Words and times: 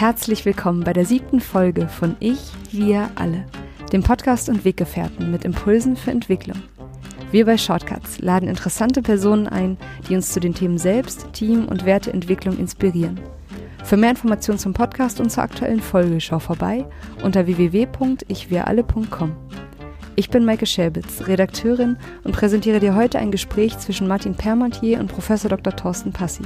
Herzlich 0.00 0.46
willkommen 0.46 0.82
bei 0.82 0.94
der 0.94 1.04
siebten 1.04 1.40
Folge 1.40 1.86
von 1.86 2.16
Ich, 2.20 2.40
Wir, 2.70 3.10
Alle, 3.16 3.44
dem 3.92 4.02
Podcast 4.02 4.48
und 4.48 4.64
Weggefährten 4.64 5.30
mit 5.30 5.44
Impulsen 5.44 5.94
für 5.94 6.10
Entwicklung. 6.10 6.56
Wir 7.30 7.44
bei 7.44 7.58
Shortcuts 7.58 8.18
laden 8.18 8.48
interessante 8.48 9.02
Personen 9.02 9.46
ein, 9.46 9.76
die 10.08 10.14
uns 10.14 10.32
zu 10.32 10.40
den 10.40 10.54
Themen 10.54 10.78
Selbst, 10.78 11.30
Team 11.34 11.68
und 11.68 11.84
Werteentwicklung 11.84 12.56
inspirieren. 12.58 13.20
Für 13.84 13.98
mehr 13.98 14.08
Informationen 14.08 14.58
zum 14.58 14.72
Podcast 14.72 15.20
und 15.20 15.28
zur 15.28 15.42
aktuellen 15.42 15.82
Folge 15.82 16.18
schau 16.18 16.38
vorbei 16.38 16.86
unter 17.22 17.44
www.ichwiralle.com. 17.44 19.36
Ich 20.16 20.30
bin 20.30 20.46
Maike 20.46 20.64
Schäbitz, 20.64 21.26
Redakteurin 21.26 21.98
und 22.24 22.34
präsentiere 22.34 22.80
dir 22.80 22.94
heute 22.94 23.18
ein 23.18 23.30
Gespräch 23.30 23.76
zwischen 23.76 24.08
Martin 24.08 24.34
Permantier 24.34 24.98
und 24.98 25.08
Prof. 25.08 25.28
Dr. 25.42 25.76
Thorsten 25.76 26.10
Passi. 26.10 26.44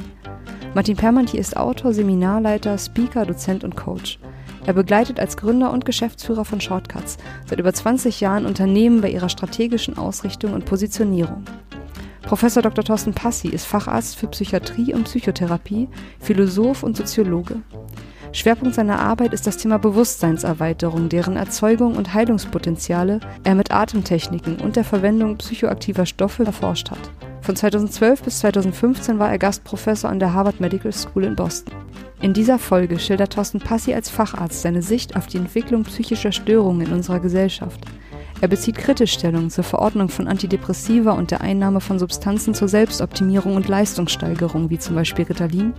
Martin 0.75 0.97
Permantier 0.97 1.39
ist 1.39 1.57
Autor, 1.57 1.95
Seminarleiter, 1.95 2.77
Speaker, 2.79 3.25
Dozent 3.25 3.63
und 3.63 3.77
Coach. 3.77 4.19
Er 4.67 4.73
begleitet 4.73 5.21
als 5.21 5.37
Gründer 5.37 5.73
und 5.73 5.85
Geschäftsführer 5.85 6.45
von 6.45 6.61
Shortcuts 6.61 7.17
seit 7.47 7.61
über 7.61 7.73
20 7.73 8.21
Jahren 8.21 8.45
Unternehmen 8.45 9.01
bei 9.01 9.11
ihrer 9.11 9.29
strategischen 9.29 9.97
Ausrichtung 9.97 10.53
und 10.53 10.65
Positionierung. 10.65 11.45
Professor 12.23 12.61
Dr. 12.61 12.83
Thorsten 12.85 13.15
Passi 13.15 13.49
ist 13.49 13.67
Facharzt 13.67 14.17
für 14.17 14.27
Psychiatrie 14.27 14.93
und 14.95 15.05
Psychotherapie, 15.05 15.89
Philosoph 16.19 16.83
und 16.83 16.97
Soziologe. 16.97 17.63
Schwerpunkt 18.33 18.75
seiner 18.75 18.99
Arbeit 18.99 19.33
ist 19.33 19.47
das 19.47 19.59
Thema 19.59 19.79
Bewusstseinserweiterung, 19.79 21.09
deren 21.09 21.37
Erzeugung 21.37 21.95
und 21.95 22.15
Heilungspotenziale 22.15 23.21
er 23.45 23.55
mit 23.55 23.71
Atemtechniken 23.71 24.57
und 24.57 24.75
der 24.75 24.85
Verwendung 24.85 25.37
psychoaktiver 25.37 26.05
Stoffe 26.05 26.45
erforscht 26.45 26.91
hat. 26.91 27.11
Von 27.45 27.57
2012 27.57 28.23
bis 28.23 28.39
2015 28.39 29.19
war 29.19 29.31
er 29.31 29.37
Gastprofessor 29.37 30.09
an 30.09 30.19
der 30.19 30.33
Harvard 30.33 30.61
Medical 30.61 30.95
School 30.95 31.25
in 31.25 31.37
Boston. 31.37 31.75
In 32.23 32.33
dieser 32.33 32.59
Folge 32.59 32.99
schildert 32.99 33.35
Thorsten 33.35 33.59
Passi 33.59 33.93
als 33.93 34.09
Facharzt 34.09 34.63
seine 34.63 34.81
Sicht 34.81 35.15
auf 35.15 35.27
die 35.27 35.37
Entwicklung 35.37 35.83
psychischer 35.85 36.33
Störungen 36.33 36.87
in 36.87 36.93
unserer 36.95 37.21
Gesellschaft. 37.21 37.81
Er 38.41 38.49
bezieht 38.49 38.79
kritisch 38.79 39.13
Stellung 39.13 39.51
zur 39.51 39.63
Verordnung 39.63 40.09
von 40.09 40.27
Antidepressiva 40.27 41.13
und 41.13 41.33
der 41.33 41.43
Einnahme 41.43 41.83
von 41.83 41.99
Substanzen 41.99 42.55
zur 42.55 42.69
Selbstoptimierung 42.69 43.57
und 43.57 43.69
Leistungssteigerung, 43.69 44.71
wie 44.71 44.79
zum 44.79 44.95
Beispiel 44.95 45.27
Ritalin. 45.27 45.75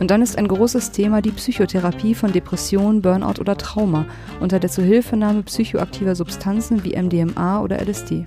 Und 0.00 0.10
dann 0.10 0.22
ist 0.22 0.38
ein 0.38 0.48
großes 0.48 0.92
Thema 0.92 1.20
die 1.20 1.32
Psychotherapie 1.32 2.14
von 2.14 2.32
Depression, 2.32 3.02
Burnout 3.02 3.40
oder 3.40 3.58
Trauma 3.58 4.06
unter 4.40 4.58
der 4.58 4.70
Zuhilfenahme 4.70 5.42
psychoaktiver 5.42 6.14
Substanzen 6.14 6.82
wie 6.82 6.96
MDMA 6.96 7.60
oder 7.60 7.78
LSD. 7.78 8.24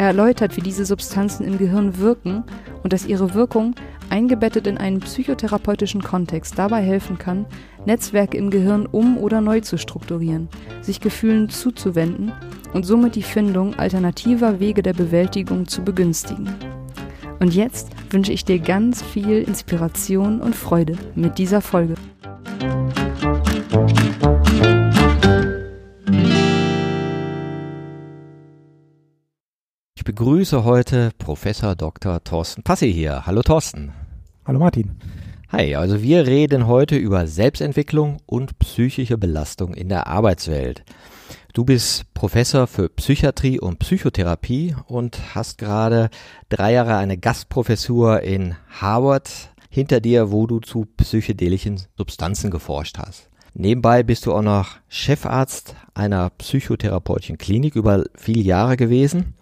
Er 0.00 0.06
erläutert, 0.06 0.56
wie 0.56 0.62
diese 0.62 0.86
Substanzen 0.86 1.44
im 1.44 1.58
Gehirn 1.58 1.98
wirken 1.98 2.42
und 2.82 2.94
dass 2.94 3.04
ihre 3.04 3.34
Wirkung 3.34 3.74
eingebettet 4.08 4.66
in 4.66 4.78
einen 4.78 5.00
psychotherapeutischen 5.00 6.02
Kontext 6.02 6.58
dabei 6.58 6.80
helfen 6.80 7.18
kann, 7.18 7.44
Netzwerke 7.84 8.38
im 8.38 8.48
Gehirn 8.48 8.86
um 8.86 9.18
oder 9.18 9.42
neu 9.42 9.60
zu 9.60 9.76
strukturieren, 9.76 10.48
sich 10.80 11.02
Gefühlen 11.02 11.50
zuzuwenden 11.50 12.32
und 12.72 12.86
somit 12.86 13.14
die 13.14 13.22
Findung 13.22 13.78
alternativer 13.78 14.58
Wege 14.58 14.82
der 14.82 14.94
Bewältigung 14.94 15.68
zu 15.68 15.82
begünstigen. 15.82 16.48
Und 17.38 17.54
jetzt 17.54 17.90
wünsche 18.08 18.32
ich 18.32 18.46
dir 18.46 18.58
ganz 18.58 19.02
viel 19.02 19.42
Inspiration 19.42 20.40
und 20.40 20.56
Freude 20.56 20.96
mit 21.14 21.36
dieser 21.36 21.60
Folge. 21.60 21.96
Begrüße 30.10 30.64
heute 30.64 31.10
Professor 31.18 31.76
Dr. 31.76 32.24
Thorsten 32.24 32.64
Passi 32.64 32.92
hier. 32.92 33.26
Hallo 33.26 33.42
Thorsten. 33.42 33.92
Hallo 34.44 34.58
Martin. 34.58 34.96
Hi, 35.50 35.76
also 35.76 36.02
wir 36.02 36.26
reden 36.26 36.66
heute 36.66 36.96
über 36.96 37.28
Selbstentwicklung 37.28 38.16
und 38.26 38.58
psychische 38.58 39.16
Belastung 39.18 39.72
in 39.72 39.88
der 39.88 40.08
Arbeitswelt. 40.08 40.82
Du 41.52 41.64
bist 41.64 42.12
Professor 42.12 42.66
für 42.66 42.88
Psychiatrie 42.88 43.60
und 43.60 43.78
Psychotherapie 43.78 44.74
und 44.88 45.36
hast 45.36 45.58
gerade 45.58 46.10
drei 46.48 46.72
Jahre 46.72 46.96
eine 46.96 47.16
Gastprofessur 47.16 48.22
in 48.22 48.56
Harvard 48.80 49.30
hinter 49.68 50.00
dir, 50.00 50.32
wo 50.32 50.48
du 50.48 50.58
zu 50.58 50.88
psychedelischen 50.96 51.82
Substanzen 51.96 52.50
geforscht 52.50 52.98
hast. 52.98 53.30
Nebenbei 53.54 54.02
bist 54.02 54.26
du 54.26 54.34
auch 54.34 54.42
noch 54.42 54.70
Chefarzt 54.88 55.76
einer 55.94 56.30
psychotherapeutischen 56.30 57.38
Klinik 57.38 57.76
über 57.76 58.02
viele 58.16 58.42
Jahre 58.42 58.76
gewesen. 58.76 59.34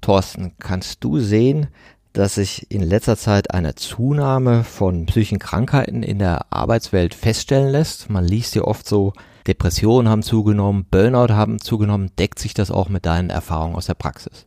Thorsten, 0.00 0.52
kannst 0.58 1.04
du 1.04 1.18
sehen, 1.18 1.68
dass 2.12 2.34
sich 2.34 2.70
in 2.70 2.82
letzter 2.82 3.16
Zeit 3.16 3.52
eine 3.52 3.74
Zunahme 3.74 4.64
von 4.64 5.06
psychischen 5.06 5.38
Krankheiten 5.38 6.02
in 6.02 6.18
der 6.18 6.52
Arbeitswelt 6.52 7.14
feststellen 7.14 7.70
lässt. 7.70 8.10
Man 8.10 8.24
liest 8.24 8.54
ja 8.54 8.62
oft 8.62 8.88
so, 8.88 9.12
Depressionen 9.46 10.08
haben 10.10 10.22
zugenommen, 10.22 10.86
Burnout 10.90 11.32
haben 11.32 11.58
zugenommen. 11.58 12.10
Deckt 12.18 12.38
sich 12.38 12.54
das 12.54 12.70
auch 12.70 12.88
mit 12.88 13.06
deinen 13.06 13.30
Erfahrungen 13.30 13.76
aus 13.76 13.86
der 13.86 13.94
Praxis? 13.94 14.44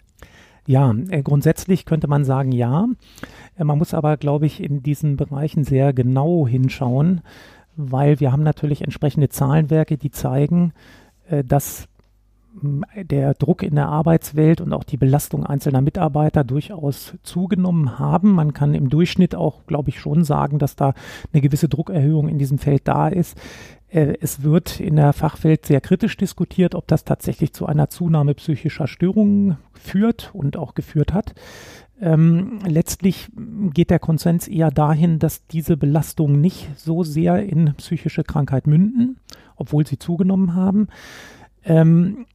Ja, 0.68 0.94
äh, 1.10 1.24
grundsätzlich 1.24 1.86
könnte 1.86 2.08
man 2.08 2.24
sagen, 2.24 2.52
ja. 2.52 2.88
Äh, 3.58 3.64
man 3.64 3.78
muss 3.78 3.94
aber, 3.94 4.18
glaube 4.18 4.46
ich, 4.46 4.62
in 4.62 4.84
diesen 4.84 5.18
Bereichen 5.18 5.64
sehr 5.64 5.92
genau 5.92 6.48
hinschauen, 6.48 7.22
weil 7.76 8.20
wir 8.20 8.32
haben 8.32 8.44
natürlich 8.44 8.82
entsprechende 8.82 9.30
Zahlenwerke, 9.30 9.98
die 9.98 10.12
zeigen, 10.12 10.74
äh, 11.28 11.44
dass 11.44 11.88
der 12.96 13.34
Druck 13.34 13.64
in 13.64 13.76
der 13.76 13.88
Arbeitswelt 13.88 14.62
und 14.62 14.74
auch 14.74 14.84
die 14.84 14.98
Belastung 14.98 15.46
einzelner 15.46 15.82
Mitarbeiter 15.82 16.44
durchaus 16.44 17.14
zugenommen 17.24 17.98
haben. 17.98 18.34
Man 18.34 18.54
kann 18.54 18.74
im 18.74 18.90
Durchschnitt 18.90 19.36
auch, 19.36 19.66
glaube 19.68 19.90
ich, 19.90 20.00
schon 20.00 20.24
sagen, 20.24 20.60
dass 20.60 20.76
da 20.76 20.94
eine 21.32 21.42
gewisse 21.42 21.70
Druckerhöhung 21.70 22.28
in 22.28 22.38
diesem 22.38 22.58
Feld 22.58 22.88
da 22.88 23.08
ist. 23.08 23.38
Äh, 23.90 24.16
es 24.22 24.44
wird 24.44 24.80
in 24.80 24.96
der 24.96 25.14
Fachwelt 25.14 25.66
sehr 25.66 25.82
kritisch 25.82 26.18
diskutiert, 26.18 26.76
ob 26.76 26.88
das 26.88 27.06
tatsächlich 27.06 27.54
zu 27.54 27.66
einer 27.66 27.90
Zunahme 27.90 28.34
psychischer 28.34 28.88
Störungen 28.88 29.58
führt 29.74 30.32
und 30.34 30.58
auch 30.58 30.74
geführt 30.74 31.14
hat. 31.14 31.34
Ähm, 32.02 32.60
letztlich 32.66 33.30
geht 33.74 33.92
der 33.92 34.00
Konsens 34.00 34.48
eher 34.48 34.72
dahin, 34.72 35.20
dass 35.20 35.46
diese 35.48 35.78
Belastungen 35.78 36.42
nicht 36.42 36.70
so 36.76 37.04
sehr 37.04 37.44
in 37.44 37.76
psychische 37.76 38.24
Krankheit 38.24 38.66
münden, 38.66 39.18
obwohl 39.56 39.86
sie 39.86 40.00
zugenommen 40.00 40.56
haben. 40.56 40.88
Ähm, 41.64 42.26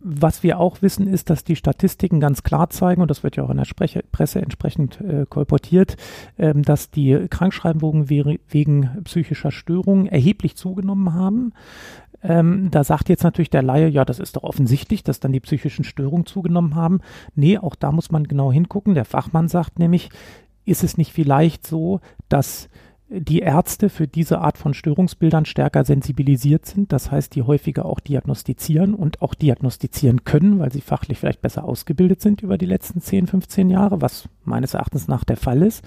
was 0.00 0.44
wir 0.44 0.60
auch 0.60 0.80
wissen, 0.80 1.08
ist, 1.08 1.28
dass 1.28 1.42
die 1.42 1.56
Statistiken 1.56 2.20
ganz 2.20 2.44
klar 2.44 2.70
zeigen, 2.70 3.02
und 3.02 3.10
das 3.10 3.24
wird 3.24 3.36
ja 3.36 3.42
auch 3.42 3.50
in 3.50 3.56
der 3.56 3.64
Spreche, 3.64 4.04
Presse 4.12 4.40
entsprechend 4.40 5.00
äh, 5.00 5.26
kolportiert, 5.28 5.96
ähm, 6.38 6.62
dass 6.62 6.90
die 6.90 7.26
Krankschreibungen 7.28 8.08
we 8.08 8.38
wegen 8.48 8.90
psychischer 9.04 9.50
Störungen 9.50 10.06
erheblich 10.06 10.56
zugenommen 10.56 11.14
haben. 11.14 11.52
Ähm, 12.22 12.70
da 12.70 12.84
sagt 12.84 13.08
jetzt 13.08 13.24
natürlich 13.24 13.50
der 13.50 13.62
Laie, 13.62 13.88
ja, 13.88 14.04
das 14.04 14.18
ist 14.18 14.36
doch 14.36 14.44
offensichtlich, 14.44 15.02
dass 15.02 15.20
dann 15.20 15.32
die 15.32 15.40
psychischen 15.40 15.84
Störungen 15.84 16.26
zugenommen 16.26 16.74
haben. 16.74 17.00
Nee, 17.34 17.58
auch 17.58 17.74
da 17.74 17.90
muss 17.92 18.10
man 18.10 18.24
genau 18.24 18.52
hingucken. 18.52 18.94
Der 18.94 19.04
Fachmann 19.04 19.48
sagt 19.48 19.78
nämlich, 19.78 20.10
ist 20.64 20.84
es 20.84 20.96
nicht 20.96 21.12
vielleicht 21.12 21.66
so, 21.66 22.00
dass 22.28 22.68
die 23.10 23.40
Ärzte 23.40 23.88
für 23.88 24.06
diese 24.06 24.40
Art 24.40 24.58
von 24.58 24.74
Störungsbildern 24.74 25.46
stärker 25.46 25.84
sensibilisiert 25.84 26.66
sind, 26.66 26.92
das 26.92 27.10
heißt, 27.10 27.34
die 27.34 27.42
häufiger 27.42 27.86
auch 27.86 28.00
diagnostizieren 28.00 28.94
und 28.94 29.22
auch 29.22 29.34
diagnostizieren 29.34 30.24
können, 30.24 30.58
weil 30.58 30.72
sie 30.72 30.82
fachlich 30.82 31.18
vielleicht 31.18 31.40
besser 31.40 31.64
ausgebildet 31.64 32.20
sind 32.20 32.42
über 32.42 32.58
die 32.58 32.66
letzten 32.66 33.00
10, 33.00 33.26
15 33.26 33.70
Jahre, 33.70 34.02
was 34.02 34.28
meines 34.44 34.74
Erachtens 34.74 35.08
nach 35.08 35.24
der 35.24 35.38
Fall 35.38 35.62
ist. 35.62 35.84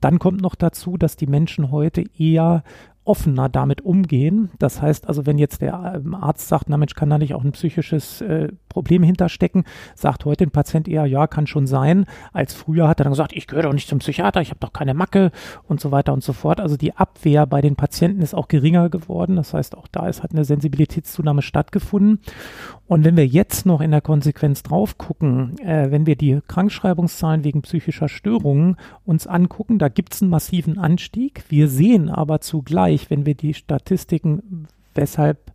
Dann 0.00 0.18
kommt 0.18 0.40
noch 0.40 0.54
dazu, 0.54 0.96
dass 0.96 1.16
die 1.16 1.26
Menschen 1.26 1.70
heute 1.70 2.04
eher 2.16 2.62
offener 3.08 3.48
damit 3.48 3.80
umgehen. 3.80 4.50
Das 4.58 4.82
heißt 4.82 5.08
also, 5.08 5.26
wenn 5.26 5.38
jetzt 5.38 5.62
der 5.62 5.94
ähm, 5.96 6.14
Arzt 6.14 6.48
sagt, 6.48 6.68
na 6.68 6.76
Mensch, 6.76 6.94
kann 6.94 7.10
da 7.10 7.18
nicht 7.18 7.34
auch 7.34 7.42
ein 7.42 7.52
psychisches 7.52 8.20
äh, 8.20 8.48
Problem 8.68 9.02
hinterstecken, 9.02 9.64
sagt 9.94 10.24
heute 10.24 10.44
ein 10.44 10.50
Patient 10.50 10.86
eher, 10.88 11.06
ja, 11.06 11.26
kann 11.26 11.46
schon 11.46 11.66
sein. 11.66 12.04
Als 12.32 12.54
früher 12.54 12.86
hat 12.86 13.00
er 13.00 13.04
dann 13.04 13.12
gesagt, 13.12 13.32
ich 13.32 13.46
gehöre 13.46 13.64
doch 13.64 13.72
nicht 13.72 13.88
zum 13.88 13.98
Psychiater, 13.98 14.40
ich 14.40 14.50
habe 14.50 14.60
doch 14.60 14.72
keine 14.72 14.94
Macke 14.94 15.32
und 15.66 15.80
so 15.80 15.90
weiter 15.90 16.12
und 16.12 16.22
so 16.22 16.32
fort. 16.32 16.60
Also 16.60 16.76
die 16.76 16.96
Abwehr 16.96 17.46
bei 17.46 17.60
den 17.60 17.76
Patienten 17.76 18.22
ist 18.22 18.34
auch 18.34 18.48
geringer 18.48 18.90
geworden. 18.90 19.36
Das 19.36 19.54
heißt, 19.54 19.76
auch 19.76 19.88
da 19.88 20.08
ist, 20.08 20.22
hat 20.22 20.32
eine 20.32 20.44
Sensibilitätszunahme 20.44 21.42
stattgefunden. 21.42 22.20
Und 22.86 23.04
wenn 23.04 23.16
wir 23.16 23.26
jetzt 23.26 23.66
noch 23.66 23.80
in 23.80 23.90
der 23.90 24.00
Konsequenz 24.00 24.62
drauf 24.62 24.98
gucken, 24.98 25.58
äh, 25.58 25.90
wenn 25.90 26.06
wir 26.06 26.16
die 26.16 26.40
Krankschreibungszahlen 26.48 27.44
wegen 27.44 27.62
psychischer 27.62 28.08
Störungen 28.08 28.76
uns 29.04 29.26
angucken, 29.26 29.78
da 29.78 29.88
gibt 29.88 30.14
es 30.14 30.22
einen 30.22 30.30
massiven 30.30 30.78
Anstieg. 30.78 31.44
Wir 31.48 31.68
sehen 31.68 32.08
aber 32.08 32.40
zugleich, 32.40 32.97
wenn 33.10 33.26
wir 33.26 33.34
die 33.34 33.54
Statistiken, 33.54 34.68
weshalb 34.94 35.52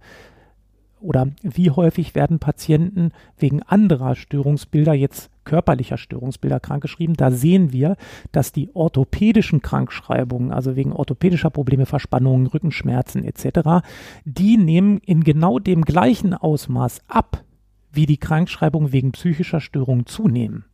oder 1.03 1.27
wie 1.41 1.69
häufig 1.69 2.15
werden 2.15 2.39
Patienten 2.39 3.11
wegen 3.37 3.61
anderer 3.61 4.15
Störungsbilder, 4.15 4.93
jetzt 4.93 5.29
körperlicher 5.43 5.97
Störungsbilder 5.97 6.61
krankgeschrieben, 6.61 7.15
da 7.15 7.29
sehen 7.29 7.73
wir, 7.73 7.97
dass 8.31 8.53
die 8.53 8.69
orthopädischen 8.73 9.61
Krankschreibungen, 9.61 10.51
also 10.51 10.77
wegen 10.77 10.93
orthopädischer 10.93 11.49
Probleme, 11.49 11.85
Verspannungen, 11.85 12.47
Rückenschmerzen 12.47 13.25
etc., 13.25 13.85
die 14.23 14.57
nehmen 14.57 14.99
in 14.99 15.23
genau 15.25 15.59
dem 15.59 15.83
gleichen 15.83 16.33
Ausmaß 16.33 17.01
ab, 17.07 17.43
wie 17.91 18.05
die 18.05 18.17
Krankschreibungen 18.17 18.93
wegen 18.93 19.11
psychischer 19.11 19.59
Störungen 19.59 20.05
zunehmen. 20.05 20.65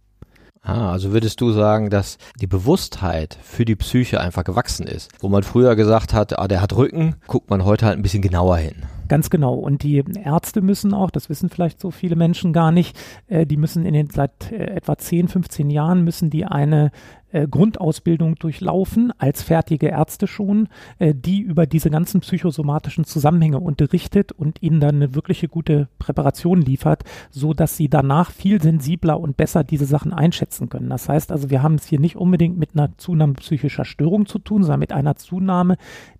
Ah, 0.61 0.91
also 0.91 1.13
würdest 1.13 1.39
du 1.41 1.51
sagen, 1.51 1.89
dass 1.89 2.17
die 2.41 2.47
Bewusstheit 2.47 3.37
für 3.41 3.63
die 3.65 3.75
Psyche 3.75 4.19
einfach 4.19 4.43
gewachsen 4.43 4.85
ist? 4.85 5.09
Wo 5.19 5.29
man 5.29 5.43
früher 5.43 5.75
gesagt 5.75 6.13
hat, 6.13 6.37
ah, 6.37 6.47
der 6.47 6.61
hat 6.61 6.75
Rücken, 6.75 7.15
guckt 7.27 7.49
man 7.49 7.63
heute 7.63 7.85
halt 7.85 7.97
ein 7.97 8.01
bisschen 8.01 8.21
genauer 8.21 8.57
hin. 8.57 8.83
Ganz 9.07 9.29
genau. 9.29 9.55
Und 9.55 9.81
die 9.83 10.03
Ärzte 10.23 10.61
müssen 10.61 10.93
auch, 10.93 11.09
das 11.09 11.29
wissen 11.29 11.49
vielleicht 11.49 11.79
so 11.79 11.91
viele 11.91 12.15
Menschen 12.15 12.53
gar 12.53 12.71
nicht, 12.71 12.95
äh, 13.27 13.45
die 13.45 13.57
müssen 13.57 13.85
in 13.85 13.93
den 13.93 14.09
seit 14.09 14.51
äh, 14.51 14.75
etwa 14.75 14.97
10, 14.97 15.29
15 15.29 15.69
Jahren 15.69 16.03
müssen 16.03 16.29
die 16.29 16.45
eine 16.45 16.91
äh, 17.31 17.47
Grundausbildung 17.47 18.35
durchlaufen, 18.35 19.13
als 19.17 19.43
fertige 19.43 19.87
Ärzte 19.87 20.27
schon, 20.27 20.67
äh, 20.97 21.13
die 21.15 21.41
über 21.41 21.65
diese 21.65 21.89
ganzen 21.89 22.21
psychosomatischen 22.21 23.03
Zusammenhänge 23.05 23.59
unterrichtet 23.59 24.31
und 24.31 24.61
ihnen 24.61 24.79
dann 24.79 24.95
eine 24.95 25.15
wirkliche 25.15 25.47
gute 25.47 25.87
Präparation 25.99 26.61
liefert, 26.61 27.03
so 27.29 27.53
dass 27.53 27.77
sie 27.77 27.89
danach 27.89 28.31
viel 28.31 28.61
sensibler 28.61 29.19
und 29.19 29.37
besser 29.37 29.63
diese 29.63 29.85
Sachen 29.85 30.13
einschätzen 30.13 30.69
können. 30.69 30.89
Das 30.89 31.09
heißt 31.09 31.31
also, 31.31 31.49
wir 31.49 31.63
haben 31.63 31.75
es 31.75 31.85
hier 31.85 31.99
nicht 31.99 32.15
unbedingt 32.15 32.57
mit 32.57 32.71
einer 32.73 32.97
Zunahme 32.97 33.33
psychischer 33.33 33.85
Störung 33.85 34.25
zu 34.25 34.39
tun, 34.39 34.63
sondern 34.63 34.79
mit 34.79 34.91
einer 34.91 35.15
Zunahme 35.15 35.77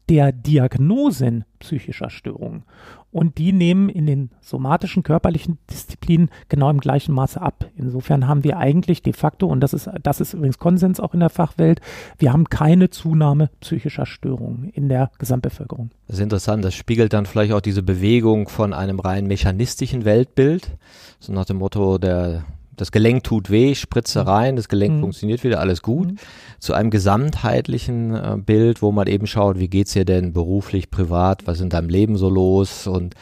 der 0.10 0.32
Diagnosen 0.32 1.46
psychischer 1.60 2.10
Störungen. 2.10 2.64
Und 3.12 3.38
die 3.40 3.54
nehmen 3.54 3.90
in 3.90 4.06
den 4.06 4.30
somatischen 4.40 5.02
körperlichen 5.02 5.58
Disziplinen 5.70 6.30
genau 6.48 6.70
im 6.70 6.80
gleichen 6.80 7.14
Maße 7.14 7.42
ab. 7.42 7.66
Insofern 7.76 8.28
haben 8.28 8.44
wir 8.44 8.58
eigentlich 8.58 9.02
de 9.02 9.14
facto, 9.14 9.48
und 9.48 9.62
das 9.62 9.74
ist, 9.74 9.90
das 10.04 10.22
ist 10.22 10.34
übrigens 10.34 10.60
Konsens 10.60 11.00
auch 11.00 11.14
in 11.14 11.20
der 11.20 11.30
Fachwelt, 11.30 11.82
wir 12.20 12.32
haben 12.32 12.46
keine 12.50 12.90
Zunahme 12.92 13.50
psychischer 13.62 14.06
Störungen 14.06 14.70
in 14.70 14.90
der 14.90 15.10
Gesamtbevölkerung. 15.18 15.90
Das 16.08 16.18
ist 16.18 16.24
interessant. 16.24 16.64
Das 16.64 16.76
spiegelt 16.76 17.14
dann 17.14 17.26
vielleicht 17.26 17.54
auch 17.54 17.62
diese 17.62 17.84
Bewegung 17.84 18.48
von 18.48 18.74
einem 18.74 19.00
rein 19.00 19.26
mechanistischen 19.26 20.06
Weltbild. 20.06 20.78
So 21.20 21.34
nach 21.34 21.46
dem 21.46 21.58
Motto, 21.58 21.98
der 21.98 22.46
das 22.80 22.92
Gelenk 22.92 23.26
tut 23.26 23.50
weh, 23.50 23.76
Spritze 23.76 24.22
mhm. 24.22 24.28
rein, 24.28 24.56
das 24.56 24.70
Gelenk 24.70 24.96
mhm. 24.96 25.02
funktioniert 25.02 25.44
wieder, 25.44 25.60
alles 25.60 25.82
gut, 25.82 26.14
mhm. 26.14 26.18
zu 26.60 26.74
einem 26.74 26.90
gesamtheitlichen 26.90 28.16
äh, 28.16 28.38
Bild, 28.38 28.82
wo 28.82 28.92
man 28.92 29.08
eben 29.08 29.28
schaut, 29.28 29.60
wie 29.60 29.68
geht's 29.68 29.94
dir 29.94 30.06
denn 30.06 30.32
beruflich, 30.32 30.90
privat, 30.90 31.46
was 31.46 31.58
ist 31.58 31.64
in 31.64 31.70
deinem 31.70 31.90
Leben 31.90 32.16
so 32.16 32.30
los 32.30 32.88
und 32.88 33.16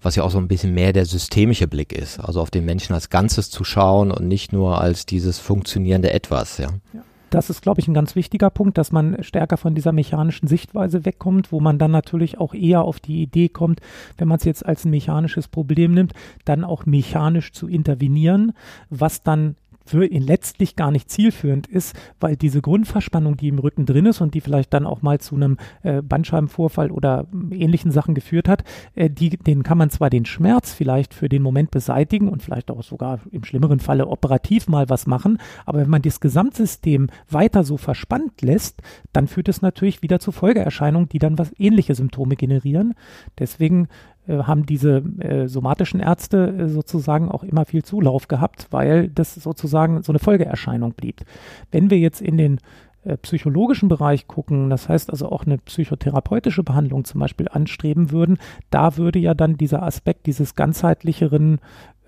was 0.00 0.16
ja 0.16 0.22
auch 0.22 0.30
so 0.30 0.38
ein 0.38 0.48
bisschen 0.48 0.72
mehr 0.72 0.92
der 0.92 1.04
systemische 1.04 1.68
Blick 1.68 1.92
ist, 1.92 2.18
also 2.18 2.40
auf 2.40 2.50
den 2.50 2.64
Menschen 2.64 2.94
als 2.94 3.10
Ganzes 3.10 3.50
zu 3.50 3.64
schauen 3.64 4.10
und 4.10 4.26
nicht 4.26 4.52
nur 4.52 4.80
als 4.80 5.06
dieses 5.06 5.38
funktionierende 5.38 6.10
Etwas, 6.12 6.58
ja. 6.58 6.68
ja. 6.92 7.02
Das 7.32 7.48
ist, 7.48 7.62
glaube 7.62 7.80
ich, 7.80 7.88
ein 7.88 7.94
ganz 7.94 8.14
wichtiger 8.14 8.50
Punkt, 8.50 8.76
dass 8.76 8.92
man 8.92 9.22
stärker 9.22 9.56
von 9.56 9.74
dieser 9.74 9.92
mechanischen 9.92 10.48
Sichtweise 10.48 11.06
wegkommt, 11.06 11.50
wo 11.50 11.60
man 11.60 11.78
dann 11.78 11.90
natürlich 11.90 12.38
auch 12.38 12.52
eher 12.52 12.82
auf 12.82 13.00
die 13.00 13.22
Idee 13.22 13.48
kommt, 13.48 13.80
wenn 14.18 14.28
man 14.28 14.36
es 14.36 14.44
jetzt 14.44 14.66
als 14.66 14.84
ein 14.84 14.90
mechanisches 14.90 15.48
Problem 15.48 15.92
nimmt, 15.92 16.12
dann 16.44 16.62
auch 16.62 16.84
mechanisch 16.84 17.52
zu 17.52 17.68
intervenieren, 17.68 18.52
was 18.90 19.22
dann 19.22 19.56
für 19.84 20.04
ihn 20.06 20.22
letztlich 20.22 20.76
gar 20.76 20.90
nicht 20.90 21.10
zielführend 21.10 21.66
ist, 21.66 21.96
weil 22.20 22.36
diese 22.36 22.60
Grundverspannung, 22.60 23.36
die 23.36 23.48
im 23.48 23.58
Rücken 23.58 23.86
drin 23.86 24.06
ist 24.06 24.20
und 24.20 24.34
die 24.34 24.40
vielleicht 24.40 24.72
dann 24.72 24.86
auch 24.86 25.02
mal 25.02 25.20
zu 25.20 25.36
einem 25.36 25.56
äh, 25.82 26.02
Bandscheibenvorfall 26.02 26.90
oder 26.90 27.26
ähnlichen 27.50 27.90
Sachen 27.90 28.14
geführt 28.14 28.48
hat, 28.48 28.64
äh, 28.94 29.10
die, 29.10 29.30
den 29.30 29.62
kann 29.62 29.78
man 29.78 29.90
zwar 29.90 30.10
den 30.10 30.24
Schmerz 30.24 30.72
vielleicht 30.72 31.14
für 31.14 31.28
den 31.28 31.42
Moment 31.42 31.70
beseitigen 31.70 32.28
und 32.28 32.42
vielleicht 32.42 32.70
auch 32.70 32.82
sogar 32.82 33.20
im 33.30 33.44
schlimmeren 33.44 33.80
Falle 33.80 34.06
operativ 34.06 34.68
mal 34.68 34.88
was 34.88 35.06
machen, 35.06 35.38
aber 35.66 35.80
wenn 35.80 35.90
man 35.90 36.02
das 36.02 36.20
Gesamtsystem 36.20 37.08
weiter 37.28 37.64
so 37.64 37.76
verspannt 37.76 38.42
lässt, 38.42 38.82
dann 39.12 39.28
führt 39.28 39.48
es 39.48 39.62
natürlich 39.62 40.02
wieder 40.02 40.20
zu 40.20 40.32
Folgeerscheinungen, 40.32 41.08
die 41.08 41.18
dann 41.18 41.38
was 41.38 41.52
ähnliche 41.58 41.94
Symptome 41.94 42.36
generieren. 42.36 42.94
Deswegen 43.38 43.88
haben 44.28 44.66
diese 44.66 45.02
äh, 45.18 45.48
somatischen 45.48 46.00
Ärzte 46.00 46.48
äh, 46.48 46.68
sozusagen 46.68 47.30
auch 47.30 47.42
immer 47.42 47.64
viel 47.64 47.82
Zulauf 47.82 48.28
gehabt, 48.28 48.68
weil 48.70 49.08
das 49.08 49.34
sozusagen 49.34 50.02
so 50.02 50.12
eine 50.12 50.20
Folgeerscheinung 50.20 50.92
blieb. 50.92 51.22
Wenn 51.70 51.90
wir 51.90 51.98
jetzt 51.98 52.20
in 52.20 52.36
den 52.36 52.58
äh, 53.04 53.16
psychologischen 53.16 53.88
Bereich 53.88 54.28
gucken, 54.28 54.70
das 54.70 54.88
heißt 54.88 55.10
also 55.10 55.28
auch 55.30 55.44
eine 55.44 55.58
psychotherapeutische 55.58 56.62
Behandlung 56.62 57.04
zum 57.04 57.20
Beispiel 57.20 57.48
anstreben 57.48 58.12
würden, 58.12 58.38
da 58.70 58.96
würde 58.96 59.18
ja 59.18 59.34
dann 59.34 59.56
dieser 59.56 59.82
Aspekt 59.82 60.26
dieses 60.26 60.54
ganzheitlicheren 60.54 61.58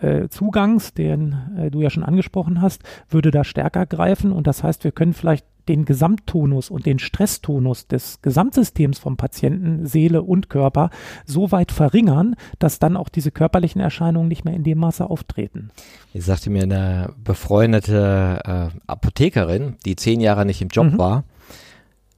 äh, 0.01 0.29
Zugangs, 0.29 0.95
den 0.95 1.37
äh, 1.57 1.71
du 1.71 1.81
ja 1.81 1.91
schon 1.91 2.05
angesprochen 2.05 2.61
hast, 2.61 2.83
würde 3.09 3.33
da 3.33 3.43
stärker 3.43 3.87
greifen. 3.87 4.31
Und 4.31 4.47
das 4.47 4.63
heißt, 4.63 4.85
wir 4.85 4.93
können 4.93 5.15
vielleicht 5.15 5.47
den 5.69 5.85
Gesamttonus 5.85 6.71
und 6.71 6.87
den 6.87 6.99
Stresstonus 6.99 7.87
des 7.87 8.21
Gesamtsystems 8.23 8.99
vom 8.99 9.17
Patienten, 9.17 9.87
Seele 9.87 10.23
und 10.23 10.49
Körper 10.49 10.91
so 11.25 11.53
weit 11.53 11.73
verringern, 11.73 12.37
dass 12.59 12.79
dann 12.79 12.97
auch 12.97 13.09
diese 13.09 13.31
körperlichen 13.31 13.81
Erscheinungen 13.81 14.29
nicht 14.29 14.45
mehr 14.45 14.55
in 14.55 14.65
dem 14.65 14.79
Maße 14.79 15.09
auftreten. 15.09 15.71
Jetzt 16.13 16.27
sagte 16.27 16.51
mir 16.51 16.63
eine 16.63 17.13
befreundete 17.23 18.41
äh, 18.45 18.79
Apothekerin, 18.87 19.77
die 19.85 19.97
zehn 19.97 20.21
Jahre 20.21 20.45
nicht 20.45 20.63
im 20.63 20.69
Job 20.69 20.93
mhm. 20.93 20.99
war, 20.99 21.25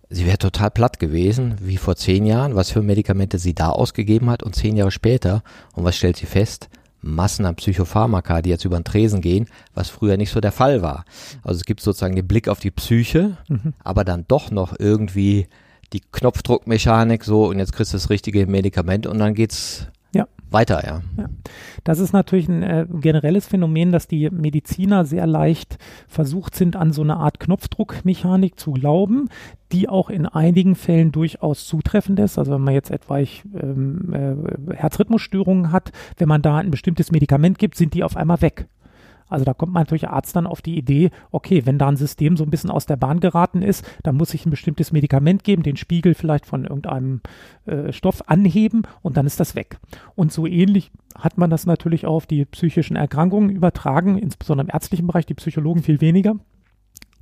sie 0.08 0.26
wäre 0.26 0.38
total 0.38 0.70
platt 0.70 0.98
gewesen, 0.98 1.56
wie 1.60 1.76
vor 1.76 1.96
zehn 1.96 2.26
Jahren, 2.26 2.54
was 2.54 2.70
für 2.70 2.82
Medikamente 2.82 3.38
sie 3.38 3.54
da 3.54 3.70
ausgegeben 3.70 4.30
hat 4.30 4.42
und 4.42 4.54
zehn 4.54 4.76
Jahre 4.76 4.90
später. 4.90 5.42
Und 5.74 5.84
was 5.84 5.96
stellt 5.96 6.16
sie 6.16 6.26
fest? 6.26 6.68
Massen 7.06 7.46
an 7.46 7.56
Psychopharmaka, 7.56 8.42
die 8.42 8.50
jetzt 8.50 8.64
über 8.64 8.78
den 8.78 8.84
Tresen 8.84 9.20
gehen, 9.20 9.48
was 9.74 9.88
früher 9.88 10.16
nicht 10.16 10.30
so 10.30 10.40
der 10.40 10.52
Fall 10.52 10.82
war. 10.82 11.04
Also 11.42 11.58
es 11.58 11.64
gibt 11.64 11.80
sozusagen 11.80 12.16
den 12.16 12.26
Blick 12.26 12.48
auf 12.48 12.60
die 12.60 12.70
Psyche, 12.70 13.36
mhm. 13.48 13.74
aber 13.82 14.04
dann 14.04 14.24
doch 14.28 14.50
noch 14.50 14.74
irgendwie 14.78 15.46
die 15.92 16.00
Knopfdruckmechanik 16.00 17.24
so 17.24 17.46
und 17.46 17.58
jetzt 17.58 17.72
kriegst 17.72 17.92
du 17.92 17.96
das 17.96 18.10
richtige 18.10 18.46
Medikament 18.46 19.06
und 19.06 19.18
dann 19.18 19.34
geht's. 19.34 19.86
Weiter, 20.50 20.84
ja. 20.86 21.02
ja. 21.16 21.28
Das 21.84 21.98
ist 21.98 22.12
natürlich 22.12 22.48
ein 22.48 22.62
äh, 22.62 22.86
generelles 22.88 23.46
Phänomen, 23.46 23.92
dass 23.92 24.08
die 24.08 24.30
Mediziner 24.30 25.04
sehr 25.04 25.26
leicht 25.26 25.78
versucht 26.08 26.54
sind, 26.54 26.76
an 26.76 26.92
so 26.92 27.02
eine 27.02 27.16
Art 27.16 27.40
Knopfdruckmechanik 27.40 28.58
zu 28.58 28.72
glauben, 28.72 29.28
die 29.72 29.88
auch 29.88 30.10
in 30.10 30.26
einigen 30.26 30.74
Fällen 30.74 31.12
durchaus 31.12 31.66
zutreffend 31.66 32.18
ist. 32.20 32.38
Also 32.38 32.52
wenn 32.52 32.62
man 32.62 32.74
jetzt 32.74 32.90
etwa 32.90 33.18
ähm, 33.18 34.12
äh, 34.12 34.74
Herzrhythmusstörungen 34.74 35.72
hat, 35.72 35.92
wenn 36.18 36.28
man 36.28 36.42
da 36.42 36.58
ein 36.58 36.70
bestimmtes 36.70 37.10
Medikament 37.10 37.58
gibt, 37.58 37.76
sind 37.76 37.94
die 37.94 38.04
auf 38.04 38.16
einmal 38.16 38.40
weg. 38.42 38.66
Also 39.28 39.44
da 39.44 39.54
kommt 39.54 39.72
man 39.72 39.82
natürlich 39.82 40.08
Arzt 40.08 40.36
dann 40.36 40.46
auf 40.46 40.62
die 40.62 40.76
Idee, 40.76 41.10
okay, 41.30 41.66
wenn 41.66 41.78
da 41.78 41.88
ein 41.88 41.96
System 41.96 42.36
so 42.36 42.44
ein 42.44 42.50
bisschen 42.50 42.70
aus 42.70 42.86
der 42.86 42.96
Bahn 42.96 43.20
geraten 43.20 43.62
ist, 43.62 43.84
dann 44.02 44.16
muss 44.16 44.34
ich 44.34 44.46
ein 44.46 44.50
bestimmtes 44.50 44.92
Medikament 44.92 45.44
geben, 45.44 45.62
den 45.62 45.76
Spiegel 45.76 46.14
vielleicht 46.14 46.46
von 46.46 46.64
irgendeinem 46.64 47.20
äh, 47.66 47.92
Stoff 47.92 48.28
anheben 48.28 48.82
und 49.02 49.16
dann 49.16 49.26
ist 49.26 49.40
das 49.40 49.54
weg. 49.54 49.78
Und 50.14 50.32
so 50.32 50.46
ähnlich 50.46 50.90
hat 51.16 51.38
man 51.38 51.50
das 51.50 51.66
natürlich 51.66 52.06
auch 52.06 52.16
auf 52.16 52.26
die 52.26 52.44
psychischen 52.44 52.96
Erkrankungen 52.96 53.50
übertragen, 53.50 54.18
insbesondere 54.18 54.66
im 54.66 54.74
ärztlichen 54.74 55.06
Bereich, 55.06 55.26
die 55.26 55.34
Psychologen 55.34 55.82
viel 55.82 56.00
weniger 56.00 56.36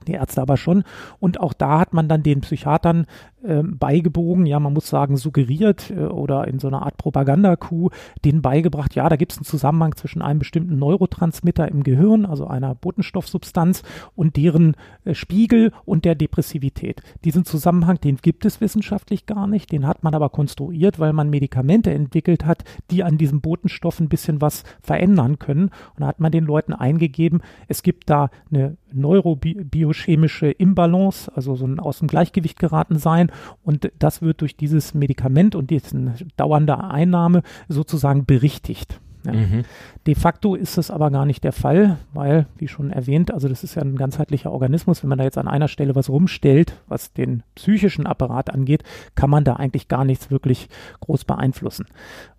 die 0.05 0.13
Ärzte 0.13 0.43
aber 0.43 0.57
schon. 0.57 0.85
Und 1.21 1.41
auch 1.41 1.53
da 1.53 1.81
hat 1.81 1.95
man 1.95 2.09
dann 2.09 2.23
den 2.23 2.41
Psychiatern 2.41 3.07
äh, 3.45 3.63
beigebogen, 3.63 4.47
ja, 4.47 4.59
man 4.59 4.73
muss 4.73 4.89
sagen, 4.89 5.17
suggeriert 5.17 5.91
äh, 5.91 6.07
oder 6.07 6.49
in 6.49 6.59
so 6.59 6.69
einer 6.69 6.83
Art 6.83 6.97
Propagandakuh 6.97 7.91
denen 8.25 8.43
beigebracht, 8.43 8.95
ja, 8.95 9.09
da 9.09 9.17
gibt 9.17 9.33
es 9.33 9.39
einen 9.39 9.45
Zusammenhang 9.45 9.95
zwischen 9.97 10.23
einem 10.23 10.39
bestimmten 10.39 10.79
Neurotransmitter 10.79 11.69
im 11.69 11.83
Gehirn, 11.83 12.25
also 12.25 12.47
einer 12.47 12.75
Botenstoffsubstanz 12.75 13.83
und 14.17 14.37
deren 14.37 14.77
äh, 15.05 15.15
Spiegel 15.15 15.73
und 15.85 16.05
der 16.05 16.15
Depressivität. 16.15 17.03
Diesen 17.25 17.45
Zusammenhang, 17.45 18.01
den 18.01 18.17
gibt 18.17 18.45
es 18.45 18.61
wissenschaftlich 18.61 19.27
gar 19.27 19.47
nicht, 19.47 19.73
den 19.73 19.87
hat 19.87 20.03
man 20.03 20.15
aber 20.15 20.31
konstruiert, 20.31 20.99
weil 20.99 21.13
man 21.13 21.29
Medikamente 21.29 21.93
entwickelt 21.93 22.47
hat, 22.47 22.65
die 22.91 23.05
an 23.05 23.19
diesem 23.19 23.41
Botenstoff 23.41 24.01
ein 24.01 24.09
bisschen 24.09 24.41
was 24.41 24.65
verändern 24.81 25.39
können. 25.39 25.65
Und 25.65 26.01
da 26.01 26.07
hat 26.07 26.21
man 26.21 26.33
den 26.33 26.45
Leuten 26.45 26.73
eingegeben, 26.73 27.43
es 27.69 27.83
gibt 27.83 28.09
da 28.09 28.31
eine 28.51 28.77
neurobiochemische 28.95 30.51
Imbalance, 30.51 31.31
also 31.35 31.55
so 31.57 31.67
ein 31.67 31.81
aus 31.81 31.99
dem 31.99 32.09
Gleichgewicht 32.09 32.59
geraten 32.59 32.99
sein 32.99 33.31
und 33.63 33.91
das 33.99 34.23
wird 34.23 34.41
durch 34.41 34.57
dieses 34.57 34.95
Medikament 34.95 35.55
und 35.55 35.71
diese 35.71 36.15
dauernde 36.37 36.79
Einnahme 36.79 37.43
sozusagen 37.69 38.25
berichtigt. 38.25 39.01
Ja. 39.25 39.33
Mhm. 39.33 39.65
De 40.07 40.15
facto 40.15 40.55
ist 40.55 40.77
es 40.77 40.91
aber 40.91 41.11
gar 41.11 41.25
nicht 41.25 41.45
der 41.45 41.53
Fall, 41.53 41.97
weil, 42.13 42.47
wie 42.57 42.69
schon 42.69 42.91
erwähnt, 42.91 43.33
also 43.33 43.49
das 43.49 43.65
ist 43.65 43.75
ja 43.75 43.83
ein 43.83 43.97
ganzheitlicher 43.97 44.53
Organismus. 44.53 45.03
Wenn 45.03 45.09
man 45.09 45.19
da 45.19 45.25
jetzt 45.25 45.39
an 45.39 45.49
einer 45.49 45.69
Stelle 45.69 45.95
was 45.95 46.11
rumstellt, 46.11 46.81
was 46.89 47.13
den 47.13 47.43
psychischen 47.55 48.07
Apparat 48.07 48.53
angeht, 48.53 48.83
kann 49.15 49.31
man 49.31 49.45
da 49.45 49.55
eigentlich 49.55 49.89
gar 49.89 50.05
nichts 50.05 50.31
wirklich 50.31 50.69
groß 51.01 51.25
beeinflussen. 51.25 51.87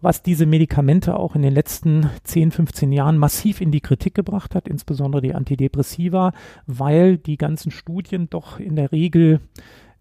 Was 0.02 0.22
diese 0.22 0.46
Medikamente 0.46 1.18
auch 1.18 1.36
in 1.36 1.42
den 1.42 1.54
letzten 1.54 2.10
10, 2.24 2.52
15 2.52 2.92
Jahren 2.92 3.18
massiv 3.18 3.62
in 3.62 3.72
die 3.72 3.82
Kritik 3.82 4.14
gebracht 4.14 4.54
hat, 4.54 4.68
insbesondere 4.68 5.22
die 5.22 5.34
Antidepressiva, 5.34 6.34
weil 6.68 7.18
die 7.18 7.38
ganzen 7.38 7.72
Studien 7.72 8.30
doch 8.30 8.60
in 8.60 8.76
der 8.76 8.92
Regel 8.92 9.40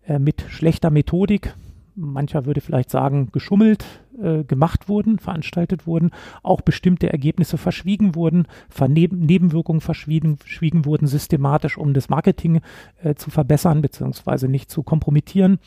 äh, 0.07 0.19
mit 0.19 0.45
schlechter 0.49 0.91
Methodik, 0.91 1.55
mancher 1.97 2.47
würde 2.47 2.61
vielleicht 2.61 2.91
sagen, 2.91 3.29
geschummelt 3.33 3.85
äh, 4.21 4.45
gemacht 4.45 4.89
wurden, 4.89 5.19
veranstaltet 5.19 5.87
wurden, 5.87 6.11
auch 6.43 6.61
bestimmte 6.61 7.11
Ergebnisse 7.11 7.59
verschwiegen 7.59 8.15
wurden, 8.15 8.47
Verneben 8.69 9.21
Nebenwirkungen 9.21 9.81
verschwiegen, 9.81 10.37
verschwiegen 10.37 10.85
wurden, 10.85 11.07
systematisch, 11.07 11.79
um 11.79 11.95
das 11.95 12.09
Marketing 12.09 12.61
äh, 13.03 13.15
zu 13.15 13.31
verbessern 13.31 13.83
bzw. 13.83 14.49
nicht 14.49 14.71
zu 14.71 14.83
kompromittieren. 14.83 15.59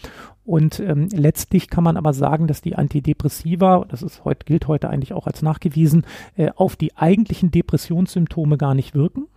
Und 0.45 0.79
ähm, 0.79 1.09
letztlich 1.11 1.69
kann 1.69 1.83
man 1.83 1.97
aber 1.97 2.13
sagen, 2.13 2.47
dass 2.47 2.61
die 2.61 2.75
Antidepressiva, 2.75 3.85
das 3.89 4.01
ist 4.01 4.23
heute, 4.23 4.45
gilt 4.45 4.67
heute 4.67 4.89
eigentlich 4.89 5.13
auch 5.13 5.27
als 5.27 5.41
nachgewiesen, 5.41 6.05
äh, 6.35 6.51
auf 6.55 6.75
die 6.75 6.95
eigentlichen 6.95 7.51
Depressionssymptome 7.51 8.57
gar 8.57 8.73
nicht 8.73 8.95
wirken 8.95 9.27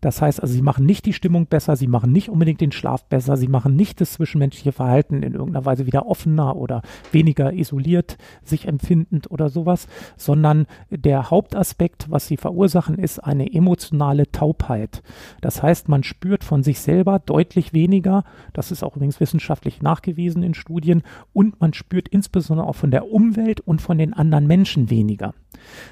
Das 0.00 0.22
heißt 0.22 0.42
also, 0.42 0.54
sie 0.54 0.62
machen 0.62 0.86
nicht 0.86 1.06
die 1.06 1.12
Stimmung 1.12 1.46
besser, 1.46 1.76
sie 1.76 1.86
machen 1.86 2.12
nicht 2.12 2.28
unbedingt 2.28 2.60
den 2.60 2.72
Schlaf 2.72 3.04
besser, 3.04 3.36
sie 3.36 3.48
machen 3.48 3.76
nicht 3.76 4.00
das 4.00 4.12
zwischenmenschliche 4.12 4.72
Verhalten 4.72 5.22
in 5.22 5.32
irgendeiner 5.32 5.64
Weise 5.64 5.86
wieder 5.86 6.06
offener 6.06 6.56
oder 6.56 6.82
weniger 7.12 7.52
isoliert 7.52 8.16
sich 8.42 8.66
empfindend 8.66 9.30
oder 9.30 9.48
sowas, 9.48 9.88
sondern 10.16 10.66
der 10.90 11.30
Hauptaspekt, 11.30 12.10
was 12.10 12.26
sie 12.26 12.36
verursachen, 12.36 12.96
ist 12.98 13.18
eine 13.18 13.52
emotionale 13.52 14.30
Taubheit. 14.30 15.02
Das 15.40 15.62
heißt, 15.62 15.88
man 15.88 16.02
spürt 16.02 16.44
von 16.44 16.62
sich 16.62 16.80
selber 16.80 17.18
deutlich 17.18 17.72
weniger, 17.72 18.24
das 18.52 18.70
ist 18.70 18.82
auch 18.82 18.96
übrigens 18.96 19.20
wissenschaftlich 19.20 19.82
nachgewiesen 19.82 20.42
in 20.42 20.54
Studien, 20.54 21.02
und 21.32 21.60
man 21.60 21.72
spürt 21.72 22.08
insbesondere 22.08 22.66
auch 22.66 22.76
von 22.76 22.90
der 22.90 23.10
Umwelt 23.10 23.60
und 23.60 23.82
von 23.82 23.98
den 23.98 24.12
anderen 24.12 24.46
Menschen 24.46 24.90
weniger. 24.90 25.34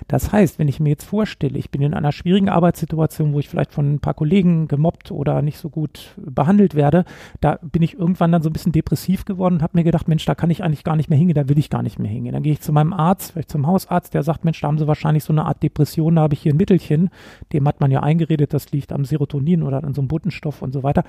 Das 0.08 0.32
heißt, 0.32 0.58
wenn 0.58 0.68
ich 0.68 0.80
mir 0.80 0.90
jetzt 0.90 1.04
vorstelle, 1.04 1.58
ich 1.58 1.70
bin 1.70 1.82
in 1.82 1.94
einer 1.94 2.12
schwierigen 2.12 2.48
Arbeitssituation, 2.48 3.32
wo 3.32 3.40
ich 3.40 3.48
vielleicht 3.48 3.72
von 3.72 3.95
ein 3.96 4.00
paar 4.00 4.14
Kollegen 4.14 4.68
gemobbt 4.68 5.10
oder 5.10 5.42
nicht 5.42 5.58
so 5.58 5.68
gut 5.68 6.14
behandelt 6.16 6.74
werde, 6.74 7.04
da 7.40 7.58
bin 7.62 7.82
ich 7.82 7.98
irgendwann 7.98 8.32
dann 8.32 8.42
so 8.42 8.50
ein 8.50 8.52
bisschen 8.52 8.72
depressiv 8.72 9.24
geworden 9.24 9.56
und 9.56 9.62
habe 9.62 9.76
mir 9.76 9.84
gedacht, 9.84 10.08
Mensch, 10.08 10.24
da 10.24 10.34
kann 10.34 10.50
ich 10.50 10.62
eigentlich 10.62 10.84
gar 10.84 10.96
nicht 10.96 11.10
mehr 11.10 11.18
hingehen, 11.18 11.34
da 11.34 11.48
will 11.48 11.58
ich 11.58 11.70
gar 11.70 11.82
nicht 11.82 11.98
mehr 11.98 12.10
hingehen. 12.10 12.32
Dann 12.32 12.42
gehe 12.42 12.52
ich 12.52 12.60
zu 12.60 12.72
meinem 12.72 12.92
Arzt, 12.92 13.32
vielleicht 13.32 13.50
zum 13.50 13.66
Hausarzt, 13.66 14.14
der 14.14 14.22
sagt, 14.22 14.44
Mensch, 14.44 14.60
da 14.60 14.68
haben 14.68 14.78
Sie 14.78 14.86
wahrscheinlich 14.86 15.24
so 15.24 15.32
eine 15.32 15.44
Art 15.44 15.62
Depression, 15.62 16.16
da 16.16 16.22
habe 16.22 16.34
ich 16.34 16.40
hier 16.40 16.54
ein 16.54 16.56
Mittelchen, 16.56 17.10
dem 17.52 17.66
hat 17.66 17.80
man 17.80 17.90
ja 17.90 18.02
eingeredet, 18.02 18.54
das 18.54 18.72
liegt 18.72 18.92
am 18.92 19.04
Serotonin 19.04 19.62
oder 19.62 19.82
an 19.82 19.94
so 19.94 20.00
einem 20.00 20.08
Botenstoff 20.08 20.62
und 20.62 20.72
so 20.72 20.82
weiter. 20.82 21.04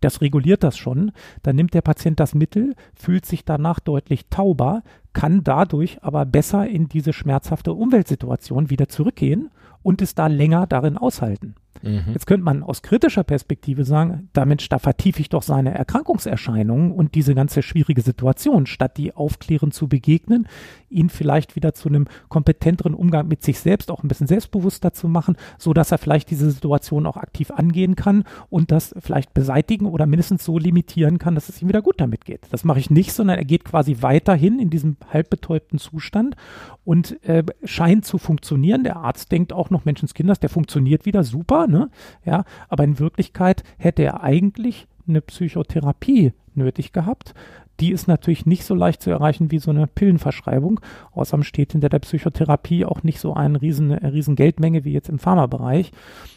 Das 0.00 0.20
reguliert 0.20 0.62
das 0.62 0.76
schon. 0.76 1.12
Dann 1.42 1.56
nimmt 1.56 1.74
der 1.74 1.82
Patient 1.82 2.20
das 2.20 2.34
Mittel, 2.34 2.74
fühlt 2.94 3.26
sich 3.26 3.44
danach 3.44 3.80
deutlich 3.80 4.28
tauber, 4.28 4.82
kann 5.12 5.44
dadurch 5.44 6.02
aber 6.02 6.24
besser 6.24 6.66
in 6.66 6.88
diese 6.88 7.12
schmerzhafte 7.12 7.72
Umweltsituation 7.72 8.70
wieder 8.70 8.88
zurückgehen 8.88 9.50
und 9.82 10.00
es 10.02 10.14
da 10.14 10.26
länger 10.26 10.66
darin 10.66 10.96
aushalten. 10.96 11.54
Mhm. 11.82 12.12
Jetzt 12.12 12.26
könnte 12.26 12.44
man 12.44 12.62
aus 12.62 12.82
kritischer 12.82 13.24
Perspektive 13.24 13.84
sagen, 13.84 14.28
damit 14.32 14.70
da 14.70 14.78
vertiefe 14.78 15.20
ich 15.20 15.28
doch 15.28 15.42
seine 15.42 15.74
Erkrankungserscheinungen 15.74 16.92
und 16.92 17.14
diese 17.14 17.34
ganze 17.34 17.62
schwierige 17.62 18.02
Situation, 18.02 18.66
statt 18.66 18.96
die 18.98 19.14
aufklärend 19.14 19.74
zu 19.74 19.88
begegnen, 19.88 20.46
ihn 20.90 21.08
vielleicht 21.08 21.56
wieder 21.56 21.74
zu 21.74 21.88
einem 21.88 22.06
kompetenteren 22.28 22.94
Umgang 22.94 23.26
mit 23.26 23.42
sich 23.42 23.58
selbst 23.58 23.90
auch 23.90 24.02
ein 24.02 24.08
bisschen 24.08 24.26
selbstbewusster 24.26 24.92
zu 24.92 25.08
machen, 25.08 25.36
so 25.58 25.72
dass 25.72 25.90
er 25.90 25.98
vielleicht 25.98 26.30
diese 26.30 26.50
Situation 26.50 27.06
auch 27.06 27.16
aktiv 27.16 27.50
angehen 27.50 27.96
kann 27.96 28.24
und 28.50 28.70
das 28.70 28.94
vielleicht 28.98 29.34
beseitigen 29.34 29.86
oder 29.86 30.06
mindestens 30.06 30.44
so 30.44 30.58
limitieren 30.58 31.18
kann, 31.18 31.34
dass 31.34 31.48
es 31.48 31.62
ihm 31.62 31.68
wieder 31.68 31.82
gut 31.82 32.00
damit 32.00 32.24
geht. 32.24 32.46
Das 32.50 32.64
mache 32.64 32.78
ich 32.78 32.90
nicht, 32.90 33.12
sondern 33.12 33.38
er 33.38 33.44
geht 33.44 33.64
quasi 33.64 33.98
weiterhin 34.00 34.58
in 34.58 34.70
diesem 34.70 34.96
halbbetäubten 35.12 35.78
Zustand 35.78 36.36
und 36.84 37.22
äh, 37.24 37.44
scheint 37.64 38.04
zu 38.04 38.18
funktionieren. 38.18 38.84
Der 38.84 38.96
Arzt 38.96 39.32
denkt 39.32 39.52
auch 39.52 39.70
noch 39.70 39.84
Menschenskinders, 39.84 40.40
der 40.40 40.50
funktioniert 40.50 41.06
wieder 41.06 41.24
super, 41.24 41.61
ne? 41.66 41.90
Ja, 42.24 42.44
aber 42.68 42.84
in 42.84 42.98
Wirklichkeit 42.98 43.64
hätte 43.78 44.02
er 44.02 44.22
eigentlich 44.22 44.86
eine 45.08 45.20
Psychotherapie 45.20 46.32
nötig 46.54 46.92
gehabt. 46.92 47.34
Die 47.80 47.90
ist 47.90 48.06
natürlich 48.06 48.46
nicht 48.46 48.64
so 48.64 48.74
leicht 48.74 49.02
zu 49.02 49.10
erreichen 49.10 49.50
wie 49.50 49.58
so 49.58 49.70
eine 49.70 49.86
Pillenverschreibung. 49.86 50.80
Außerdem 51.12 51.42
steht 51.42 51.72
hinter 51.72 51.88
der 51.88 51.98
Psychotherapie 52.00 52.84
auch 52.84 53.02
nicht 53.02 53.18
so 53.18 53.34
eine 53.34 53.60
riesen, 53.60 53.92
eine 53.92 54.12
riesen 54.12 54.36
Geldmenge 54.36 54.84
wie 54.84 54.92
jetzt 54.92 55.08
im 55.08 55.18
Pharmabereich. 55.18 55.90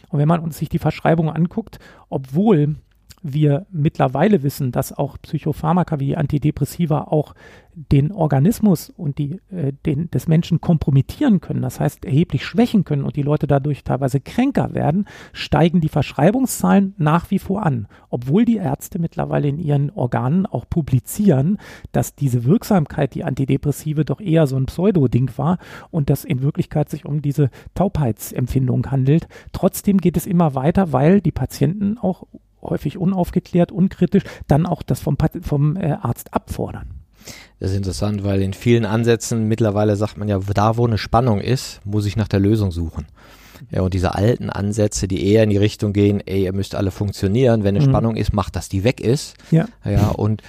Und 0.10 0.20
wenn 0.20 0.27
man 0.27 0.39
uns 0.39 0.58
sich 0.58 0.70
die 0.70 0.79
Verschreibung 0.79 1.29
anguckt, 1.29 1.79
obwohl 2.10 2.75
wir 3.27 3.65
mittlerweile 3.72 4.44
wissen, 4.44 4.72
dass 4.72 4.94
auch 4.94 5.17
Psychopharmaka 5.20 6.00
wie 6.00 6.15
Antidepressiva 6.15 7.05
auch 7.05 7.34
den 7.74 8.12
Organismus 8.12 8.89
und 8.89 9.17
die, 9.17 9.41
äh, 9.51 9.74
den, 9.86 10.10
des 10.12 10.27
Menschen 10.27 10.62
kompromittieren 10.62 11.41
können, 11.41 11.62
das 11.62 11.79
heißt 11.79 12.05
erheblich 12.05 12.46
schwächen 12.46 12.86
können 12.86 13.03
und 13.03 13.15
die 13.15 13.22
Leute 13.24 13.48
dadurch 13.48 13.84
teilweise 13.84 14.22
kränker 14.22 14.74
werden, 14.74 15.05
steigen 15.34 15.82
die 15.82 15.89
Verschreibungszahlen 15.89 16.94
nach 16.98 17.32
wie 17.32 17.39
vor 17.39 17.65
an. 17.65 17.88
Obwohl 18.10 18.46
die 18.46 18.58
Ärzte 18.58 19.00
mittlerweile 19.00 19.48
in 19.48 19.60
ihren 19.60 19.89
Organen 19.89 20.46
auch 20.46 20.70
publizieren, 20.70 21.58
dass 21.91 22.15
diese 22.15 22.46
Wirksamkeit, 22.46 23.13
die 23.15 23.24
Antidepressive, 23.24 24.05
doch 24.05 24.22
eher 24.22 24.48
so 24.48 24.55
ein 24.55 24.67
Pseudo-Ding 24.67 25.32
war 25.36 25.58
und 25.89 26.10
dass 26.10 26.24
in 26.24 26.44
Wirklichkeit 26.44 26.89
sich 26.89 27.05
um 27.05 27.22
diese 27.22 27.50
Taubheitsempfindung 27.74 28.89
handelt. 28.91 29.27
Trotzdem 29.51 29.98
geht 29.98 30.15
es 30.15 30.27
immer 30.27 30.55
weiter, 30.55 30.94
weil 30.94 31.22
die 31.22 31.32
Patienten 31.32 31.98
auch 31.98 32.25
häufig 32.65 32.98
unaufgeklärt, 32.98 33.72
unkritisch, 33.72 34.24
dann 34.48 34.65
auch 34.65 34.84
das 34.84 35.00
vom, 35.00 35.17
vom 35.41 35.77
äh, 35.77 35.98
Arzt 36.01 36.34
abfordern. 36.34 36.89
Das 37.60 37.72
ist 37.72 37.77
interessant, 37.77 38.24
weil 38.24 38.41
in 38.41 38.53
vielen 38.53 38.86
Ansätzen 38.86 39.48
mittlerweile 39.48 39.95
sagt 39.95 40.17
man 40.17 40.27
ja, 40.27 40.39
da 40.53 40.77
wo 40.77 40.86
eine 40.86 40.98
Spannung 40.98 41.39
ist, 41.39 41.81
muss 41.86 42.05
ich 42.05 42.17
nach 42.17 42.27
der 42.27 42.39
Lösung 42.39 42.72
suchen. 42.72 43.07
Ja, 43.72 43.81
und 43.81 43.93
diese 43.93 44.15
alten 44.15 44.50
Ansätze, 44.50 45.07
die 45.07 45.25
eher 45.25 45.43
in 45.43 45.50
die 45.50 45.57
Richtung 45.57 45.93
gehen, 45.93 46.22
ey, 46.25 46.43
ihr 46.43 46.53
müsst 46.53 46.75
alle 46.75 46.91
funktionieren, 46.91 47.63
wenn 47.63 47.75
eine 47.75 47.86
mhm. 47.86 47.89
Spannung 47.89 48.15
ist, 48.15 48.34
macht, 48.34 48.55
dass 48.55 48.69
die 48.69 48.84
weg 48.84 49.00
ist. 49.00 49.36
Ja. 49.51 49.67
Ja, 49.84 50.10
und 50.10 50.41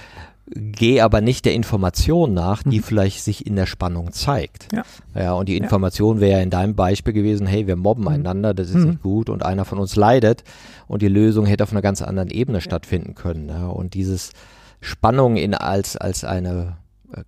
geh 0.49 1.01
aber 1.01 1.21
nicht 1.21 1.45
der 1.45 1.53
Information 1.53 2.33
nach, 2.33 2.63
die 2.63 2.79
mhm. 2.79 2.83
vielleicht 2.83 3.23
sich 3.23 3.45
in 3.45 3.55
der 3.55 3.65
Spannung 3.65 4.11
zeigt. 4.11 4.67
Ja, 4.73 4.83
ja 5.15 5.33
und 5.33 5.49
die 5.49 5.57
Information 5.57 6.19
wäre 6.19 6.37
ja 6.37 6.43
in 6.43 6.49
deinem 6.49 6.75
Beispiel 6.75 7.13
gewesen, 7.13 7.47
hey, 7.47 7.67
wir 7.67 7.75
mobben 7.75 8.03
mhm. 8.03 8.09
einander, 8.09 8.53
das 8.53 8.69
ist 8.69 8.75
mhm. 8.75 8.89
nicht 8.89 9.01
gut 9.01 9.29
und 9.29 9.43
einer 9.43 9.65
von 9.65 9.79
uns 9.79 9.95
leidet 9.95 10.43
und 10.87 11.01
die 11.01 11.09
Lösung 11.09 11.45
hätte 11.45 11.63
auf 11.63 11.71
einer 11.71 11.81
ganz 11.81 12.01
anderen 12.01 12.29
Ebene 12.29 12.59
ja. 12.59 12.61
stattfinden 12.61 13.15
können. 13.15 13.49
Ja. 13.49 13.67
Und 13.67 13.93
dieses 13.93 14.31
Spannung 14.79 15.35
in 15.35 15.53
als 15.53 15.97
als 15.97 16.23
eine 16.23 16.77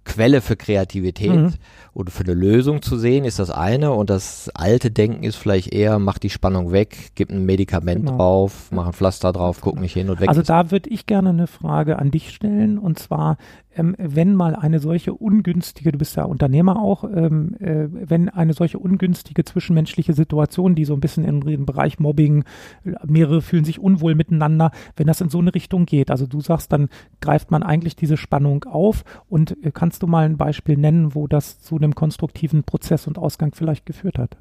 Quelle 0.03 0.41
für 0.41 0.57
Kreativität 0.57 1.31
mhm. 1.31 1.53
oder 1.93 2.11
für 2.11 2.25
eine 2.25 2.33
Lösung 2.33 2.81
zu 2.81 2.97
sehen, 2.97 3.23
ist 3.23 3.39
das 3.39 3.49
eine. 3.49 3.93
Und 3.93 4.09
das 4.09 4.49
alte 4.53 4.91
Denken 4.91 5.23
ist 5.23 5.37
vielleicht 5.37 5.71
eher, 5.71 5.99
mach 5.99 6.17
die 6.17 6.29
Spannung 6.29 6.73
weg, 6.73 7.11
gib 7.15 7.29
ein 7.29 7.45
Medikament 7.45 8.05
genau. 8.05 8.17
drauf, 8.17 8.67
mach 8.71 8.87
ein 8.87 8.93
Pflaster 8.93 9.31
drauf, 9.31 9.59
guck 9.61 9.79
nicht 9.79 9.93
hin 9.93 10.09
und 10.09 10.19
weg. 10.19 10.27
Also 10.27 10.41
da 10.41 10.71
würde 10.71 10.89
ich 10.89 11.05
gerne 11.05 11.29
eine 11.29 11.47
Frage 11.47 11.97
an 11.97 12.11
dich 12.11 12.31
stellen. 12.31 12.77
Und 12.77 12.99
zwar, 12.99 13.37
ähm, 13.75 13.95
wenn 13.97 14.35
mal 14.35 14.55
eine 14.55 14.79
solche 14.79 15.13
ungünstige, 15.13 15.91
du 15.91 15.97
bist 15.97 16.15
ja 16.15 16.23
Unternehmer 16.23 16.81
auch, 16.81 17.03
ähm, 17.03 17.55
äh, 17.59 17.87
wenn 17.91 18.29
eine 18.29 18.53
solche 18.53 18.79
ungünstige 18.79 19.43
zwischenmenschliche 19.43 20.13
Situation, 20.13 20.75
die 20.75 20.85
so 20.85 20.93
ein 20.93 20.99
bisschen 20.99 21.23
in 21.23 21.41
den 21.41 21.65
Bereich 21.65 21.99
Mobbing, 21.99 22.43
mehrere 23.05 23.41
fühlen 23.41 23.65
sich 23.65 23.79
unwohl 23.79 24.15
miteinander, 24.15 24.71
wenn 24.95 25.07
das 25.07 25.21
in 25.21 25.29
so 25.29 25.39
eine 25.39 25.53
Richtung 25.53 25.85
geht, 25.85 26.11
also 26.11 26.25
du 26.25 26.41
sagst, 26.41 26.71
dann 26.73 26.89
greift 27.21 27.51
man 27.51 27.63
eigentlich 27.63 27.95
diese 27.95 28.17
Spannung 28.17 28.63
auf 28.63 29.03
und 29.27 29.57
äh, 29.63 29.71
kannst 29.71 30.03
du 30.03 30.07
mal 30.07 30.25
ein 30.25 30.37
Beispiel 30.37 30.77
nennen, 30.77 31.13
wo 31.15 31.27
das 31.27 31.59
zu 31.59 31.75
einem 31.75 31.95
konstruktiven 31.95 32.63
Prozess 32.63 33.07
und 33.07 33.17
Ausgang 33.17 33.53
vielleicht 33.53 33.85
geführt 33.85 34.17
hat? 34.17 34.37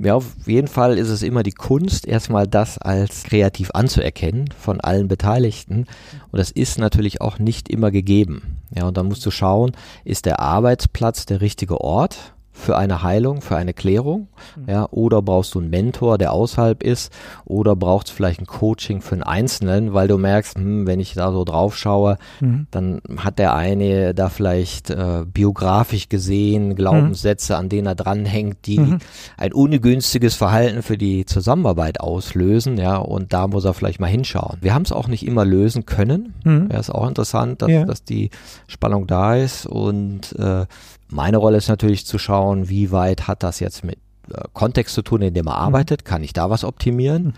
Ja, 0.00 0.14
auf 0.14 0.36
jeden 0.46 0.68
Fall 0.68 0.96
ist 0.96 1.08
es 1.08 1.22
immer 1.22 1.42
die 1.42 1.52
Kunst, 1.52 2.06
erstmal 2.06 2.46
das 2.46 2.78
als 2.78 3.24
kreativ 3.24 3.70
anzuerkennen 3.74 4.48
von 4.56 4.80
allen 4.80 5.08
Beteiligten. 5.08 5.86
Und 6.30 6.38
das 6.38 6.52
ist 6.52 6.78
natürlich 6.78 7.20
auch 7.20 7.40
nicht 7.40 7.68
immer 7.68 7.90
gegeben. 7.90 8.58
Ja, 8.74 8.86
und 8.86 8.96
dann 8.96 9.08
musst 9.08 9.26
du 9.26 9.32
schauen, 9.32 9.72
ist 10.04 10.26
der 10.26 10.38
Arbeitsplatz 10.38 11.26
der 11.26 11.40
richtige 11.40 11.80
Ort? 11.80 12.34
Für 12.58 12.76
eine 12.76 13.02
Heilung, 13.02 13.40
für 13.40 13.56
eine 13.56 13.72
Klärung, 13.72 14.28
mhm. 14.56 14.64
ja, 14.68 14.88
oder 14.90 15.22
brauchst 15.22 15.54
du 15.54 15.60
einen 15.60 15.70
Mentor, 15.70 16.18
der 16.18 16.32
außerhalb 16.32 16.82
ist, 16.82 17.12
oder 17.44 17.76
brauchst 17.76 18.10
du 18.10 18.14
vielleicht 18.14 18.40
ein 18.40 18.46
Coaching 18.46 19.00
für 19.00 19.14
einen 19.14 19.22
Einzelnen, 19.22 19.94
weil 19.94 20.08
du 20.08 20.18
merkst, 20.18 20.56
hm, 20.56 20.86
wenn 20.86 20.98
ich 20.98 21.14
da 21.14 21.30
so 21.32 21.44
drauf 21.44 21.76
schaue, 21.76 22.18
mhm. 22.40 22.66
dann 22.70 23.00
hat 23.18 23.38
der 23.38 23.54
eine 23.54 24.12
da 24.12 24.28
vielleicht 24.28 24.90
äh, 24.90 25.24
biografisch 25.24 26.08
gesehen 26.08 26.74
Glaubenssätze, 26.74 27.56
an 27.56 27.68
denen 27.68 27.86
er 27.86 27.94
dranhängt, 27.94 28.66
die 28.66 28.80
mhm. 28.80 28.98
ein 29.36 29.52
ungünstiges 29.52 30.34
Verhalten 30.34 30.82
für 30.82 30.98
die 30.98 31.26
Zusammenarbeit 31.26 32.00
auslösen, 32.00 32.76
ja, 32.76 32.96
und 32.96 33.32
da 33.32 33.46
muss 33.46 33.64
er 33.64 33.74
vielleicht 33.74 34.00
mal 34.00 34.08
hinschauen. 34.08 34.58
Wir 34.60 34.74
haben 34.74 34.82
es 34.82 34.92
auch 34.92 35.06
nicht 35.06 35.24
immer 35.24 35.44
lösen 35.44 35.86
können, 35.86 36.34
mhm. 36.44 36.68
ja, 36.72 36.80
ist 36.80 36.90
auch 36.90 37.06
interessant, 37.06 37.62
dass, 37.62 37.70
ja. 37.70 37.84
dass 37.84 38.02
die 38.02 38.30
Spannung 38.66 39.06
da 39.06 39.36
ist 39.36 39.64
und 39.64 40.36
äh, 40.38 40.66
meine 41.10 41.38
Rolle 41.38 41.56
ist 41.56 41.68
natürlich 41.68 42.06
zu 42.06 42.18
schauen, 42.18 42.68
wie 42.68 42.90
weit 42.90 43.26
hat 43.28 43.42
das 43.42 43.60
jetzt 43.60 43.84
mit 43.84 43.98
äh, 44.32 44.42
Kontext 44.52 44.94
zu 44.94 45.02
tun, 45.02 45.22
in 45.22 45.34
dem 45.34 45.46
er 45.46 45.54
mhm. 45.54 45.62
arbeitet, 45.62 46.04
kann 46.04 46.22
ich 46.22 46.32
da 46.32 46.50
was 46.50 46.64
optimieren? 46.64 47.24
Mhm. 47.24 47.34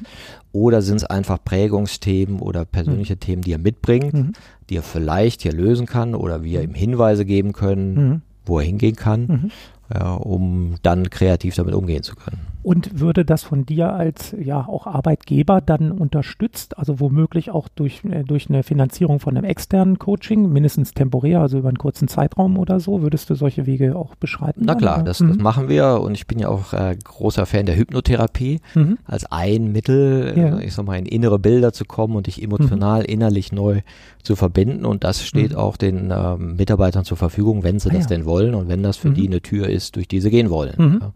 Oder 0.52 0.82
sind 0.82 0.96
es 0.96 1.04
einfach 1.04 1.38
Prägungsthemen 1.44 2.40
oder 2.40 2.64
persönliche 2.64 3.14
mhm. 3.14 3.20
Themen, 3.20 3.42
die 3.42 3.52
er 3.52 3.58
mitbringt, 3.58 4.12
mhm. 4.12 4.32
die 4.68 4.76
er 4.76 4.82
vielleicht 4.82 5.42
hier 5.42 5.52
lösen 5.52 5.86
kann 5.86 6.14
oder 6.14 6.42
wir 6.42 6.62
ihm 6.62 6.74
Hinweise 6.74 7.24
geben 7.24 7.52
können, 7.52 7.94
mhm. 7.94 8.22
wo 8.44 8.58
er 8.58 8.66
hingehen 8.66 8.96
kann, 8.96 9.26
mhm. 9.26 9.50
ja, 9.94 10.14
um 10.14 10.74
dann 10.82 11.10
kreativ 11.10 11.54
damit 11.54 11.74
umgehen 11.74 12.02
zu 12.02 12.16
können. 12.16 12.49
Und 12.62 13.00
würde 13.00 13.24
das 13.24 13.42
von 13.42 13.64
dir 13.64 13.94
als 13.94 14.34
ja 14.38 14.66
auch 14.68 14.86
Arbeitgeber 14.86 15.62
dann 15.62 15.92
unterstützt, 15.92 16.76
also 16.76 17.00
womöglich 17.00 17.50
auch 17.50 17.68
durch, 17.68 18.04
äh, 18.04 18.22
durch 18.22 18.50
eine 18.50 18.62
Finanzierung 18.62 19.18
von 19.18 19.36
einem 19.36 19.44
externen 19.44 19.98
Coaching, 19.98 20.52
mindestens 20.52 20.92
temporär, 20.92 21.40
also 21.40 21.58
über 21.58 21.68
einen 21.68 21.78
kurzen 21.78 22.06
Zeitraum 22.06 22.58
oder 22.58 22.78
so, 22.78 23.00
würdest 23.00 23.30
du 23.30 23.34
solche 23.34 23.64
Wege 23.64 23.96
auch 23.96 24.14
beschreiten? 24.14 24.62
Na 24.64 24.74
klar, 24.74 25.02
das, 25.02 25.20
mhm. 25.20 25.28
das, 25.28 25.38
machen 25.38 25.68
wir 25.70 26.00
und 26.02 26.14
ich 26.14 26.26
bin 26.26 26.38
ja 26.38 26.48
auch 26.48 26.74
äh, 26.74 26.96
großer 27.02 27.46
Fan 27.46 27.64
der 27.64 27.76
Hypnotherapie 27.76 28.60
mhm. 28.74 28.98
als 29.06 29.24
ein 29.30 29.72
Mittel, 29.72 30.34
ja. 30.36 30.58
äh, 30.58 30.64
ich 30.64 30.74
sag 30.74 30.84
mal, 30.84 30.98
in 30.98 31.06
innere 31.06 31.38
Bilder 31.38 31.72
zu 31.72 31.86
kommen 31.86 32.14
und 32.14 32.26
dich 32.26 32.42
emotional, 32.42 33.00
mhm. 33.00 33.06
innerlich 33.06 33.52
neu 33.52 33.80
zu 34.22 34.36
verbinden 34.36 34.84
und 34.84 35.02
das 35.04 35.24
steht 35.24 35.52
mhm. 35.52 35.58
auch 35.58 35.78
den 35.78 36.12
ähm, 36.14 36.56
Mitarbeitern 36.56 37.04
zur 37.04 37.16
Verfügung, 37.16 37.64
wenn 37.64 37.78
sie 37.78 37.88
ah, 37.88 37.94
das 37.94 38.04
ja. 38.04 38.08
denn 38.08 38.26
wollen 38.26 38.54
und 38.54 38.68
wenn 38.68 38.82
das 38.82 38.98
für 38.98 39.10
die 39.10 39.22
mhm. 39.22 39.28
eine 39.28 39.40
Tür 39.40 39.68
ist, 39.68 39.96
durch 39.96 40.08
die 40.08 40.20
sie 40.20 40.30
gehen 40.30 40.50
wollen. 40.50 40.74
Mhm. 40.76 40.98
Ja. 41.00 41.12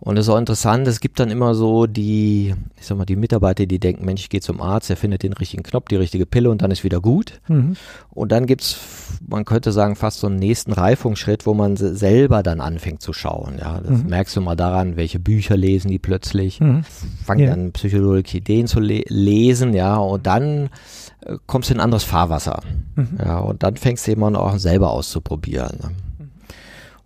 Und 0.00 0.18
es 0.18 0.26
ist 0.26 0.28
auch 0.28 0.38
interessant, 0.38 0.86
es 0.86 1.00
gibt 1.00 1.18
dann 1.18 1.30
immer 1.30 1.54
so 1.54 1.86
die, 1.86 2.54
ich 2.78 2.86
sag 2.86 2.98
mal, 2.98 3.06
die 3.06 3.16
Mitarbeiter, 3.16 3.64
die 3.64 3.78
denken, 3.78 4.04
Mensch, 4.04 4.20
ich 4.20 4.28
gehe 4.28 4.42
zum 4.42 4.60
Arzt, 4.60 4.90
der 4.90 4.98
findet 4.98 5.22
den 5.22 5.32
richtigen 5.32 5.62
Knopf, 5.62 5.88
die 5.88 5.96
richtige 5.96 6.26
Pille 6.26 6.50
und 6.50 6.60
dann 6.60 6.70
ist 6.70 6.84
wieder 6.84 7.00
gut. 7.00 7.40
Mhm. 7.48 7.74
Und 8.10 8.30
dann 8.30 8.44
gibt's, 8.44 8.76
man 9.26 9.46
könnte 9.46 9.72
sagen, 9.72 9.96
fast 9.96 10.20
so 10.20 10.26
einen 10.26 10.36
nächsten 10.36 10.72
Reifungsschritt, 10.72 11.46
wo 11.46 11.54
man 11.54 11.76
selber 11.76 12.42
dann 12.42 12.60
anfängt 12.60 13.00
zu 13.00 13.14
schauen. 13.14 13.54
Ja, 13.58 13.80
das 13.80 14.02
mhm. 14.02 14.10
merkst 14.10 14.36
du 14.36 14.42
mal 14.42 14.56
daran, 14.56 14.96
welche 14.96 15.18
Bücher 15.18 15.56
lesen 15.56 15.90
die 15.90 15.98
plötzlich, 15.98 16.60
mhm. 16.60 16.84
fangen 17.24 17.46
ja. 17.46 17.52
an 17.54 17.72
psychologische 17.72 18.36
Ideen 18.36 18.66
zu 18.66 18.80
le 18.80 19.04
lesen, 19.08 19.72
ja, 19.72 19.96
und 19.96 20.26
dann 20.26 20.68
äh, 21.24 21.38
kommst 21.46 21.70
du 21.70 21.74
in 21.74 21.80
ein 21.80 21.84
anderes 21.84 22.04
Fahrwasser. 22.04 22.60
Mhm. 22.96 23.18
Ja, 23.24 23.38
und 23.38 23.62
dann 23.62 23.76
fängst 23.76 24.06
du 24.06 24.10
eben 24.10 24.22
auch 24.36 24.58
selber 24.58 24.90
auszuprobieren. 24.90 25.78
Ne? 25.82 25.90
Mhm. 26.18 26.30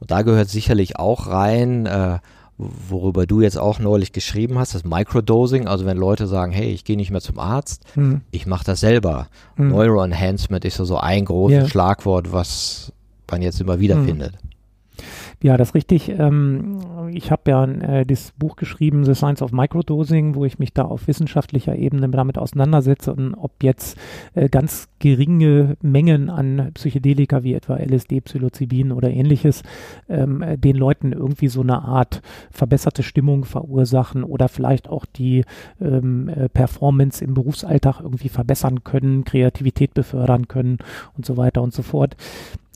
Und 0.00 0.10
da 0.10 0.22
gehört 0.22 0.48
sicherlich 0.48 0.98
auch 0.98 1.28
rein, 1.28 1.86
äh, 1.86 2.18
worüber 2.58 3.26
du 3.26 3.40
jetzt 3.40 3.56
auch 3.56 3.78
neulich 3.78 4.12
geschrieben 4.12 4.58
hast, 4.58 4.74
das 4.74 4.84
Microdosing, 4.84 5.68
also 5.68 5.86
wenn 5.86 5.96
Leute 5.96 6.26
sagen, 6.26 6.52
hey, 6.52 6.70
ich 6.72 6.84
gehe 6.84 6.96
nicht 6.96 7.10
mehr 7.10 7.20
zum 7.20 7.38
Arzt, 7.38 7.84
hm. 7.94 8.22
ich 8.32 8.46
mache 8.46 8.64
das 8.64 8.80
selber. 8.80 9.28
Hm. 9.56 9.70
Neuroenhancement 9.70 10.64
ist 10.64 10.76
so, 10.76 10.84
so 10.84 10.98
ein 10.98 11.24
großes 11.24 11.58
yeah. 11.58 11.68
Schlagwort, 11.68 12.32
was 12.32 12.92
man 13.30 13.42
jetzt 13.42 13.60
immer 13.60 13.78
wieder 13.78 13.94
hm. 13.94 14.06
findet. 14.06 14.34
Ja, 15.40 15.56
das 15.56 15.68
ist 15.68 15.74
richtig. 15.76 16.08
Ähm, 16.08 16.80
ich 17.12 17.30
habe 17.30 17.42
ja 17.48 17.64
äh, 17.64 18.04
das 18.04 18.32
Buch 18.36 18.56
geschrieben, 18.56 19.04
The 19.04 19.14
Science 19.14 19.40
of 19.40 19.52
Microdosing, 19.52 20.34
wo 20.34 20.44
ich 20.44 20.58
mich 20.58 20.72
da 20.72 20.82
auf 20.82 21.06
wissenschaftlicher 21.06 21.76
Ebene 21.76 22.08
damit 22.08 22.38
auseinandersetze 22.38 23.12
und 23.12 23.34
ob 23.34 23.52
jetzt 23.62 23.96
äh, 24.34 24.48
ganz 24.48 24.88
geringe 24.98 25.76
Mengen 25.80 26.28
an 26.28 26.72
Psychedelika 26.74 27.44
wie 27.44 27.54
etwa 27.54 27.76
LSD, 27.76 28.20
Psilocybin 28.22 28.90
oder 28.90 29.10
ähnliches 29.10 29.62
ähm, 30.08 30.42
äh, 30.42 30.58
den 30.58 30.74
Leuten 30.74 31.12
irgendwie 31.12 31.48
so 31.48 31.60
eine 31.60 31.82
Art 31.82 32.20
verbesserte 32.50 33.04
Stimmung 33.04 33.44
verursachen 33.44 34.24
oder 34.24 34.48
vielleicht 34.48 34.88
auch 34.88 35.04
die 35.06 35.44
ähm, 35.80 36.28
äh, 36.28 36.48
Performance 36.48 37.24
im 37.24 37.34
Berufsalltag 37.34 38.00
irgendwie 38.00 38.28
verbessern 38.28 38.82
können, 38.82 39.24
Kreativität 39.24 39.94
befördern 39.94 40.48
können 40.48 40.78
und 41.16 41.24
so 41.24 41.36
weiter 41.36 41.62
und 41.62 41.72
so 41.72 41.82
fort. 41.82 42.16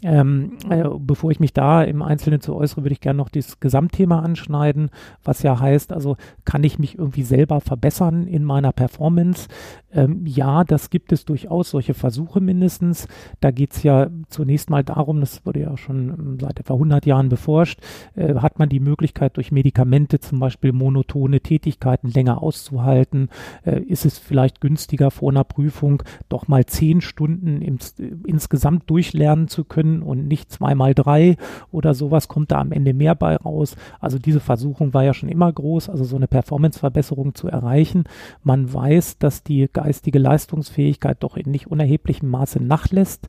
Ähm, 0.04 0.58
äh, 0.68 0.84
bevor 0.98 1.30
ich 1.30 1.38
mich 1.38 1.52
da 1.52 1.82
im 1.82 2.02
Einzelnen 2.02 2.40
zu 2.40 2.56
äußere, 2.56 2.82
würde 2.82 2.92
ich 2.92 3.00
gerne 3.00 3.18
noch 3.18 3.28
das 3.28 3.60
Gesamtthema 3.60 4.20
anschneiden, 4.20 4.90
was 5.22 5.42
ja 5.42 5.60
heißt, 5.60 5.92
also 5.92 6.16
kann 6.44 6.64
ich 6.64 6.78
mich 6.78 6.98
irgendwie 6.98 7.22
selber 7.22 7.60
verbessern 7.60 8.26
in 8.26 8.44
meiner 8.44 8.72
Performance? 8.72 9.48
Ähm, 9.92 10.26
ja, 10.26 10.64
das 10.64 10.90
gibt 10.90 11.12
es 11.12 11.24
durchaus, 11.24 11.70
solche 11.70 11.94
Versuche 11.94 12.40
mindestens. 12.40 13.06
Da 13.40 13.50
geht 13.50 13.72
es 13.74 13.82
ja 13.84 14.08
zunächst 14.28 14.70
mal 14.70 14.82
darum, 14.82 15.20
das 15.20 15.46
wurde 15.46 15.60
ja 15.60 15.76
schon 15.76 16.08
ähm, 16.08 16.38
seit 16.40 16.58
etwa 16.58 16.74
100 16.74 17.06
Jahren 17.06 17.28
beforscht, 17.28 17.78
äh, 18.16 18.34
hat 18.34 18.58
man 18.58 18.68
die 18.68 18.80
Möglichkeit 18.80 19.36
durch 19.36 19.52
Medikamente 19.52 20.18
zum 20.18 20.40
Beispiel 20.40 20.72
monotone 20.72 21.40
Tätigkeiten 21.40 22.08
länger 22.08 22.42
auszuhalten? 22.42 23.28
Äh, 23.64 23.80
ist 23.82 24.04
es 24.04 24.18
vielleicht 24.18 24.60
günstiger 24.60 25.12
vor 25.12 25.30
einer 25.30 25.44
Prüfung 25.44 26.02
doch 26.28 26.48
mal 26.48 26.66
zehn 26.66 27.00
Stunden 27.00 27.62
im, 27.62 27.78
insgesamt 28.26 28.90
durchlernen 28.90 29.46
zu 29.46 29.64
können 29.64 29.91
und 30.00 30.28
nicht 30.28 30.50
zweimal 30.52 30.94
drei 30.94 31.36
oder 31.72 31.92
sowas? 31.92 32.28
Kommt 32.28 32.52
da 32.52 32.60
am 32.60 32.70
Ende 32.70 32.94
mehr 32.94 33.16
bei 33.16 33.36
raus? 33.36 33.76
Also 34.00 34.18
diese 34.18 34.40
Versuchung 34.40 34.94
war 34.94 35.02
ja 35.02 35.12
schon 35.12 35.28
immer 35.28 35.52
groß, 35.52 35.90
also 35.90 36.04
so 36.04 36.16
eine 36.16 36.28
Performanceverbesserung 36.28 37.34
zu 37.34 37.48
erreichen. 37.48 38.04
Man 38.44 38.72
weiß, 38.72 39.18
dass 39.18 39.42
die 39.42 39.68
geistige 39.72 40.20
Leistungsfähigkeit 40.20 41.18
doch 41.20 41.36
in 41.36 41.50
nicht 41.50 41.66
unerheblichem 41.66 42.28
Maße 42.28 42.62
nachlässt, 42.62 43.28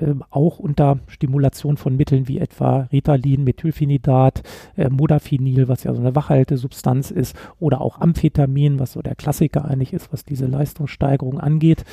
äh, 0.00 0.14
auch 0.30 0.58
unter 0.58 1.00
Stimulation 1.06 1.76
von 1.76 1.96
Mitteln 1.96 2.28
wie 2.28 2.38
etwa 2.38 2.88
Ritalin, 2.92 3.44
Methylphenidat, 3.44 4.42
äh, 4.76 4.88
Modafinil, 4.88 5.68
was 5.68 5.84
ja 5.84 5.94
so 5.94 6.00
eine 6.00 6.14
Wachhaltesubstanz 6.14 7.10
ist, 7.10 7.36
oder 7.60 7.80
auch 7.80 8.00
Amphetamin, 8.00 8.78
was 8.78 8.92
so 8.92 9.02
der 9.02 9.14
Klassiker 9.14 9.64
eigentlich 9.64 9.92
ist, 9.92 10.12
was 10.12 10.24
diese 10.24 10.46
Leistungssteigerung 10.46 11.38
angeht. 11.38 11.84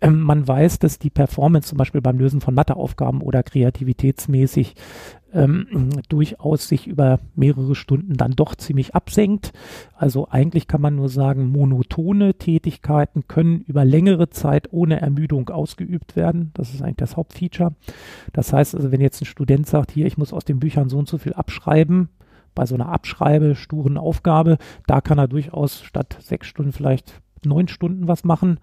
Ähm, 0.00 0.20
man 0.20 0.46
weiß, 0.46 0.78
dass 0.78 0.98
die 0.98 1.10
Performance 1.10 1.68
zum 1.68 1.78
Beispiel 1.78 2.00
beim 2.00 2.18
Lösen 2.18 2.40
von 2.40 2.54
Matheaufgaben 2.54 3.20
oder 3.20 3.42
kreativitätsmäßig 3.54 4.74
ähm, 5.32 5.90
durchaus 6.08 6.68
sich 6.68 6.86
über 6.88 7.20
mehrere 7.36 7.74
Stunden 7.76 8.14
dann 8.16 8.32
doch 8.32 8.56
ziemlich 8.56 8.94
absenkt. 8.94 9.52
Also 9.94 10.28
eigentlich 10.28 10.66
kann 10.66 10.80
man 10.80 10.96
nur 10.96 11.08
sagen, 11.08 11.50
monotone 11.50 12.34
Tätigkeiten 12.34 13.28
können 13.28 13.60
über 13.60 13.84
längere 13.84 14.30
Zeit 14.30 14.72
ohne 14.72 15.00
Ermüdung 15.00 15.50
ausgeübt 15.50 16.16
werden. 16.16 16.50
Das 16.54 16.74
ist 16.74 16.82
eigentlich 16.82 16.96
das 16.96 17.16
Hauptfeature. 17.16 17.74
Das 18.32 18.52
heißt 18.52 18.74
also, 18.74 18.90
wenn 18.90 19.00
jetzt 19.00 19.22
ein 19.22 19.26
Student 19.26 19.66
sagt, 19.66 19.92
hier, 19.92 20.06
ich 20.06 20.18
muss 20.18 20.32
aus 20.32 20.44
den 20.44 20.58
Büchern 20.58 20.88
so 20.88 20.98
und 20.98 21.08
so 21.08 21.18
viel 21.18 21.34
abschreiben, 21.34 22.08
bei 22.56 22.66
so 22.66 22.74
einer 22.74 22.88
Abschreibe, 22.88 23.54
sturen 23.54 23.98
Aufgabe, 23.98 24.58
da 24.86 25.00
kann 25.00 25.18
er 25.18 25.28
durchaus 25.28 25.82
statt 25.82 26.16
sechs 26.20 26.46
Stunden 26.46 26.72
vielleicht 26.72 27.20
neun 27.46 27.68
Stunden 27.68 28.08
was 28.08 28.24
machen. 28.24 28.58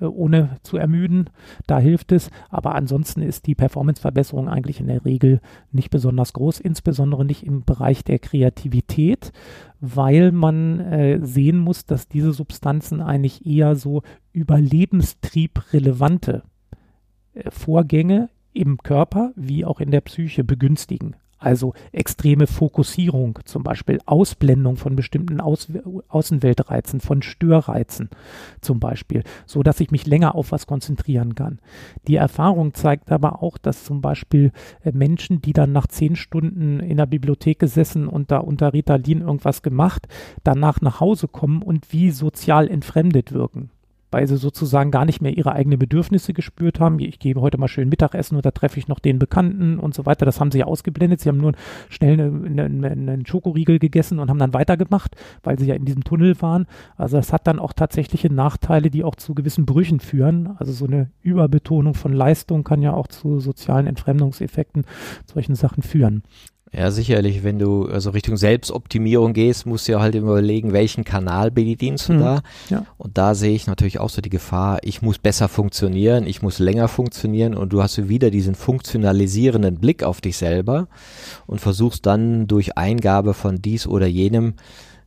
Äh, 0.00 0.06
ohne 0.06 0.56
zu 0.62 0.76
ermüden. 0.76 1.30
Da 1.66 1.78
hilft 1.78 2.12
es. 2.12 2.30
Aber 2.50 2.74
ansonsten 2.74 3.22
ist 3.22 3.46
die 3.46 3.54
Performanceverbesserung 3.54 4.48
eigentlich 4.48 4.80
in 4.80 4.88
der 4.88 5.04
Regel 5.04 5.40
nicht 5.72 5.90
besonders 5.90 6.32
groß, 6.32 6.58
insbesondere 6.60 7.24
nicht 7.24 7.46
im 7.46 7.64
Bereich 7.64 8.02
der 8.04 8.18
Kreativität, 8.18 9.32
weil 9.80 10.32
man 10.32 10.80
äh, 10.80 11.24
sehen 11.24 11.58
muss, 11.58 11.86
dass 11.86 12.08
diese 12.08 12.32
Substanzen 12.32 13.00
eigentlich 13.00 13.46
eher 13.46 13.76
so 13.76 14.02
überlebenstriebrelevante 14.32 16.42
äh, 17.34 17.50
Vorgänge 17.50 18.28
im 18.52 18.78
Körper 18.78 19.32
wie 19.36 19.64
auch 19.64 19.80
in 19.80 19.90
der 19.90 20.02
Psyche 20.02 20.44
begünstigen. 20.44 21.16
Also 21.46 21.74
extreme 21.92 22.48
Fokussierung, 22.48 23.38
zum 23.44 23.62
Beispiel 23.62 24.00
Ausblendung 24.04 24.76
von 24.76 24.96
bestimmten 24.96 25.40
Aus 25.40 25.68
Außenweltreizen, 26.08 26.98
von 26.98 27.22
Störreizen 27.22 28.10
zum 28.60 28.80
Beispiel, 28.80 29.22
so 29.46 29.62
dass 29.62 29.78
ich 29.78 29.92
mich 29.92 30.08
länger 30.08 30.34
auf 30.34 30.50
was 30.50 30.66
konzentrieren 30.66 31.36
kann. 31.36 31.60
Die 32.08 32.16
Erfahrung 32.16 32.74
zeigt 32.74 33.12
aber 33.12 33.44
auch, 33.44 33.58
dass 33.58 33.84
zum 33.84 34.00
Beispiel 34.00 34.50
äh, 34.82 34.90
Menschen, 34.90 35.40
die 35.40 35.52
dann 35.52 35.70
nach 35.70 35.86
zehn 35.86 36.16
Stunden 36.16 36.80
in 36.80 36.96
der 36.96 37.06
Bibliothek 37.06 37.60
gesessen 37.60 38.08
und 38.08 38.32
da 38.32 38.38
unter 38.38 38.72
Ritalin 38.72 39.20
irgendwas 39.20 39.62
gemacht, 39.62 40.08
danach 40.42 40.80
nach 40.80 40.98
Hause 40.98 41.28
kommen 41.28 41.62
und 41.62 41.92
wie 41.92 42.10
sozial 42.10 42.66
entfremdet 42.66 43.30
wirken 43.30 43.70
weil 44.10 44.26
sie 44.26 44.36
sozusagen 44.36 44.90
gar 44.90 45.04
nicht 45.04 45.20
mehr 45.20 45.36
ihre 45.36 45.52
eigenen 45.52 45.78
Bedürfnisse 45.78 46.32
gespürt 46.32 46.80
haben. 46.80 46.98
Ich 47.00 47.18
gehe 47.18 47.34
heute 47.36 47.58
mal 47.58 47.68
schön 47.68 47.88
Mittagessen 47.88 48.36
und 48.36 48.46
da 48.46 48.50
treffe 48.50 48.78
ich 48.78 48.88
noch 48.88 48.98
den 48.98 49.18
Bekannten 49.18 49.78
und 49.78 49.94
so 49.94 50.06
weiter. 50.06 50.24
Das 50.24 50.40
haben 50.40 50.50
sie 50.50 50.58
ja 50.58 50.66
ausgeblendet. 50.66 51.20
Sie 51.20 51.28
haben 51.28 51.38
nur 51.38 51.52
schnell 51.88 52.20
eine, 52.20 52.64
einen 52.64 53.26
Schokoriegel 53.26 53.78
gegessen 53.78 54.18
und 54.18 54.30
haben 54.30 54.38
dann 54.38 54.54
weitergemacht, 54.54 55.16
weil 55.42 55.58
sie 55.58 55.66
ja 55.66 55.74
in 55.74 55.84
diesem 55.84 56.04
Tunnel 56.04 56.40
waren. 56.40 56.66
Also 56.96 57.16
das 57.16 57.32
hat 57.32 57.46
dann 57.46 57.58
auch 57.58 57.72
tatsächliche 57.72 58.32
Nachteile, 58.32 58.90
die 58.90 59.04
auch 59.04 59.16
zu 59.16 59.34
gewissen 59.34 59.66
Brüchen 59.66 60.00
führen. 60.00 60.56
Also 60.58 60.72
so 60.72 60.86
eine 60.86 61.10
Überbetonung 61.22 61.94
von 61.94 62.12
Leistung 62.12 62.64
kann 62.64 62.82
ja 62.82 62.92
auch 62.92 63.08
zu 63.08 63.40
sozialen 63.40 63.86
Entfremdungseffekten, 63.86 64.84
solchen 65.24 65.54
Sachen 65.54 65.82
führen. 65.82 66.22
Ja, 66.76 66.90
sicherlich, 66.90 67.42
wenn 67.42 67.58
du 67.58 67.86
also 67.86 68.10
Richtung 68.10 68.36
Selbstoptimierung 68.36 69.32
gehst, 69.32 69.64
musst 69.64 69.88
du 69.88 69.92
ja 69.92 70.00
halt 70.00 70.14
überlegen, 70.14 70.74
welchen 70.74 71.04
Kanal 71.04 71.50
bedienst 71.50 72.10
du 72.10 72.12
mhm. 72.12 72.18
da. 72.18 72.42
Ja. 72.68 72.84
Und 72.98 73.16
da 73.16 73.34
sehe 73.34 73.54
ich 73.54 73.66
natürlich 73.66 73.98
auch 73.98 74.10
so 74.10 74.20
die 74.20 74.28
Gefahr, 74.28 74.80
ich 74.82 75.00
muss 75.00 75.16
besser 75.16 75.48
funktionieren, 75.48 76.26
ich 76.26 76.42
muss 76.42 76.58
länger 76.58 76.88
funktionieren 76.88 77.54
und 77.54 77.72
du 77.72 77.82
hast 77.82 78.10
wieder 78.10 78.30
diesen 78.30 78.54
funktionalisierenden 78.54 79.76
Blick 79.76 80.02
auf 80.02 80.20
dich 80.20 80.36
selber 80.36 80.88
und 81.46 81.62
versuchst 81.62 82.04
dann 82.04 82.46
durch 82.46 82.76
Eingabe 82.76 83.32
von 83.32 83.62
dies 83.62 83.86
oder 83.86 84.06
jenem 84.06 84.52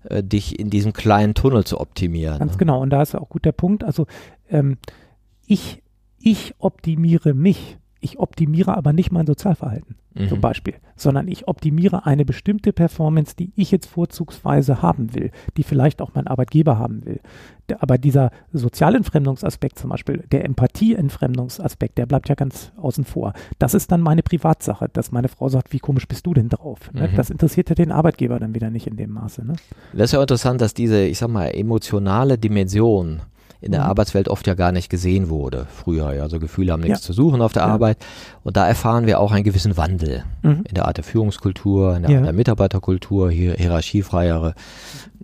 äh, 0.05 0.23
dich 0.23 0.59
in 0.59 0.71
diesem 0.71 0.91
kleinen 0.91 1.35
Tunnel 1.35 1.65
zu 1.65 1.79
optimieren. 1.79 2.39
Ganz 2.39 2.53
ne? 2.53 2.57
genau, 2.57 2.81
und 2.81 2.89
da 2.89 3.03
ist 3.03 3.13
auch 3.13 3.29
gut 3.29 3.45
der 3.45 3.51
Punkt. 3.51 3.83
Also 3.83 4.07
ähm, 4.49 4.77
ich, 5.45 5.83
ich 6.17 6.55
optimiere 6.57 7.35
mich 7.35 7.77
ich 8.01 8.19
optimiere 8.19 8.75
aber 8.75 8.93
nicht 8.93 9.11
mein 9.11 9.27
Sozialverhalten 9.27 9.95
mhm. 10.13 10.29
zum 10.29 10.41
Beispiel, 10.41 10.75
sondern 10.95 11.27
ich 11.27 11.47
optimiere 11.47 12.05
eine 12.05 12.25
bestimmte 12.25 12.73
Performance, 12.73 13.35
die 13.35 13.51
ich 13.55 13.71
jetzt 13.71 13.87
vorzugsweise 13.87 14.81
haben 14.81 15.13
will, 15.13 15.31
die 15.57 15.63
vielleicht 15.63 16.01
auch 16.01 16.11
mein 16.13 16.27
Arbeitgeber 16.27 16.77
haben 16.77 17.05
will. 17.05 17.19
Aber 17.79 17.97
dieser 17.97 18.31
Sozialentfremdungsaspekt 18.51 19.77
zum 19.77 19.91
Beispiel, 19.91 20.23
der 20.31 20.43
Empathieentfremdungsaspekt, 20.45 21.97
der 21.97 22.07
bleibt 22.07 22.27
ja 22.27 22.35
ganz 22.35 22.71
außen 22.77 23.05
vor. 23.05 23.33
Das 23.59 23.73
ist 23.75 23.91
dann 23.91 24.01
meine 24.01 24.23
Privatsache, 24.23 24.89
dass 24.91 25.11
meine 25.11 25.27
Frau 25.27 25.49
sagt, 25.49 25.71
wie 25.71 25.79
komisch 25.79 26.07
bist 26.07 26.25
du 26.25 26.33
denn 26.33 26.49
drauf? 26.49 26.91
Ne? 26.93 27.07
Mhm. 27.07 27.15
Das 27.15 27.29
interessiert 27.29 27.69
ja 27.69 27.75
den 27.75 27.91
Arbeitgeber 27.91 28.39
dann 28.39 28.55
wieder 28.55 28.71
nicht 28.71 28.87
in 28.87 28.97
dem 28.97 29.11
Maße. 29.11 29.45
Ne? 29.45 29.53
Das 29.93 30.05
ist 30.05 30.13
ja 30.13 30.21
interessant, 30.21 30.61
dass 30.61 30.73
diese, 30.73 31.05
ich 31.05 31.19
sag 31.19 31.29
mal, 31.29 31.47
emotionale 31.47 32.37
Dimension 32.37 33.21
in 33.61 33.71
der 33.71 33.81
mhm. 33.81 33.89
Arbeitswelt 33.89 34.29
oft 34.29 34.47
ja 34.47 34.53
gar 34.53 34.71
nicht 34.71 34.89
gesehen 34.89 35.29
wurde 35.29 35.67
früher. 35.69 36.13
Ja, 36.13 36.23
also 36.23 36.39
Gefühle 36.39 36.71
haben 36.71 36.81
nichts 36.81 37.01
ja. 37.01 37.05
zu 37.07 37.13
suchen 37.13 37.41
auf 37.41 37.53
der 37.53 37.63
ja. 37.63 37.69
Arbeit. 37.69 37.97
Und 38.43 38.57
da 38.57 38.67
erfahren 38.67 39.05
wir 39.05 39.19
auch 39.19 39.31
einen 39.31 39.43
gewissen 39.43 39.75
Wandel 39.75 40.23
mhm. 40.41 40.63
in 40.67 40.75
der 40.75 40.85
Art 40.85 40.97
der 40.97 41.03
Führungskultur, 41.03 41.95
in 41.95 42.03
der 42.03 42.11
ja. 42.11 42.17
Art 42.19 42.27
der 42.27 42.33
Mitarbeiterkultur, 42.33 43.29
hier 43.29 43.53
hierarchiefreiere 43.55 44.55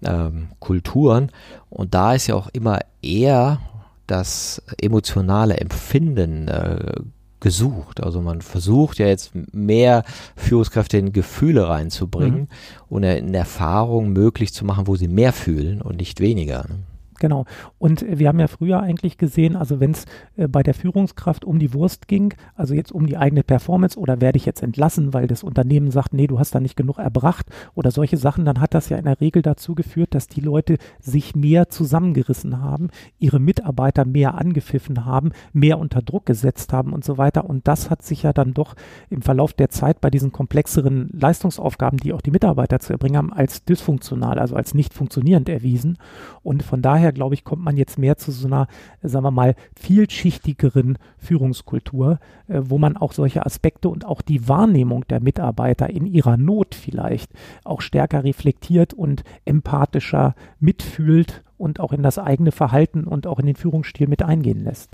ähm, 0.04 0.48
Kulturen. 0.60 1.32
Und 1.69 1.93
da 1.93 2.13
ist 2.13 2.28
ja 2.28 2.36
auch 2.36 2.50
immer 2.52 2.80
eher 3.02 3.60
das 4.08 4.62
emotionale 4.82 5.58
Empfinden 5.58 6.48
äh, 6.48 6.93
gesucht. 7.39 8.04
Also 8.04 8.21
man 8.21 8.41
versucht 8.41 9.00
ja 9.00 9.08
jetzt 9.08 9.32
mehr 9.54 10.04
Führungskräfte 10.36 10.98
in 10.98 11.13
Gefühle 11.13 11.69
reinzubringen 11.69 12.41
mhm. 12.41 12.48
und 12.89 13.04
in 13.04 13.34
Erfahrung 13.34 14.10
möglich 14.10 14.54
zu 14.54 14.65
machen, 14.65 14.88
wo 14.88 14.95
sie 14.95 15.08
mehr 15.08 15.32
fühlen 15.32 15.82
und 15.82 15.98
nicht 15.98 16.19
weniger. 16.19 16.65
Ne? 16.67 16.80
Genau. 17.19 17.45
Und 17.78 18.04
äh, 18.04 18.19
wir 18.19 18.28
haben 18.28 18.39
ja 18.39 18.47
früher 18.47 18.80
eigentlich 18.82 19.17
gesehen, 19.17 19.56
also 19.56 19.80
wenn 19.80 19.91
es 19.91 20.06
äh, 20.36 20.47
bei 20.47 20.63
der 20.63 20.73
Führungskraft 20.73 21.45
um 21.45 21.60
die 21.60 21.73
Wurst 21.73 22.08
ging, 22.08 22.34
also 22.56 22.73
jetzt 22.73 22.91
um 22.91 23.08
die 23.08 23.17
eigene 23.17 23.43
Performance 23.43 23.97
oder 23.99 24.21
werde 24.21 24.38
ich 24.38 24.45
jetzt 24.45 24.63
entlassen, 24.63 25.13
weil 25.13 25.28
das 25.28 25.43
Unternehmen 25.43 25.91
sagt, 25.91 26.13
nee, 26.13 26.28
du 26.28 26.39
hast 26.39 26.54
da 26.56 26.60
nicht 26.60 26.75
genug 26.75 26.97
erbracht 26.97 27.47
oder 27.73 27.91
solche 27.91 28.17
Sachen, 28.17 28.45
dann 28.45 28.62
hat 28.62 28.73
das 28.73 28.89
ja 28.89 28.97
in 28.97 29.06
der 29.06 29.21
Regel 29.21 29.41
dazu 29.41 29.75
geführt, 29.75 30.13
dass 30.13 30.28
die 30.28 30.41
Leute 30.41 30.78
sich 30.99 31.36
mehr 31.36 31.69
zusammengerissen 31.69 32.62
haben, 32.62 32.89
ihre 33.19 33.39
Mitarbeiter 33.39 34.06
mehr 34.06 34.36
angepfiffen 34.36 35.06
haben, 35.06 35.32
mehr 35.54 35.80
unter 35.80 36.01
Druck 36.01 36.25
gesetzt 36.25 36.73
haben 36.73 36.93
und 36.93 37.04
so 37.04 37.17
weiter. 37.17 37.49
Und 37.49 37.67
das 37.67 37.89
hat 37.89 38.04
sich 38.04 38.23
ja 38.23 38.34
dann 38.34 38.54
doch 38.54 38.75
im 39.10 39.21
Verlauf 39.21 39.54
der 39.54 39.69
Zeit 39.69 40.01
bei 40.01 40.10
diesen 40.10 40.32
komplexeren 40.32 41.10
Leistungsaufgaben, 41.13 41.97
die 41.99 42.13
auch 42.13 42.21
die 42.21 42.32
Mitarbeiter 42.32 42.80
zu 42.80 42.93
erbringen 42.93 43.17
haben, 43.17 43.34
als 43.34 43.63
dysfunktional, 43.63 44.39
also 44.39 44.56
als 44.56 44.73
nicht 44.73 44.93
funktionierend 44.93 45.49
erwiesen. 45.49 45.97
Und 46.43 46.63
von 46.63 46.82
daher 46.82 47.05
daher, 47.06 47.13
glaube 47.13 47.36
ich, 47.36 47.44
kommt 47.44 47.63
man 47.63 47.78
jetzt 47.78 47.98
mehr 47.98 48.18
zu 48.18 48.32
so 48.32 48.48
einer, 48.48 48.68
sagen 49.04 49.26
wir 49.26 49.32
mal, 49.32 49.56
vielschichtigeren 49.76 50.98
Führungskultur, 51.18 52.20
äh, 52.48 52.62
wo 52.63 52.78
man 52.78 52.98
auch 52.98 53.13
solche 53.13 53.46
Aspekte 53.46 53.89
und 53.89 54.06
auch 54.06 54.22
die 54.22 54.48
Wahrnehmung 54.48 55.08
der 55.08 55.20
Mitarbeiter 55.20 55.89
in 55.89 56.06
ihrer 56.06 56.38
Not 56.38 56.76
vielleicht 56.76 57.32
auch 57.63 57.82
stärker 57.82 58.24
reflektiert 58.24 58.94
und 58.94 59.24
empathischer 59.46 60.36
mitfühlt 60.60 61.44
und 61.58 61.80
auch 61.80 61.94
in 61.94 62.04
das 62.04 62.18
eigene 62.18 62.52
Verhalten 62.52 63.06
und 63.06 63.28
auch 63.28 63.39
in 63.39 63.46
den 63.46 63.56
Führungsstil 63.56 64.08
mit 64.08 64.24
eingehen 64.24 64.63
lässt. 64.63 64.91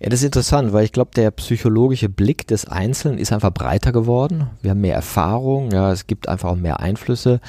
Ja, 0.00 0.08
das 0.08 0.20
ist 0.20 0.26
interessant, 0.26 0.72
weil 0.72 0.84
ich 0.84 0.92
glaube, 0.92 1.12
der 1.14 1.30
psychologische 1.30 2.08
Blick 2.08 2.46
des 2.46 2.66
Einzelnen 2.66 3.18
ist 3.18 3.32
einfach 3.32 3.52
breiter 3.52 3.92
geworden. 3.92 4.48
Wir 4.62 4.72
haben 4.72 4.80
mehr 4.80 4.94
Erfahrung, 4.94 5.70
ja, 5.70 5.92
es 5.92 6.06
gibt 6.06 6.28
einfach 6.28 6.50
auch 6.50 6.56
mehr 6.56 6.80
Einflüsse. 6.80 7.40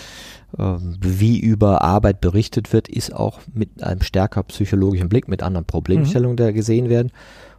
Ähm, 0.58 0.97
wie 1.00 1.39
über 1.39 1.82
Arbeit 1.82 2.21
berichtet 2.21 2.74
wird, 2.74 2.88
ist 2.88 3.13
auch 3.13 3.39
mit 3.54 3.84
einem 3.84 4.02
stärker 4.02 4.43
psychologischen 4.43 5.10
Blick, 5.10 5.28
mit 5.28 5.41
anderen 5.43 5.65
Problemstellungen, 5.65 6.36
mhm. 6.36 6.43
da 6.43 6.52
gesehen 6.52 6.89
werden. 6.89 7.12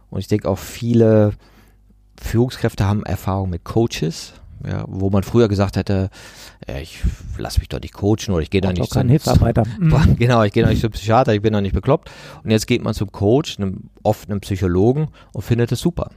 Und 0.09 0.19
ich 0.19 0.27
denke 0.27 0.47
auch 0.47 0.59
viele 0.59 1.33
Führungskräfte 2.21 2.85
haben 2.85 3.03
Erfahrung 3.03 3.49
mit 3.49 3.63
Coaches, 3.63 4.33
ja, 4.67 4.85
wo 4.87 5.09
man 5.09 5.23
früher 5.23 5.47
gesagt 5.47 5.77
hätte, 5.77 6.09
ich 6.81 7.01
lass 7.37 7.57
mich 7.57 7.69
doch 7.69 7.81
nicht 7.81 7.93
coachen 7.93 8.31
oder 8.31 8.41
ich 8.41 8.49
gehe 8.49 8.61
da 8.61 8.71
nicht 8.71 8.91
zum 8.91 9.09
Hilfsarbeiter. 9.09 9.63
Genau, 10.17 10.43
ich 10.43 10.53
gehe 10.53 10.63
da 10.63 10.69
nicht 10.69 10.81
zum 10.81 10.91
Psychiater, 10.91 11.33
ich 11.33 11.41
bin 11.41 11.53
da 11.53 11.61
nicht 11.61 11.75
bekloppt. 11.75 12.09
Und 12.43 12.51
jetzt 12.51 12.67
geht 12.67 12.83
man 12.83 12.93
zum 12.93 13.11
Coach, 13.11 13.57
einem, 13.57 13.89
oft 14.03 14.29
einem 14.29 14.41
Psychologen 14.41 15.09
und 15.33 15.41
findet 15.41 15.71
es 15.71 15.79
super 15.79 16.09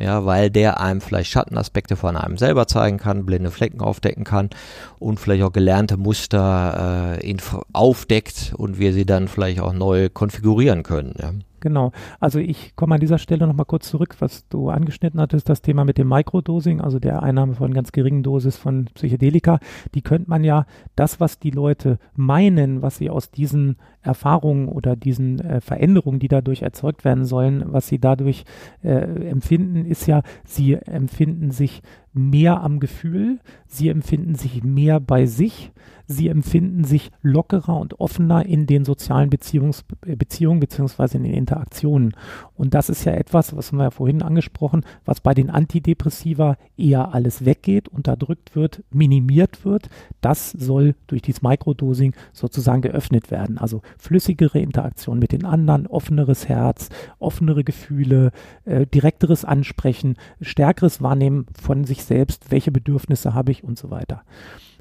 ja, 0.00 0.24
weil 0.24 0.50
der 0.50 0.80
einem 0.80 1.00
vielleicht 1.00 1.30
Schattenaspekte 1.30 1.94
von 1.94 2.16
einem 2.16 2.38
selber 2.38 2.66
zeigen 2.66 2.96
kann, 2.96 3.26
blinde 3.26 3.50
Flecken 3.50 3.80
aufdecken 3.80 4.24
kann 4.24 4.50
und 4.98 5.20
vielleicht 5.20 5.42
auch 5.42 5.52
gelernte 5.52 5.96
Muster 5.96 7.18
äh, 7.20 7.36
aufdeckt 7.72 8.54
und 8.56 8.78
wir 8.78 8.92
sie 8.92 9.04
dann 9.04 9.28
vielleicht 9.28 9.60
auch 9.60 9.72
neu 9.72 10.08
konfigurieren 10.08 10.82
können. 10.82 11.14
Ja. 11.20 11.32
Genau. 11.60 11.92
Also 12.18 12.38
ich 12.38 12.74
komme 12.76 12.94
an 12.94 13.00
dieser 13.00 13.18
Stelle 13.18 13.46
nochmal 13.46 13.66
kurz 13.66 13.88
zurück, 13.88 14.16
was 14.20 14.48
du 14.48 14.70
angeschnitten 14.70 15.20
hattest, 15.20 15.48
das 15.48 15.62
Thema 15.62 15.84
mit 15.84 15.98
dem 15.98 16.08
Microdosing, 16.08 16.80
also 16.80 16.98
der 16.98 17.22
Einnahme 17.22 17.54
von 17.54 17.72
ganz 17.74 17.92
geringen 17.92 18.22
Dosis 18.22 18.56
von 18.56 18.86
Psychedelika. 18.94 19.60
Die 19.94 20.02
könnte 20.02 20.30
man 20.30 20.44
ja, 20.44 20.66
das, 20.96 21.20
was 21.20 21.38
die 21.38 21.50
Leute 21.50 21.98
meinen, 22.14 22.82
was 22.82 22.96
sie 22.96 23.10
aus 23.10 23.30
diesen 23.30 23.76
Erfahrungen 24.02 24.68
oder 24.68 24.96
diesen 24.96 25.40
äh, 25.40 25.60
Veränderungen, 25.60 26.18
die 26.18 26.28
dadurch 26.28 26.62
erzeugt 26.62 27.04
werden 27.04 27.24
sollen, 27.24 27.64
was 27.66 27.86
sie 27.86 27.98
dadurch 27.98 28.44
äh, 28.82 29.28
empfinden, 29.28 29.84
ist 29.84 30.06
ja, 30.06 30.22
sie 30.44 30.74
empfinden 30.74 31.50
sich 31.50 31.82
mehr 32.12 32.62
am 32.62 32.80
Gefühl, 32.80 33.38
sie 33.66 33.88
empfinden 33.88 34.34
sich 34.34 34.64
mehr 34.64 35.00
bei 35.00 35.26
sich, 35.26 35.72
sie 36.10 36.28
empfinden 36.28 36.82
sich 36.82 37.12
lockerer 37.22 37.76
und 37.78 38.00
offener 38.00 38.44
in 38.44 38.66
den 38.66 38.84
sozialen 38.84 39.30
Beziehungs 39.30 39.84
äh, 40.04 40.16
Beziehungen 40.16 40.58
beziehungsweise 40.58 41.18
in 41.18 41.22
den 41.22 41.34
Interaktionen. 41.34 42.16
Und 42.54 42.74
das 42.74 42.88
ist 42.88 43.04
ja 43.04 43.12
etwas, 43.12 43.56
was 43.56 43.72
wir 43.72 43.84
ja 43.84 43.90
vorhin 43.90 44.22
angesprochen, 44.22 44.84
was 45.04 45.20
bei 45.20 45.34
den 45.34 45.50
Antidepressiva 45.50 46.56
eher 46.76 47.14
alles 47.14 47.44
weggeht, 47.44 47.88
unterdrückt 47.88 48.56
wird, 48.56 48.82
minimiert 48.90 49.64
wird. 49.64 49.88
Das 50.20 50.50
soll 50.50 50.96
durch 51.06 51.22
dieses 51.22 51.42
Microdosing 51.42 52.14
sozusagen 52.32 52.82
geöffnet 52.82 53.30
werden. 53.30 53.58
Also 53.58 53.80
flüssigere 53.96 54.58
Interaktion 54.58 55.20
mit 55.20 55.30
den 55.30 55.44
anderen, 55.44 55.86
offeneres 55.86 56.48
Herz, 56.48 56.88
offenere 57.20 57.62
Gefühle, 57.62 58.32
äh, 58.64 58.84
direkteres 58.84 59.44
Ansprechen, 59.44 60.16
stärkeres 60.40 61.00
Wahrnehmen 61.00 61.46
von 61.60 61.84
sich 61.84 61.99
selbst, 62.04 62.50
welche 62.50 62.70
Bedürfnisse 62.70 63.34
habe 63.34 63.52
ich 63.52 63.64
und 63.64 63.78
so 63.78 63.90
weiter. 63.90 64.22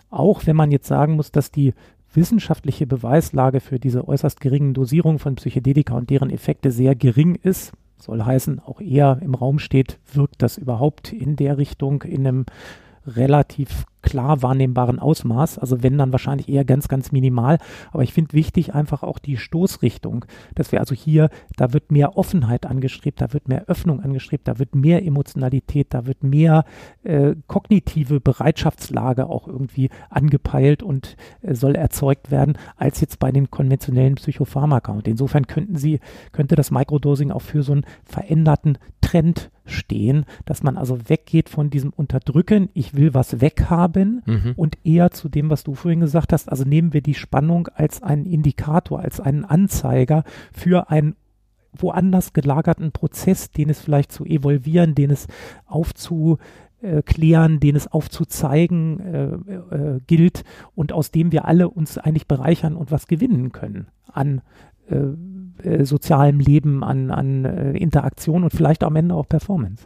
Auch 0.09 0.45
wenn 0.45 0.55
man 0.55 0.71
jetzt 0.71 0.87
sagen 0.87 1.15
muss, 1.15 1.31
dass 1.31 1.51
die 1.51 1.73
wissenschaftliche 2.13 2.87
Beweislage 2.87 3.59
für 3.59 3.79
diese 3.79 4.07
äußerst 4.07 4.41
geringen 4.41 4.73
Dosierungen 4.73 5.19
von 5.19 5.35
Psychedelika 5.35 5.95
und 5.95 6.09
deren 6.09 6.29
Effekte 6.31 6.71
sehr 6.71 6.95
gering 6.95 7.35
ist, 7.35 7.73
soll 7.97 8.23
heißen, 8.23 8.59
auch 8.59 8.81
eher 8.81 9.19
im 9.21 9.35
Raum 9.35 9.59
steht, 9.59 9.99
wirkt 10.13 10.41
das 10.41 10.57
überhaupt 10.57 11.13
in 11.13 11.35
der 11.35 11.57
Richtung 11.57 12.03
in 12.03 12.25
einem 12.25 12.45
relativ 13.15 13.85
klar 14.01 14.41
wahrnehmbaren 14.41 14.99
Ausmaß. 14.99 15.59
Also 15.59 15.83
wenn 15.83 15.97
dann 15.97 16.11
wahrscheinlich 16.11 16.49
eher 16.49 16.65
ganz, 16.65 16.87
ganz 16.87 17.11
minimal. 17.11 17.57
Aber 17.91 18.03
ich 18.03 18.13
finde 18.13 18.33
wichtig 18.33 18.73
einfach 18.73 19.03
auch 19.03 19.19
die 19.19 19.37
Stoßrichtung, 19.37 20.25
dass 20.55 20.71
wir 20.71 20.79
also 20.79 20.95
hier, 20.95 21.29
da 21.57 21.73
wird 21.73 21.91
mehr 21.91 22.17
Offenheit 22.17 22.65
angestrebt, 22.65 23.21
da 23.21 23.33
wird 23.33 23.47
mehr 23.47 23.65
Öffnung 23.67 23.99
angestrebt, 23.99 24.47
da 24.47 24.59
wird 24.59 24.75
mehr 24.75 25.05
Emotionalität, 25.05 25.87
da 25.93 26.05
wird 26.05 26.23
mehr 26.23 26.63
äh, 27.03 27.35
kognitive 27.47 28.19
Bereitschaftslage 28.19 29.27
auch 29.27 29.47
irgendwie 29.47 29.89
angepeilt 30.09 30.81
und 30.81 31.15
äh, 31.41 31.53
soll 31.53 31.75
erzeugt 31.75 32.31
werden, 32.31 32.57
als 32.77 33.01
jetzt 33.01 33.19
bei 33.19 33.31
den 33.31 33.51
konventionellen 33.51 34.15
Psychopharmaka. 34.15 34.91
Und 34.91 35.07
insofern 35.07 35.47
könnten 35.47 35.75
Sie, 35.75 35.99
könnte 36.31 36.55
das 36.55 36.71
Microdosing 36.71 37.31
auch 37.31 37.41
für 37.41 37.63
so 37.63 37.73
einen 37.73 37.85
veränderten 38.05 38.77
Trend 39.01 39.51
stehen, 39.69 40.25
dass 40.45 40.63
man 40.63 40.77
also 40.77 41.09
weggeht 41.09 41.49
von 41.49 41.69
diesem 41.69 41.91
Unterdrücken, 41.91 42.69
ich 42.73 42.95
will 42.95 43.13
was 43.13 43.41
weghaben 43.41 44.21
mhm. 44.25 44.53
und 44.55 44.77
eher 44.83 45.11
zu 45.11 45.29
dem, 45.29 45.49
was 45.49 45.63
du 45.63 45.75
vorhin 45.75 45.99
gesagt 45.99 46.33
hast, 46.33 46.49
also 46.49 46.63
nehmen 46.63 46.93
wir 46.93 47.01
die 47.01 47.13
Spannung 47.13 47.67
als 47.67 48.03
einen 48.03 48.25
Indikator, 48.25 48.99
als 48.99 49.19
einen 49.19 49.45
Anzeiger 49.45 50.23
für 50.51 50.89
einen 50.89 51.15
woanders 51.73 52.33
gelagerten 52.33 52.91
Prozess, 52.91 53.51
den 53.51 53.69
es 53.69 53.79
vielleicht 53.79 54.11
zu 54.11 54.25
evolvieren, 54.25 54.95
den 54.95 55.11
es 55.11 55.27
aufzuklären, 55.65 57.59
den 57.59 57.75
es 57.75 57.87
aufzuzeigen 57.87 58.99
äh, 58.99 59.25
äh, 59.75 59.99
gilt 60.07 60.43
und 60.75 60.91
aus 60.91 61.11
dem 61.11 61.31
wir 61.31 61.45
alle 61.45 61.69
uns 61.69 61.97
eigentlich 61.97 62.27
bereichern 62.27 62.75
und 62.75 62.91
was 62.91 63.07
gewinnen 63.07 63.51
können 63.51 63.87
an 64.11 64.41
äh, 65.63 65.85
sozialem 65.85 66.39
Leben, 66.39 66.83
an, 66.83 67.11
an 67.11 67.45
äh, 67.45 67.71
Interaktion 67.77 68.43
und 68.43 68.51
vielleicht 68.51 68.83
am 68.83 68.95
Ende 68.95 69.15
auch 69.15 69.27
Performance. 69.27 69.85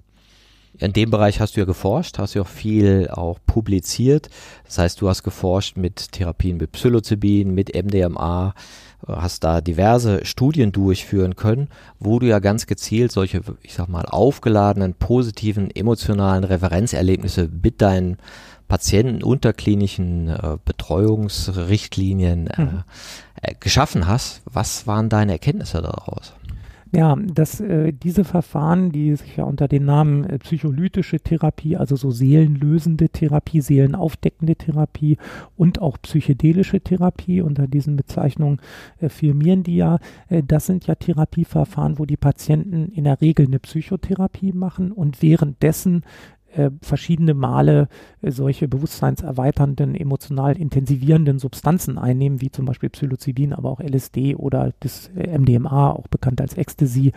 In 0.79 0.91
dem 0.91 1.11
Bereich 1.11 1.39
hast 1.39 1.55
du 1.55 1.61
ja 1.61 1.65
geforscht, 1.65 2.17
hast 2.17 2.35
du 2.35 2.41
auch 2.41 2.47
viel 2.47 3.07
auch 3.11 3.37
publiziert. 3.45 4.29
Das 4.65 4.79
heißt, 4.79 5.01
du 5.01 5.07
hast 5.07 5.23
geforscht 5.23 5.77
mit 5.77 6.11
Therapien 6.11 6.57
mit 6.57 6.71
Psilocybin, 6.71 7.53
mit 7.53 7.75
MDMA, 7.75 8.55
hast 9.07 9.43
da 9.43 9.61
diverse 9.61 10.25
Studien 10.25 10.71
durchführen 10.71 11.35
können, 11.35 11.69
wo 11.99 12.19
du 12.19 12.27
ja 12.27 12.39
ganz 12.39 12.65
gezielt 12.67 13.11
solche, 13.11 13.41
ich 13.61 13.73
sag 13.73 13.87
mal, 13.87 14.05
aufgeladenen, 14.05 14.93
positiven, 14.93 15.69
emotionalen 15.69 16.43
Referenzerlebnisse 16.43 17.49
mit 17.61 17.81
deinen 17.81 18.17
Patienten 18.67 19.21
unter 19.21 19.53
klinischen 19.53 20.29
äh, 20.29 20.57
Betreuungsrichtlinien 20.63 22.47
äh, 22.47 22.61
mhm. 22.61 22.83
äh, 23.41 23.53
geschaffen 23.59 24.07
hast. 24.07 24.41
Was 24.45 24.87
waren 24.87 25.09
deine 25.09 25.33
Erkenntnisse 25.33 25.81
daraus? 25.81 26.33
Ja, 26.95 27.15
dass 27.15 27.59
äh, 27.59 27.91
diese 27.91 28.23
Verfahren, 28.23 28.91
die 28.91 29.15
sich 29.15 29.37
ja 29.37 29.45
unter 29.45 29.67
dem 29.67 29.83
Namen 29.83 30.25
äh, 30.25 30.37
psycholytische 30.37 31.19
Therapie, 31.19 31.75
also 31.75 31.95
so 31.95 32.11
seelenlösende 32.11 33.09
Therapie, 33.09 33.61
seelenaufdeckende 33.61 34.55
Therapie 34.55 35.17
und 35.57 35.81
auch 35.81 35.97
psychedelische 36.03 36.81
Therapie, 36.81 37.41
unter 37.41 37.65
diesen 37.65 37.95
Bezeichnungen 37.95 38.59
äh, 38.99 39.09
firmieren 39.09 39.63
die 39.63 39.77
ja, 39.77 39.97
äh, 40.29 40.43
das 40.45 40.67
sind 40.67 40.85
ja 40.85 40.93
Therapieverfahren, 40.93 41.97
wo 41.97 42.05
die 42.05 42.15
Patienten 42.15 42.89
in 42.89 43.05
der 43.05 43.21
Regel 43.21 43.47
eine 43.47 43.57
Psychotherapie 43.57 44.53
machen 44.53 44.91
und 44.91 45.23
währenddessen 45.23 46.03
äh, 46.55 46.71
verschiedene 46.81 47.33
Male 47.33 47.87
äh, 48.21 48.31
solche 48.31 48.67
bewusstseinserweiternden, 48.67 49.95
emotional 49.95 50.57
intensivierenden 50.57 51.39
Substanzen 51.39 51.97
einnehmen, 51.97 52.41
wie 52.41 52.51
zum 52.51 52.65
Beispiel 52.65 52.89
Psilocybin, 52.89 53.53
aber 53.53 53.69
auch 53.69 53.79
LSD 53.79 54.35
oder 54.35 54.73
das 54.79 55.09
äh, 55.15 55.37
MDMA, 55.37 55.91
auch 55.91 56.07
bekannt 56.07 56.41
als 56.41 56.55
Ecstasy. 56.55 57.11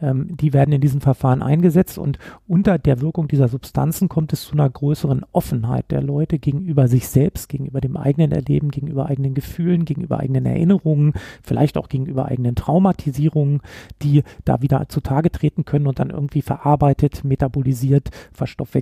Ähm, 0.00 0.36
die 0.36 0.52
werden 0.52 0.72
in 0.72 0.80
diesen 0.80 1.00
Verfahren 1.00 1.42
eingesetzt 1.42 1.98
und 1.98 2.18
unter 2.46 2.78
der 2.78 3.00
Wirkung 3.00 3.28
dieser 3.28 3.48
Substanzen 3.48 4.08
kommt 4.08 4.32
es 4.32 4.42
zu 4.42 4.52
einer 4.52 4.68
größeren 4.68 5.24
Offenheit 5.32 5.90
der 5.90 6.02
Leute 6.02 6.38
gegenüber 6.38 6.88
sich 6.88 7.08
selbst, 7.08 7.48
gegenüber 7.48 7.80
dem 7.80 7.96
eigenen 7.96 8.32
Erleben, 8.32 8.70
gegenüber 8.70 9.06
eigenen 9.06 9.34
Gefühlen, 9.34 9.84
gegenüber 9.84 10.18
eigenen 10.18 10.46
Erinnerungen, 10.46 11.12
vielleicht 11.42 11.76
auch 11.76 11.88
gegenüber 11.88 12.26
eigenen 12.26 12.54
Traumatisierungen, 12.54 13.60
die 14.02 14.22
da 14.44 14.62
wieder 14.62 14.88
zutage 14.88 15.30
treten 15.30 15.64
können 15.64 15.86
und 15.86 15.98
dann 15.98 16.10
irgendwie 16.10 16.42
verarbeitet, 16.42 17.24
metabolisiert, 17.24 18.10
verstoffwechselt, 18.32 18.77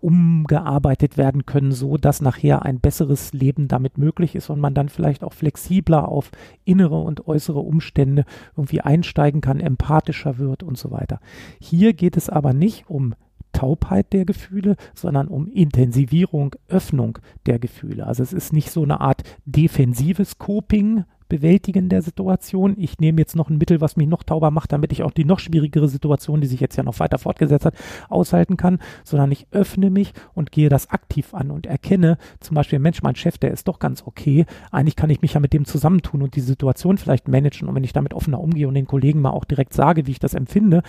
umgearbeitet 0.00 1.16
werden 1.16 1.46
können, 1.46 1.72
so 1.72 1.96
dass 1.96 2.20
nachher 2.20 2.64
ein 2.64 2.80
besseres 2.80 3.32
Leben 3.32 3.68
damit 3.68 3.98
möglich 3.98 4.34
ist 4.34 4.50
und 4.50 4.60
man 4.60 4.74
dann 4.74 4.88
vielleicht 4.88 5.22
auch 5.22 5.32
flexibler 5.32 6.08
auf 6.08 6.30
innere 6.64 7.00
und 7.00 7.26
äußere 7.26 7.60
Umstände 7.60 8.24
irgendwie 8.56 8.80
einsteigen 8.80 9.40
kann, 9.40 9.60
empathischer 9.60 10.38
wird 10.38 10.62
und 10.62 10.78
so 10.78 10.90
weiter. 10.90 11.20
Hier 11.60 11.92
geht 11.92 12.16
es 12.16 12.28
aber 12.28 12.52
nicht 12.52 12.88
um 12.88 13.14
Taubheit 13.52 14.12
der 14.12 14.24
Gefühle, 14.24 14.76
sondern 14.94 15.28
um 15.28 15.48
Intensivierung, 15.48 16.54
Öffnung 16.68 17.18
der 17.46 17.58
Gefühle. 17.58 18.06
Also 18.06 18.22
es 18.22 18.32
ist 18.32 18.52
nicht 18.52 18.70
so 18.70 18.82
eine 18.82 19.00
Art 19.00 19.22
defensives 19.44 20.38
Coping, 20.38 21.04
Bewältigen 21.30 21.88
der 21.88 22.02
Situation. 22.02 22.74
Ich 22.76 22.98
nehme 22.98 23.18
jetzt 23.18 23.34
noch 23.34 23.48
ein 23.48 23.56
Mittel, 23.56 23.80
was 23.80 23.96
mich 23.96 24.06
noch 24.06 24.22
tauber 24.22 24.50
macht, 24.50 24.72
damit 24.72 24.92
ich 24.92 25.02
auch 25.02 25.12
die 25.12 25.24
noch 25.24 25.38
schwierigere 25.38 25.88
Situation, 25.88 26.42
die 26.42 26.46
sich 26.46 26.60
jetzt 26.60 26.76
ja 26.76 26.82
noch 26.82 26.98
weiter 27.00 27.16
fortgesetzt 27.18 27.64
hat, 27.64 27.74
aushalten 28.10 28.58
kann, 28.58 28.78
sondern 29.04 29.32
ich 29.32 29.46
öffne 29.52 29.88
mich 29.88 30.12
und 30.34 30.52
gehe 30.52 30.68
das 30.68 30.90
aktiv 30.90 31.32
an 31.32 31.50
und 31.50 31.64
erkenne 31.64 32.18
zum 32.40 32.56
Beispiel, 32.56 32.78
Mensch, 32.78 33.02
mein 33.02 33.16
Chef, 33.16 33.38
der 33.38 33.52
ist 33.52 33.68
doch 33.68 33.78
ganz 33.78 34.02
okay. 34.04 34.44
Eigentlich 34.70 34.96
kann 34.96 35.08
ich 35.08 35.22
mich 35.22 35.32
ja 35.32 35.40
mit 35.40 35.54
dem 35.54 35.64
zusammentun 35.64 36.20
und 36.20 36.36
die 36.36 36.40
Situation 36.40 36.98
vielleicht 36.98 37.28
managen. 37.28 37.68
Und 37.68 37.74
wenn 37.74 37.84
ich 37.84 37.94
damit 37.94 38.12
offener 38.12 38.40
umgehe 38.40 38.68
und 38.68 38.74
den 38.74 38.86
Kollegen 38.86 39.22
mal 39.22 39.30
auch 39.30 39.44
direkt 39.44 39.72
sage, 39.72 40.06
wie 40.06 40.10
ich 40.10 40.18
das 40.18 40.34
empfinde, 40.34 40.82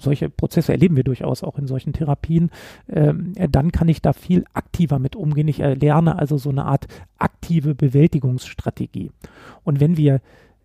solche 0.00 0.30
Prozesse 0.30 0.72
erleben 0.72 0.96
wir 0.96 1.04
durchaus 1.04 1.42
auch 1.42 1.58
in 1.58 1.66
solchen 1.66 1.92
Therapien, 1.92 2.50
ähm, 2.88 3.32
dann 3.50 3.72
kann 3.72 3.88
ich 3.88 4.00
da 4.00 4.12
viel 4.12 4.44
aktiver 4.54 4.98
mit 4.98 5.16
umgehen. 5.16 5.48
Ich 5.48 5.58
lerne 5.58 6.18
also 6.18 6.38
so 6.38 6.50
eine 6.50 6.64
Art 6.64 6.86
aktive 7.18 7.74
Bewältigungsstrategie. 7.74 9.10
Und 9.64 9.71
wenn 9.80 9.96
wir 9.96 10.20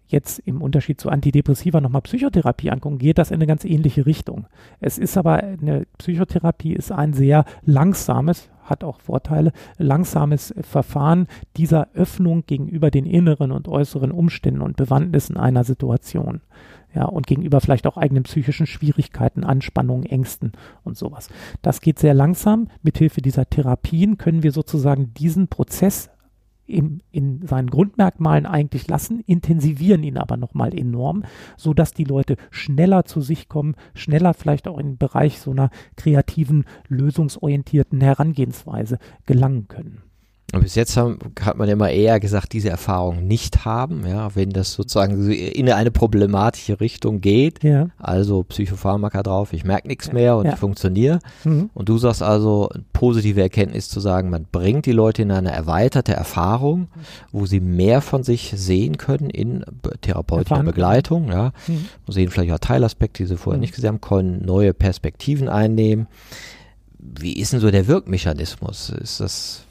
jetzt 0.08 0.40
im 0.40 0.62
Unterschied 0.62 1.00
zu 1.00 1.10
Antidepressiva 1.10 1.82
nochmal 1.82 2.02
Psychotherapie 2.02 2.72
angucken, 2.72 2.98
geht 2.98 3.18
das 3.18 3.32
in 3.32 3.36
eine 3.36 3.48
ganz 3.48 3.66
ähnliche 3.66 4.06
Richtung. 4.06 4.48
Es 4.80 4.98
ist 4.98 5.18
aber 5.18 5.44
eine 5.44 5.86
Psychotherapie 5.98 6.74
ist 6.74 6.92
ein 6.92 7.14
sehr 7.14 7.46
langsames, 7.64 8.50
hat 8.64 8.84
auch 8.84 9.02
Vorteile, 9.02 9.52
langsames 9.78 10.54
Verfahren 10.62 11.28
dieser 11.58 11.90
Öffnung 11.94 12.46
gegenüber 12.46 12.92
den 12.92 13.06
inneren 13.06 13.52
und 13.52 13.68
äußeren 13.68 14.12
Umständen 14.12 14.62
und 14.62 14.78
Bewandtnissen 14.78 15.38
einer 15.38 15.64
Situation. 15.64 16.42
Ja, 16.96 17.04
und 17.06 17.28
gegenüber 17.28 17.62
vielleicht 17.62 17.86
auch 17.86 17.98
eigenen 17.98 18.24
psychischen 18.24 18.66
Schwierigkeiten, 18.66 19.44
Anspannungen, 19.44 20.06
Ängsten 20.06 20.54
und 20.84 20.98
sowas. 20.98 21.30
Das 21.62 21.82
geht 21.82 22.00
sehr 22.00 22.14
langsam. 22.14 22.70
Mithilfe 22.82 23.22
dieser 23.22 23.48
Therapien 23.48 24.18
können 24.18 24.42
wir 24.42 24.52
sozusagen 24.52 25.14
diesen 25.14 25.48
Prozess 25.48 26.10
in, 26.68 27.02
in 27.12 27.46
seinen 27.48 27.70
Grundmerkmalen 27.70 28.46
eigentlich 28.46 28.88
lassen, 28.88 29.22
intensivieren 29.26 30.04
ihn 30.04 30.18
aber 30.18 30.38
nochmal 30.38 30.78
enorm, 30.78 31.24
sodass 31.56 31.94
die 31.94 32.04
Leute 32.04 32.36
schneller 32.52 33.06
zu 33.06 33.22
sich 33.22 33.50
kommen, 33.50 33.76
schneller 33.94 34.34
vielleicht 34.34 34.68
auch 34.68 34.78
in 34.78 34.88
den 34.88 34.98
Bereich 34.98 35.40
so 35.40 35.52
einer 35.52 35.70
kreativen, 35.96 36.66
lösungsorientierten 36.88 38.02
Herangehensweise 38.02 39.00
gelangen 39.26 39.68
können. 39.68 40.07
Und 40.54 40.62
bis 40.62 40.76
jetzt 40.76 40.96
haben, 40.96 41.20
hat 41.42 41.58
man 41.58 41.68
immer 41.68 41.90
eher 41.90 42.22
gesagt, 42.22 42.54
diese 42.54 42.70
Erfahrung 42.70 43.28
nicht 43.28 43.66
haben, 43.66 44.08
ja, 44.08 44.34
wenn 44.34 44.52
das 44.52 44.72
sozusagen 44.72 45.30
in 45.30 45.70
eine 45.70 45.92
problematische 45.92 46.80
Richtung 46.80 47.20
geht, 47.20 47.66
ja. 47.66 47.90
also 47.98 48.44
Psychopharmaka 48.44 49.24
drauf, 49.24 49.52
ich 49.52 49.66
merke 49.66 49.90
nichts 49.90 50.14
mehr 50.14 50.38
und 50.38 50.46
ja. 50.46 50.54
ich 50.54 50.58
funktioniere. 50.58 51.20
Mhm. 51.44 51.70
Und 51.74 51.90
du 51.90 51.98
sagst 51.98 52.24
also, 52.24 52.70
positive 52.94 53.42
Erkenntnis 53.42 53.90
zu 53.90 54.00
sagen, 54.00 54.30
man 54.30 54.46
bringt 54.50 54.86
die 54.86 54.94
Leute 54.94 55.24
in 55.24 55.32
eine 55.32 55.52
erweiterte 55.52 56.14
Erfahrung, 56.14 56.88
wo 57.34 57.46
sie 57.46 57.60
mehr 57.60 58.00
von 58.00 58.24
sich 58.24 58.54
sehen 58.56 58.96
können 58.96 59.30
in 59.30 59.66
therapeutischer 60.00 60.64
Begleitung, 60.64 61.28
ja, 61.30 61.52
mhm. 61.68 61.90
und 62.06 62.14
sehen 62.14 62.30
vielleicht 62.30 62.54
auch 62.54 62.60
Teilaspekte, 62.60 63.24
die 63.24 63.28
sie 63.28 63.36
vorher 63.36 63.58
mhm. 63.58 63.62
nicht 63.64 63.76
gesehen 63.76 63.90
haben, 63.90 64.02
können 64.02 64.46
neue 64.46 64.74
Perspektiven 64.74 65.50
einnehmen. 65.50 66.08
Wie 67.00 67.34
ist 67.34 67.52
denn 67.52 67.60
so 67.60 67.70
der 67.70 67.88
Wirkmechanismus? 67.88 68.92
Ist 68.92 69.20
das 69.20 69.67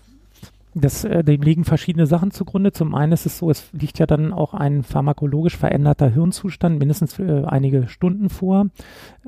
das, 0.78 1.04
äh, 1.04 1.24
dem 1.24 1.40
liegen 1.40 1.64
verschiedene 1.64 2.06
Sachen 2.06 2.30
zugrunde. 2.30 2.70
Zum 2.70 2.94
einen 2.94 3.12
ist 3.12 3.24
es 3.24 3.38
so, 3.38 3.50
es 3.50 3.72
liegt 3.72 3.98
ja 3.98 4.06
dann 4.06 4.32
auch 4.32 4.52
ein 4.52 4.82
pharmakologisch 4.82 5.56
veränderter 5.56 6.10
Hirnzustand 6.10 6.78
mindestens 6.78 7.14
für 7.14 7.44
äh, 7.44 7.46
einige 7.46 7.88
Stunden 7.88 8.28
vor. 8.28 8.66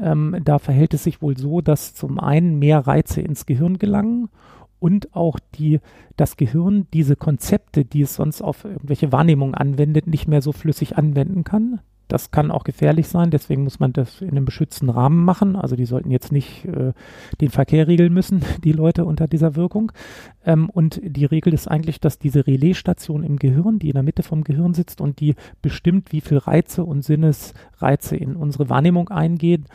Ähm, 0.01 0.37
da 0.45 0.59
verhält 0.59 0.93
es 0.93 1.05
sich 1.05 1.23
wohl 1.23 1.39
so, 1.39 1.63
dass 1.63 1.95
zum 1.95 2.21
einen 2.21 2.59
mehr 2.59 2.87
Reize 2.87 3.23
ins 3.23 3.47
Gehirn 3.47 3.79
gelangen 3.79 4.29
und 4.79 5.15
auch 5.17 5.39
die, 5.55 5.81
das 6.17 6.37
Gehirn 6.37 6.87
diese 6.93 7.17
Konzepte, 7.17 7.85
die 7.85 8.03
es 8.03 8.15
sonst 8.15 8.43
auf 8.43 8.65
irgendwelche 8.65 9.11
Wahrnehmungen 9.11 9.55
anwendet, 9.55 10.07
nicht 10.07 10.29
mehr 10.29 10.43
so 10.43 10.53
flüssig 10.53 10.99
anwenden 10.99 11.45
kann. 11.45 11.81
Das 12.09 12.31
kann 12.31 12.51
auch 12.51 12.65
gefährlich 12.65 13.09
sein, 13.09 13.31
deswegen 13.31 13.65
muss 13.65 13.81
man 13.81 13.93
das 13.93 14.21
in 14.21 14.31
einem 14.31 14.45
beschützten 14.45 14.89
Rahmen 14.89 15.25
machen. 15.25 15.57
Also 15.57 15.77
die 15.77 15.85
sollten 15.85 16.11
jetzt 16.11 16.33
nicht 16.33 16.65
äh, 16.65 16.93
den 17.41 17.51
Verkehr 17.51 17.87
regeln 17.87 18.13
müssen, 18.13 18.43
die 18.65 18.73
Leute 18.73 19.05
unter 19.05 19.29
dieser 19.29 19.57
Wirkung. 19.57 19.93
Ähm, 20.45 20.71
und 20.71 21.01
die 21.05 21.27
Regel 21.27 21.53
ist 21.53 21.69
eigentlich, 21.69 22.01
dass 22.01 22.19
diese 22.19 22.47
Relaisstation 22.47 23.23
im 23.23 23.37
Gehirn, 23.37 23.79
die 23.79 23.89
in 23.89 23.95
der 23.95 24.03
Mitte 24.03 24.23
vom 24.23 24.43
Gehirn 24.43 24.75
sitzt 24.75 25.01
und 25.01 25.21
die 25.21 25.35
bestimmt, 25.63 26.13
wie 26.13 26.23
viel 26.23 26.39
Reize 26.39 26.83
und 26.85 27.03
Sinnesreize 27.03 28.17
in 28.17 28.37
unsere 28.37 28.71
Wahrnehmung 28.71 29.11
eingehen, 29.11 29.67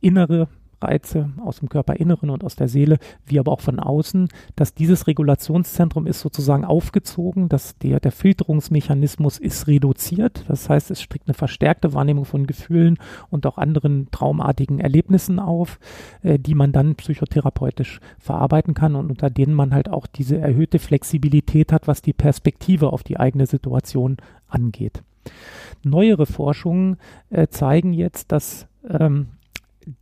innere 0.00 0.48
Reize 0.82 1.30
aus 1.44 1.60
dem 1.60 1.68
Körperinneren 1.68 2.30
und 2.30 2.44
aus 2.44 2.56
der 2.56 2.68
Seele, 2.68 2.98
wie 3.26 3.38
aber 3.38 3.52
auch 3.52 3.60
von 3.60 3.78
außen, 3.78 4.28
dass 4.56 4.74
dieses 4.74 5.06
Regulationszentrum 5.06 6.06
ist 6.06 6.20
sozusagen 6.20 6.64
aufgezogen, 6.64 7.48
dass 7.48 7.78
der, 7.78 8.00
der 8.00 8.12
Filterungsmechanismus 8.12 9.38
ist 9.38 9.66
reduziert. 9.66 10.44
Das 10.48 10.68
heißt, 10.68 10.90
es 10.90 11.02
strickt 11.02 11.28
eine 11.28 11.34
verstärkte 11.34 11.92
Wahrnehmung 11.92 12.24
von 12.24 12.46
Gefühlen 12.46 12.98
und 13.30 13.46
auch 13.46 13.58
anderen 13.58 14.08
traumartigen 14.10 14.80
Erlebnissen 14.80 15.38
auf, 15.38 15.78
äh, 16.22 16.38
die 16.38 16.54
man 16.54 16.72
dann 16.72 16.94
psychotherapeutisch 16.94 18.00
verarbeiten 18.18 18.74
kann 18.74 18.94
und 18.94 19.10
unter 19.10 19.30
denen 19.30 19.54
man 19.54 19.74
halt 19.74 19.88
auch 19.88 20.06
diese 20.06 20.38
erhöhte 20.38 20.78
Flexibilität 20.78 21.72
hat, 21.72 21.88
was 21.88 22.02
die 22.02 22.12
Perspektive 22.12 22.92
auf 22.92 23.02
die 23.02 23.18
eigene 23.18 23.46
Situation 23.46 24.16
angeht. 24.48 25.02
Neuere 25.82 26.26
Forschungen 26.26 26.96
äh, 27.30 27.48
zeigen 27.48 27.92
jetzt, 27.92 28.32
dass 28.32 28.66
ähm, 28.88 29.28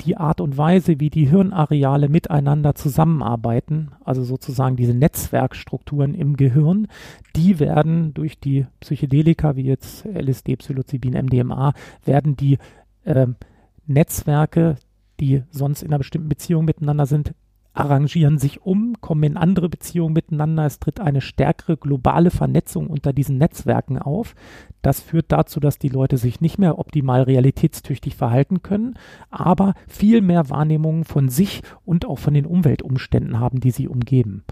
die 0.01 0.17
Art 0.17 0.41
und 0.41 0.57
Weise, 0.57 1.01
wie 1.01 1.11
die 1.11 1.29
Hirnareale 1.29 2.09
miteinander 2.09 2.75
zusammenarbeiten, 2.75 3.93
also 4.05 4.25
sozusagen 4.25 4.77
diese 4.77 4.95
Netzwerkstrukturen 4.95 6.15
im 6.15 6.37
Gehirn, 6.37 6.89
die 7.37 7.61
werden 7.61 8.15
durch 8.15 8.39
die 8.39 8.67
Psychedelika 8.81 9.57
wie 9.57 9.65
jetzt 9.65 10.05
LSD, 10.05 10.57
Psilocybin, 10.57 11.15
MDMA, 11.15 11.73
werden 12.05 12.37
die 12.37 12.59
äh, 13.05 13.27
Netzwerke, 13.87 14.77
die 15.21 15.43
sonst 15.51 15.83
in 15.83 15.89
einer 15.89 15.99
bestimmten 15.99 16.29
Beziehung 16.29 16.65
miteinander 16.65 17.07
sind, 17.07 17.35
arrangieren 17.79 18.39
sich 18.39 18.63
um, 18.63 18.95
kommen 19.01 19.23
in 19.23 19.37
andere 19.37 19.69
Beziehungen 19.69 20.13
miteinander. 20.13 20.67
Es 20.67 20.81
tritt 20.81 21.01
eine 21.01 21.21
stärkere 21.21 21.77
globale 21.77 22.31
Vernetzung 22.31 22.89
unter 22.89 23.13
diesen 23.13 23.39
Netzwerken 23.39 23.99
auf. 23.99 24.35
Das 24.83 25.01
führt 25.01 25.27
dazu, 25.31 25.61
dass 25.61 25.79
die 25.79 25.89
Leute 25.89 26.17
sich 26.17 26.41
nicht 26.41 26.59
mehr 26.59 26.79
optimal 26.79 27.23
realitätstüchtig 27.23 28.17
verhalten 28.17 28.63
können, 28.63 28.95
aber 29.31 29.75
viel 29.87 30.23
mehr 30.23 30.51
Wahrnehmungen 30.51 31.05
von 31.05 31.29
sich 31.29 31.63
und 31.85 32.05
auch 32.05 32.19
von 32.19 32.35
den 32.35 32.47
Umweltumständen 32.47 33.39
haben, 33.39 33.61
die 33.61 33.71
sie 33.71 33.87
umgeben. 33.87 34.45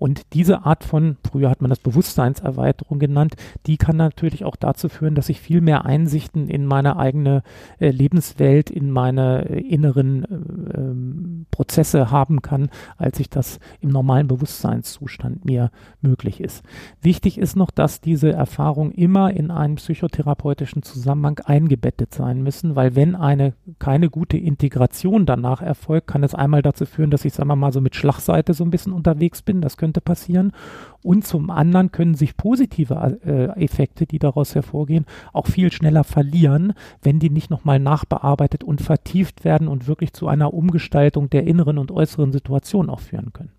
Und 0.00 0.32
diese 0.32 0.64
Art 0.64 0.82
von, 0.82 1.18
früher 1.30 1.50
hat 1.50 1.60
man 1.60 1.68
das 1.68 1.78
Bewusstseinserweiterung 1.78 2.98
genannt, 2.98 3.34
die 3.66 3.76
kann 3.76 3.96
natürlich 3.96 4.46
auch 4.46 4.56
dazu 4.56 4.88
führen, 4.88 5.14
dass 5.14 5.28
ich 5.28 5.42
viel 5.42 5.60
mehr 5.60 5.84
Einsichten 5.84 6.48
in 6.48 6.64
meine 6.64 6.96
eigene 6.96 7.42
äh, 7.78 7.90
Lebenswelt, 7.90 8.70
in 8.70 8.90
meine 8.90 9.44
äh, 9.50 9.60
inneren 9.60 11.44
äh, 11.44 11.54
Prozesse 11.54 12.10
haben 12.10 12.40
kann, 12.40 12.70
als 12.96 13.20
ich 13.20 13.28
das 13.28 13.58
im 13.80 13.90
normalen 13.90 14.26
Bewusstseinszustand 14.26 15.44
mir 15.44 15.70
möglich 16.00 16.40
ist. 16.40 16.64
Wichtig 17.02 17.36
ist 17.36 17.54
noch, 17.54 17.70
dass 17.70 18.00
diese 18.00 18.32
Erfahrungen 18.32 18.92
immer 18.92 19.30
in 19.34 19.50
einen 19.50 19.74
psychotherapeutischen 19.74 20.82
Zusammenhang 20.82 21.40
eingebettet 21.44 22.14
sein 22.14 22.42
müssen, 22.42 22.74
weil 22.74 22.96
wenn 22.96 23.14
eine 23.14 23.52
keine 23.78 24.08
gute 24.08 24.38
Integration 24.38 25.26
danach 25.26 25.60
erfolgt, 25.60 26.06
kann 26.06 26.22
es 26.22 26.34
einmal 26.34 26.62
dazu 26.62 26.86
führen, 26.86 27.10
dass 27.10 27.26
ich, 27.26 27.34
sagen 27.34 27.50
wir 27.50 27.56
mal, 27.56 27.72
so 27.72 27.82
mit 27.82 27.94
Schlagseite 27.94 28.54
so 28.54 28.64
ein 28.64 28.70
bisschen 28.70 28.94
unterwegs 28.94 29.42
bin. 29.42 29.60
Das 29.60 29.76
könnte 29.90 30.00
passieren. 30.00 30.52
Und 31.02 31.26
zum 31.26 31.50
anderen 31.50 31.92
können 31.92 32.14
sich 32.14 32.36
positive 32.36 33.18
äh, 33.24 33.64
Effekte, 33.64 34.06
die 34.06 34.18
daraus 34.18 34.54
hervorgehen, 34.54 35.06
auch 35.32 35.46
viel 35.46 35.72
schneller 35.72 36.04
verlieren, 36.04 36.74
wenn 37.02 37.18
die 37.18 37.30
nicht 37.30 37.50
nochmal 37.50 37.80
nachbearbeitet 37.80 38.62
und 38.62 38.80
vertieft 38.80 39.44
werden 39.44 39.66
und 39.66 39.88
wirklich 39.88 40.12
zu 40.12 40.28
einer 40.28 40.52
Umgestaltung 40.54 41.30
der 41.30 41.46
inneren 41.46 41.78
und 41.78 41.90
äußeren 41.90 42.32
Situation 42.32 42.90
auch 42.90 43.00
führen 43.00 43.32
können. 43.32 43.52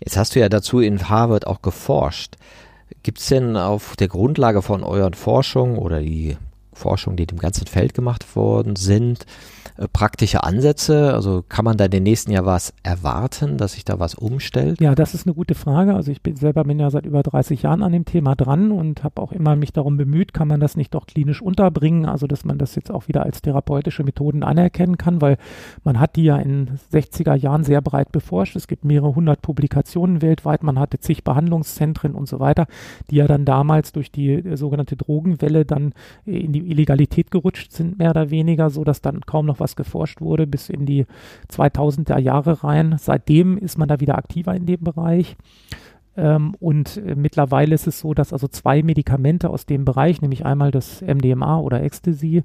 Jetzt 0.00 0.16
hast 0.16 0.34
du 0.34 0.40
ja 0.40 0.48
dazu 0.48 0.80
in 0.80 1.08
Harvard 1.08 1.46
auch 1.46 1.62
geforscht. 1.62 2.36
Gibt 3.02 3.20
es 3.20 3.26
denn 3.26 3.56
auf 3.56 3.94
der 3.96 4.08
Grundlage 4.08 4.62
von 4.62 4.82
euren 4.82 5.14
Forschungen 5.14 5.78
oder 5.78 6.00
die 6.00 6.36
Forschungen, 6.72 7.16
die 7.16 7.26
dem 7.26 7.38
ganzen 7.38 7.66
Feld 7.66 7.94
gemacht 7.94 8.34
worden 8.34 8.76
sind, 8.76 9.26
praktische 9.92 10.42
Ansätze? 10.42 11.14
Also 11.14 11.44
kann 11.48 11.64
man 11.64 11.76
da 11.76 11.84
in 11.86 11.90
den 11.90 12.02
nächsten 12.02 12.32
Jahr 12.32 12.46
was 12.46 12.74
erwarten, 12.82 13.58
dass 13.58 13.72
sich 13.72 13.84
da 13.84 13.98
was 13.98 14.14
umstellt? 14.14 14.80
Ja, 14.80 14.94
das 14.94 15.14
ist 15.14 15.26
eine 15.26 15.34
gute 15.34 15.54
Frage. 15.54 15.94
Also 15.94 16.10
ich 16.10 16.22
bin 16.22 16.36
selber 16.36 16.64
bin 16.64 16.80
ja 16.80 16.90
seit 16.90 17.06
über 17.06 17.22
30 17.22 17.62
Jahren 17.62 17.82
an 17.82 17.92
dem 17.92 18.04
Thema 18.04 18.34
dran 18.34 18.72
und 18.72 19.04
habe 19.04 19.20
auch 19.20 19.32
immer 19.32 19.56
mich 19.56 19.72
darum 19.72 19.96
bemüht, 19.96 20.32
kann 20.32 20.48
man 20.48 20.60
das 20.60 20.76
nicht 20.76 20.94
doch 20.94 21.06
klinisch 21.06 21.42
unterbringen, 21.42 22.06
also 22.06 22.26
dass 22.26 22.44
man 22.44 22.58
das 22.58 22.74
jetzt 22.74 22.90
auch 22.90 23.08
wieder 23.08 23.24
als 23.24 23.42
therapeutische 23.42 24.04
Methoden 24.04 24.42
anerkennen 24.42 24.96
kann, 24.96 25.20
weil 25.20 25.36
man 25.84 26.00
hat 26.00 26.16
die 26.16 26.24
ja 26.24 26.36
in 26.36 26.70
60er 26.92 27.34
Jahren 27.34 27.64
sehr 27.64 27.80
breit 27.80 28.12
beforscht. 28.12 28.56
Es 28.56 28.66
gibt 28.66 28.84
mehrere 28.84 29.14
hundert 29.14 29.42
Publikationen 29.42 30.22
weltweit, 30.22 30.62
man 30.62 30.78
hatte 30.78 30.98
zig 30.98 31.24
Behandlungszentren 31.24 32.14
und 32.14 32.26
so 32.28 32.40
weiter, 32.40 32.66
die 33.10 33.16
ja 33.16 33.26
dann 33.26 33.44
damals 33.44 33.92
durch 33.92 34.10
die 34.10 34.32
äh, 34.32 34.56
sogenannte 34.56 34.96
Drogenwelle 34.96 35.64
dann 35.64 35.92
in 36.24 36.52
die 36.52 36.70
Illegalität 36.70 37.30
gerutscht 37.30 37.72
sind, 37.72 37.98
mehr 37.98 38.10
oder 38.10 38.30
weniger, 38.30 38.70
so 38.70 38.84
dass 38.84 39.00
dann 39.00 39.20
kaum 39.22 39.46
noch 39.46 39.51
was 39.60 39.76
geforscht 39.76 40.20
wurde 40.20 40.46
bis 40.46 40.68
in 40.68 40.86
die 40.86 41.06
2000er 41.50 42.18
Jahre 42.18 42.64
rein. 42.64 42.96
Seitdem 42.98 43.58
ist 43.58 43.78
man 43.78 43.88
da 43.88 44.00
wieder 44.00 44.16
aktiver 44.16 44.54
in 44.54 44.66
dem 44.66 44.80
Bereich. 44.80 45.36
Ähm, 46.16 46.54
und 46.60 46.98
äh, 46.98 47.14
mittlerweile 47.14 47.74
ist 47.74 47.86
es 47.86 48.00
so, 48.00 48.12
dass 48.12 48.32
also 48.32 48.48
zwei 48.48 48.82
Medikamente 48.82 49.48
aus 49.48 49.64
dem 49.64 49.84
Bereich, 49.84 50.20
nämlich 50.20 50.44
einmal 50.44 50.70
das 50.70 51.00
MDMA 51.00 51.58
oder 51.58 51.82
Ecstasy, 51.82 52.42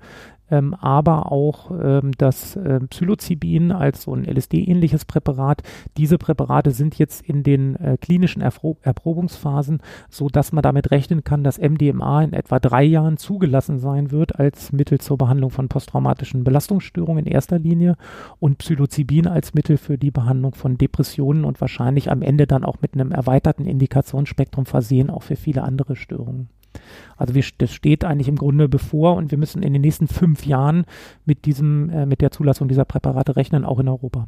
ähm, 0.50 0.74
aber 0.74 1.32
auch 1.32 1.72
ähm, 1.72 2.12
das 2.18 2.56
äh, 2.56 2.80
Psilocybin 2.80 3.72
als 3.72 4.04
so 4.04 4.14
ein 4.14 4.26
LSD-ähnliches 4.26 5.06
Präparat. 5.06 5.64
Diese 5.98 6.18
Präparate 6.18 6.72
sind 6.72 6.98
jetzt 6.98 7.22
in 7.22 7.44
den 7.44 7.76
äh, 7.76 7.98
klinischen 8.00 8.42
Erpro 8.42 8.78
Erprobungsphasen, 8.82 9.82
so 10.10 10.30
dass 10.30 10.52
man 10.52 10.62
damit 10.62 10.92
rechnen 10.92 11.24
kann, 11.24 11.44
dass 11.44 11.60
MDMA 11.60 12.24
in 12.24 12.34
etwa 12.34 12.60
drei 12.60 12.84
Jahren 12.84 13.18
zugelassen 13.18 13.80
sein 13.80 14.12
wird 14.12 14.40
als 14.40 14.72
Mittel 14.72 15.00
zur 15.00 15.18
Behandlung 15.18 15.50
von 15.50 15.68
posttraumatischen 15.68 16.44
Belastungsstörungen 16.44 17.26
in 17.26 17.32
erster 17.32 17.60
Linie 17.60 17.96
und 18.40 18.60
Psilocybin 18.60 19.28
als 19.28 19.54
Mittel 19.54 19.78
für 19.78 19.98
die 19.98 20.12
Behandlung 20.12 20.56
von 20.56 20.78
Depressionen 20.78 21.46
und 21.46 21.62
wahrscheinlich 21.62 22.12
am 22.12 22.22
Ende 22.22 22.48
dann 22.48 22.64
auch 22.64 22.82
mit 22.82 22.94
einem 22.94 23.12
erweiterten 23.12 23.66
Indikationsspektrum 23.66 24.66
versehen, 24.66 25.10
auch 25.10 25.24
für 25.24 25.36
viele 25.36 25.64
andere 25.64 25.96
Störungen. 25.96 26.50
Also 27.18 27.36
wir, 27.36 27.44
das 27.58 27.74
steht 27.74 28.04
eigentlich 28.06 28.28
im 28.28 28.36
Grunde 28.36 28.70
bevor 28.70 29.16
und 29.16 29.32
wir 29.32 29.38
müssen 29.38 29.64
in 29.64 29.74
den 29.74 29.82
nächsten 29.82 30.08
fünf 30.08 30.46
Jahren 30.46 30.86
mit 31.26 31.46
diesem, 31.46 31.90
äh, 31.90 32.06
mit 32.06 32.22
der 32.22 32.32
Zulassung 32.32 32.68
dieser 32.68 32.86
Präparate 32.86 33.36
rechnen, 33.36 33.66
auch 33.66 33.80
in 33.80 33.88
Europa 33.88 34.28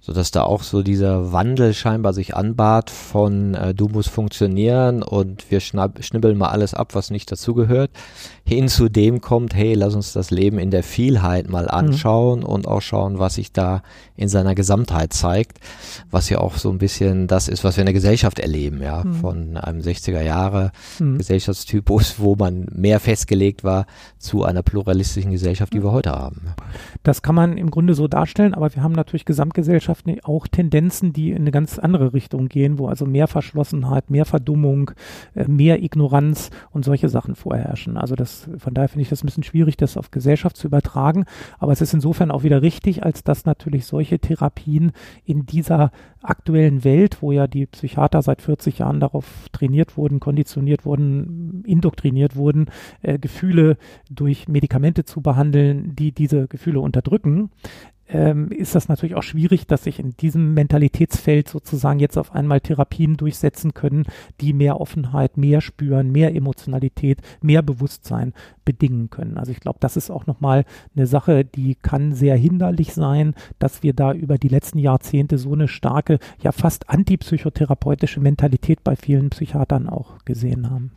sodass 0.00 0.30
da 0.30 0.42
auch 0.42 0.62
so 0.62 0.82
dieser 0.82 1.32
Wandel 1.32 1.74
scheinbar 1.74 2.12
sich 2.14 2.34
anbahnt 2.34 2.88
von 2.90 3.54
äh, 3.54 3.74
du 3.74 3.88
musst 3.88 4.08
funktionieren 4.08 5.02
und 5.02 5.50
wir 5.50 5.60
schnibbeln 5.60 6.38
mal 6.38 6.48
alles 6.48 6.72
ab, 6.74 6.94
was 6.94 7.10
nicht 7.10 7.30
dazugehört, 7.30 7.90
hin 8.44 8.68
zu 8.68 8.88
dem 8.88 9.20
kommt, 9.20 9.54
hey, 9.54 9.74
lass 9.74 9.94
uns 9.94 10.12
das 10.12 10.30
Leben 10.30 10.58
in 10.58 10.70
der 10.70 10.82
Vielheit 10.82 11.48
mal 11.48 11.64
mhm. 11.64 11.70
anschauen 11.70 12.40
mhm. 12.40 12.46
und 12.46 12.66
auch 12.66 12.80
schauen, 12.80 13.18
was 13.18 13.34
sich 13.34 13.52
da 13.52 13.82
in 14.16 14.28
seiner 14.28 14.54
Gesamtheit 14.54 15.12
zeigt, 15.12 15.58
was 16.10 16.30
ja 16.30 16.38
auch 16.38 16.56
so 16.56 16.70
ein 16.70 16.78
bisschen 16.78 17.26
das 17.26 17.48
ist, 17.48 17.62
was 17.62 17.76
wir 17.76 17.82
in 17.82 17.86
der 17.86 17.94
Gesellschaft 17.94 18.38
erleben, 18.38 18.82
ja, 18.82 19.04
mhm. 19.04 19.14
von 19.14 19.56
einem 19.56 19.80
60er 19.80 20.22
Jahre 20.22 20.72
mhm. 20.98 21.18
Gesellschaftstypus, 21.18 22.18
wo 22.18 22.36
man 22.36 22.66
mehr 22.72 23.00
festgelegt 23.00 23.64
war, 23.64 23.86
zu 24.18 24.44
einer 24.44 24.62
pluralistischen 24.62 25.30
Gesellschaft, 25.30 25.74
die 25.74 25.82
wir 25.82 25.92
heute 25.92 26.12
haben. 26.12 26.54
Das 27.02 27.22
kann 27.22 27.34
man 27.34 27.58
im 27.58 27.70
Grunde 27.70 27.94
so 27.94 28.08
darstellen, 28.08 28.54
aber 28.54 28.74
wir 28.74 28.82
haben 28.82 28.92
natürlich 28.92 29.24
Gesamtgesellschaft 29.24 29.89
Gesellschaften 29.90 30.20
auch 30.24 30.46
Tendenzen, 30.46 31.12
die 31.12 31.30
in 31.30 31.38
eine 31.38 31.50
ganz 31.50 31.78
andere 31.78 32.12
Richtung 32.12 32.48
gehen, 32.48 32.78
wo 32.78 32.86
also 32.86 33.06
mehr 33.06 33.26
Verschlossenheit, 33.26 34.10
mehr 34.10 34.24
Verdummung, 34.24 34.92
äh, 35.34 35.44
mehr 35.48 35.82
Ignoranz 35.82 36.50
und 36.70 36.84
solche 36.84 37.08
Sachen 37.08 37.34
vorherrschen. 37.34 37.96
Also 37.96 38.14
das, 38.14 38.48
von 38.58 38.74
daher 38.74 38.88
finde 38.88 39.02
ich 39.02 39.08
das 39.08 39.22
ein 39.22 39.26
bisschen 39.26 39.42
schwierig, 39.42 39.76
das 39.76 39.96
auf 39.96 40.10
Gesellschaft 40.10 40.56
zu 40.56 40.68
übertragen. 40.68 41.24
Aber 41.58 41.72
es 41.72 41.80
ist 41.80 41.92
insofern 41.94 42.30
auch 42.30 42.44
wieder 42.44 42.62
richtig, 42.62 43.02
als 43.02 43.24
dass 43.24 43.44
natürlich 43.44 43.86
solche 43.86 44.18
Therapien 44.18 44.92
in 45.24 45.46
dieser 45.46 45.90
aktuellen 46.22 46.84
Welt, 46.84 47.18
wo 47.20 47.32
ja 47.32 47.46
die 47.46 47.66
Psychiater 47.66 48.22
seit 48.22 48.42
40 48.42 48.78
Jahren 48.78 49.00
darauf 49.00 49.48
trainiert 49.52 49.96
wurden, 49.96 50.20
konditioniert 50.20 50.84
wurden, 50.84 51.64
indoktriniert 51.66 52.36
wurden, 52.36 52.66
äh, 53.02 53.18
Gefühle 53.18 53.76
durch 54.10 54.46
Medikamente 54.46 55.04
zu 55.04 55.20
behandeln, 55.20 55.96
die 55.96 56.12
diese 56.12 56.46
Gefühle 56.46 56.80
unterdrücken, 56.80 57.50
ähm, 58.12 58.50
ist 58.50 58.74
das 58.74 58.88
natürlich 58.88 59.14
auch 59.14 59.22
schwierig, 59.22 59.66
dass 59.66 59.84
sich 59.84 59.98
in 59.98 60.16
diesem 60.16 60.54
Mentalitätsfeld 60.54 61.48
sozusagen 61.48 62.00
jetzt 62.00 62.18
auf 62.18 62.34
einmal 62.34 62.60
Therapien 62.60 63.16
durchsetzen 63.16 63.74
können, 63.74 64.04
die 64.40 64.52
mehr 64.52 64.80
Offenheit, 64.80 65.36
mehr 65.36 65.60
Spüren, 65.60 66.10
mehr 66.10 66.34
Emotionalität, 66.34 67.18
mehr 67.40 67.62
Bewusstsein 67.62 68.32
bedingen 68.64 69.10
können. 69.10 69.36
Also 69.36 69.52
ich 69.52 69.60
glaube, 69.60 69.78
das 69.80 69.96
ist 69.96 70.10
auch 70.10 70.26
nochmal 70.26 70.64
eine 70.94 71.06
Sache, 71.06 71.44
die 71.44 71.74
kann 71.74 72.12
sehr 72.12 72.36
hinderlich 72.36 72.94
sein, 72.94 73.34
dass 73.58 73.82
wir 73.82 73.92
da 73.92 74.12
über 74.12 74.38
die 74.38 74.48
letzten 74.48 74.78
Jahrzehnte 74.78 75.38
so 75.38 75.52
eine 75.52 75.68
starke, 75.68 76.18
ja 76.42 76.52
fast 76.52 76.90
antipsychotherapeutische 76.90 78.20
Mentalität 78.20 78.82
bei 78.84 78.96
vielen 78.96 79.30
Psychiatern 79.30 79.88
auch 79.88 80.24
gesehen 80.24 80.70
haben. 80.70 80.92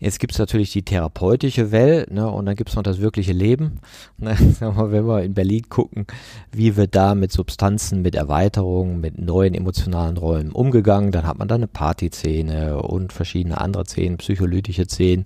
Jetzt 0.00 0.18
gibt 0.18 0.32
es 0.32 0.38
natürlich 0.38 0.72
die 0.72 0.82
therapeutische 0.82 1.72
Welt 1.72 2.10
ne, 2.10 2.26
und 2.26 2.46
dann 2.46 2.56
gibt 2.56 2.70
es 2.70 2.76
noch 2.76 2.82
das 2.82 3.00
wirkliche 3.00 3.32
Leben. 3.32 3.80
Ne, 4.20 4.36
wenn 4.60 5.06
wir 5.06 5.22
in 5.22 5.32
Berlin 5.32 5.68
gucken, 5.68 6.06
wie 6.52 6.76
wird 6.76 6.94
da 6.94 7.14
mit 7.14 7.32
Substanzen, 7.32 8.02
mit 8.02 8.14
Erweiterungen, 8.14 9.00
mit 9.00 9.18
neuen 9.18 9.54
emotionalen 9.54 10.18
Räumen 10.18 10.52
umgegangen, 10.52 11.10
dann 11.10 11.26
hat 11.26 11.38
man 11.38 11.48
da 11.48 11.54
eine 11.54 11.66
Partyszene 11.66 12.82
und 12.82 13.12
verschiedene 13.12 13.60
andere 13.60 13.86
Szenen, 13.86 14.18
psycholytische 14.18 14.84
Szenen. 14.84 15.24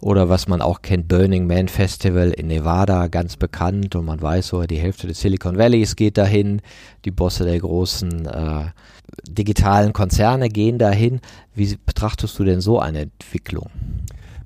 Oder 0.00 0.28
was 0.28 0.48
man 0.48 0.62
auch 0.62 0.82
kennt, 0.82 1.08
Burning 1.08 1.46
Man 1.46 1.68
Festival 1.68 2.30
in 2.30 2.48
Nevada, 2.48 3.06
ganz 3.06 3.36
bekannt. 3.36 3.94
Und 3.94 4.04
man 4.04 4.20
weiß 4.20 4.48
so, 4.48 4.62
die 4.64 4.78
Hälfte 4.78 5.06
des 5.06 5.20
Silicon 5.20 5.56
Valleys 5.56 5.96
geht 5.96 6.18
dahin, 6.18 6.60
die 7.04 7.10
Bosse 7.10 7.44
der 7.44 7.58
großen 7.58 8.26
äh, 8.26 8.64
digitalen 9.28 9.92
Konzerne 9.92 10.48
gehen 10.48 10.78
dahin. 10.78 11.20
Wie 11.54 11.76
betrachtest 11.84 12.38
du 12.38 12.44
denn 12.44 12.60
so 12.60 12.78
eine 12.78 13.00
Entwicklung? 13.00 13.70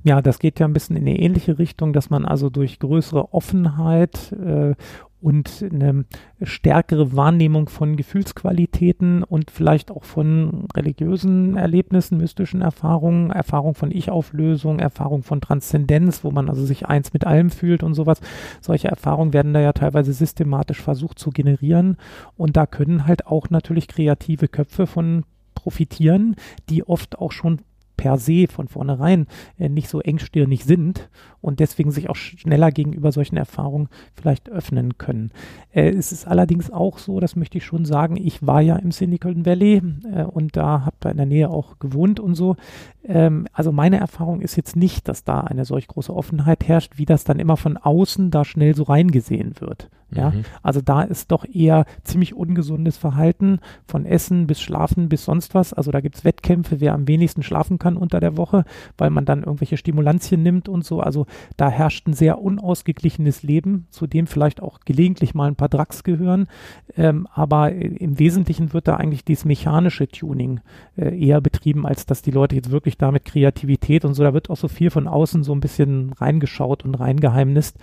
Ja, 0.05 0.23
das 0.23 0.39
geht 0.39 0.61
ja 0.61 0.67
ein 0.67 0.73
bisschen 0.73 0.97
in 0.97 1.07
eine 1.07 1.19
ähnliche 1.19 1.59
Richtung, 1.59 1.93
dass 1.93 2.09
man 2.09 2.25
also 2.25 2.51
durch 2.51 2.79
größere 2.79 3.35
Offenheit 3.35 4.33
äh, 4.33 4.75
und 5.21 5.65
eine 5.71 6.05
stärkere 6.43 7.17
Wahrnehmung 7.17 7.69
von 7.69 7.97
Gefühlsqualitäten 7.97 9.25
und 9.25 9.51
vielleicht 9.51 9.91
auch 9.91 10.05
von 10.05 10.67
religiösen 10.75 11.57
Erlebnissen, 11.57 12.19
mystischen 12.19 12.63
Erfahrungen, 12.63 13.31
Erfahrung 13.31 13.75
von 13.75 13.91
Ich-Auflösung, 13.91 14.79
Erfahrung 14.79 15.23
von 15.23 15.41
Transzendenz, 15.41 16.23
wo 16.23 16.31
man 16.31 16.49
also 16.49 16.65
sich 16.65 16.87
eins 16.87 17.13
mit 17.13 17.27
allem 17.27 17.51
fühlt 17.51 17.83
und 17.83 17.95
sowas. 17.95 18.21
Solche 18.61 18.89
Erfahrungen 18.89 19.33
werden 19.33 19.55
da 19.55 19.61
ja 19.61 19.73
teilweise 19.73 20.13
systematisch 20.13 20.81
versucht 20.81 21.19
zu 21.19 21.31
generieren 21.31 21.97
und 22.37 22.57
da 22.57 22.67
können 22.67 23.07
halt 23.07 23.27
auch 23.27 23.51
natürlich 23.51 23.89
kreative 23.89 24.49
Köpfe 24.49 24.87
von 24.87 25.25
profitieren, 25.55 26.37
die 26.71 26.87
oft 26.87 27.19
auch 27.19 27.33
schon 27.33 27.61
per 27.99 28.17
se 28.17 28.47
von 28.49 28.69
vornherein 28.69 29.27
äh, 29.59 29.69
nicht 29.69 29.91
so 29.91 30.01
engstirnig 30.01 30.65
sind 30.65 31.11
und 31.43 31.61
deswegen 31.61 31.91
sich 31.91 32.09
auch 32.09 32.17
schneller 32.17 32.71
gegenüber 32.71 33.13
solchen 33.13 33.37
Erfahrungen 33.37 33.89
vielleicht 34.15 34.49
öffnen 34.49 34.97
können. 34.97 35.33
Äh, 35.71 35.91
es 35.91 36.13
ist 36.13 36.27
allerdings 36.27 36.71
auch 36.71 36.97
so, 36.97 37.21
das 37.21 37.37
möchte 37.37 37.59
ich 37.59 37.67
schon 37.67 37.85
sagen, 37.85 38.17
ich 38.17 38.47
war 38.47 38.63
ja 38.63 38.77
im 38.77 38.93
Silicon 38.93 39.45
Valley 39.45 39.83
äh, 40.11 40.23
und 40.23 40.57
da 40.57 40.87
habe 40.87 40.97
da 41.01 41.11
in 41.11 41.19
der 41.19 41.27
Nähe 41.27 41.51
auch 41.51 41.79
gewohnt 41.79 42.21
und 42.21 42.35
so. 42.35 42.57
Ähm, 43.05 43.47
also 43.53 43.73
meine 43.73 43.99
Erfahrung 43.99 44.41
ist 44.41 44.57
jetzt 44.57 44.77
nicht, 44.77 45.09
dass 45.09 45.25
da 45.25 45.41
eine 45.41 45.67
solch 45.67 45.89
große 45.89 46.15
Offenheit 46.15 46.67
herrscht, 46.67 46.97
wie 46.97 47.07
das 47.07 47.25
dann 47.25 47.39
immer 47.39 47.57
von 47.57 47.77
außen 47.77 48.31
da 48.31 48.45
schnell 48.45 48.75
so 48.75 48.85
reingesehen 48.85 49.55
wird. 49.61 49.91
Ja, 50.11 50.31
mhm. 50.31 50.45
also 50.63 50.81
da 50.81 51.03
ist 51.03 51.31
doch 51.33 51.45
eher 51.45 51.85
ziemlich 52.03 52.35
ungesundes 52.35 52.97
Verhalten 52.97 53.61
von 53.87 54.07
Essen 54.07 54.47
bis 54.47 54.59
Schlafen 54.61 55.11
bis 55.11 55.25
sonst 55.25 55.55
was. 55.55 55.75
Also 55.75 55.91
da 55.91 56.01
gibt 56.01 56.17
es 56.17 56.25
Wettkämpfe, 56.25 56.81
wer 56.81 56.95
am 56.95 57.07
wenigsten 57.07 57.43
schlafen 57.43 57.79
kann 57.79 57.88
unter 57.97 58.21
der 58.21 58.37
Woche, 58.37 58.65
weil 58.97 59.11
man 59.11 59.25
dann 59.25 59.43
irgendwelche 59.43 59.77
Stimulantien 59.77 60.43
nimmt 60.43 60.69
und 60.69 60.85
so. 60.85 61.01
Also 61.01 61.27
da 61.57 61.71
herrscht 61.71 62.07
ein 62.07 62.13
sehr 62.13 62.41
unausgeglichenes 62.41 63.43
Leben, 63.43 63.87
zu 63.91 64.07
dem 64.07 64.27
vielleicht 64.27 64.63
auch 64.63 64.81
gelegentlich 64.81 65.35
mal 65.35 65.49
ein 65.49 65.57
paar 65.57 65.69
Drugs 65.69 66.05
gehören. 66.05 66.49
Ähm, 66.97 67.27
aber 67.33 67.73
im 67.73 68.19
Wesentlichen 68.19 68.73
wird 68.73 68.89
da 68.89 68.97
eigentlich 68.97 69.25
dieses 69.25 69.45
mechanische 69.45 70.09
Tuning 70.09 70.61
äh, 70.97 71.19
eher 71.19 71.41
betrieben, 71.41 71.87
als 71.87 72.07
dass 72.07 72.23
die 72.23 72.31
Leute 72.31 72.57
jetzt 72.57 72.71
wirklich 72.71 72.99
damit 72.99 73.25
Kreativität 73.25 74.05
und 74.05 74.15
so, 74.15 74.23
da 74.23 74.35
wird 74.35 74.51
auch 74.51 74.57
so 74.57 74.69
viel 74.69 74.91
von 74.91 75.07
außen 75.07 75.43
so 75.43 75.53
ein 75.53 75.61
bisschen 75.61 76.13
reingeschaut 76.15 76.85
und 76.85 76.95
reingeheimnist. 76.95 77.77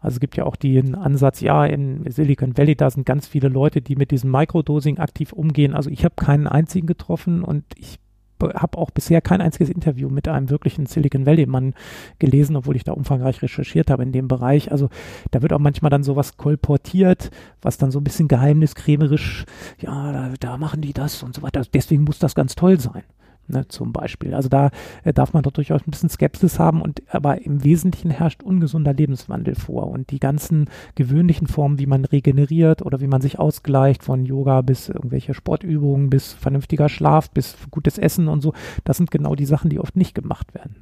Also 0.00 0.16
es 0.16 0.20
gibt 0.20 0.36
ja 0.36 0.44
auch 0.44 0.56
den 0.56 0.94
Ansatz, 0.94 1.40
ja, 1.40 1.64
in 1.64 2.10
Silicon 2.10 2.56
Valley, 2.56 2.76
da 2.76 2.90
sind 2.90 3.06
ganz 3.06 3.26
viele 3.26 3.48
Leute, 3.48 3.80
die 3.80 3.96
mit 3.96 4.10
diesem 4.10 4.30
Microdosing 4.30 4.98
aktiv 4.98 5.32
umgehen. 5.32 5.74
Also 5.74 5.90
ich 5.90 6.04
habe 6.04 6.14
keinen 6.16 6.46
einzigen 6.46 6.86
getroffen 6.86 7.42
und 7.42 7.64
ich 7.76 7.98
habe 8.40 8.78
auch 8.78 8.90
bisher 8.90 9.20
kein 9.20 9.40
einziges 9.40 9.70
Interview 9.70 10.08
mit 10.08 10.28
einem 10.28 10.50
wirklichen 10.50 10.86
Silicon 10.86 11.26
Valley-Mann 11.26 11.74
gelesen, 12.18 12.56
obwohl 12.56 12.76
ich 12.76 12.84
da 12.84 12.92
umfangreich 12.92 13.42
recherchiert 13.42 13.90
habe 13.90 14.02
in 14.02 14.12
dem 14.12 14.28
Bereich. 14.28 14.70
Also 14.72 14.88
da 15.30 15.42
wird 15.42 15.52
auch 15.52 15.58
manchmal 15.58 15.90
dann 15.90 16.02
sowas 16.02 16.36
kolportiert, 16.36 17.30
was 17.62 17.78
dann 17.78 17.90
so 17.90 18.00
ein 18.00 18.04
bisschen 18.04 18.28
geheimniskrämerisch, 18.28 19.44
ja, 19.80 20.12
da, 20.12 20.30
da 20.38 20.56
machen 20.56 20.80
die 20.80 20.92
das 20.92 21.22
und 21.22 21.34
so 21.34 21.42
weiter. 21.42 21.62
Deswegen 21.72 22.04
muss 22.04 22.18
das 22.18 22.34
ganz 22.34 22.54
toll 22.54 22.80
sein 22.80 23.02
ne, 23.48 23.66
zum 23.68 23.92
Beispiel. 23.92 24.34
Also 24.34 24.48
da 24.48 24.70
äh, 25.04 25.12
darf 25.12 25.32
man 25.32 25.42
doch 25.42 25.52
durchaus 25.52 25.82
ein 25.86 25.90
bisschen 25.90 26.08
Skepsis 26.08 26.58
haben 26.58 26.82
und 26.82 27.02
aber 27.08 27.42
im 27.42 27.64
Wesentlichen 27.64 28.10
herrscht 28.10 28.42
ungesunder 28.42 28.92
Lebenswandel 28.92 29.54
vor 29.54 29.88
und 29.88 30.10
die 30.10 30.20
ganzen 30.20 30.68
gewöhnlichen 30.94 31.46
Formen, 31.46 31.78
wie 31.78 31.86
man 31.86 32.04
regeneriert 32.04 32.82
oder 32.82 33.00
wie 33.00 33.06
man 33.06 33.20
sich 33.20 33.38
ausgleicht, 33.38 34.02
von 34.02 34.24
Yoga 34.24 34.60
bis 34.62 34.88
irgendwelche 34.88 35.34
Sportübungen, 35.34 36.10
bis 36.10 36.32
vernünftiger 36.32 36.88
Schlaf, 36.88 37.30
bis 37.30 37.56
gutes 37.70 37.98
Essen 37.98 38.28
und 38.28 38.40
so, 38.40 38.52
das 38.84 38.96
sind 38.96 39.10
genau 39.10 39.34
die 39.34 39.46
Sachen, 39.46 39.70
die 39.70 39.80
oft 39.80 39.96
nicht 39.96 40.14
gemacht 40.14 40.54
werden. 40.54 40.76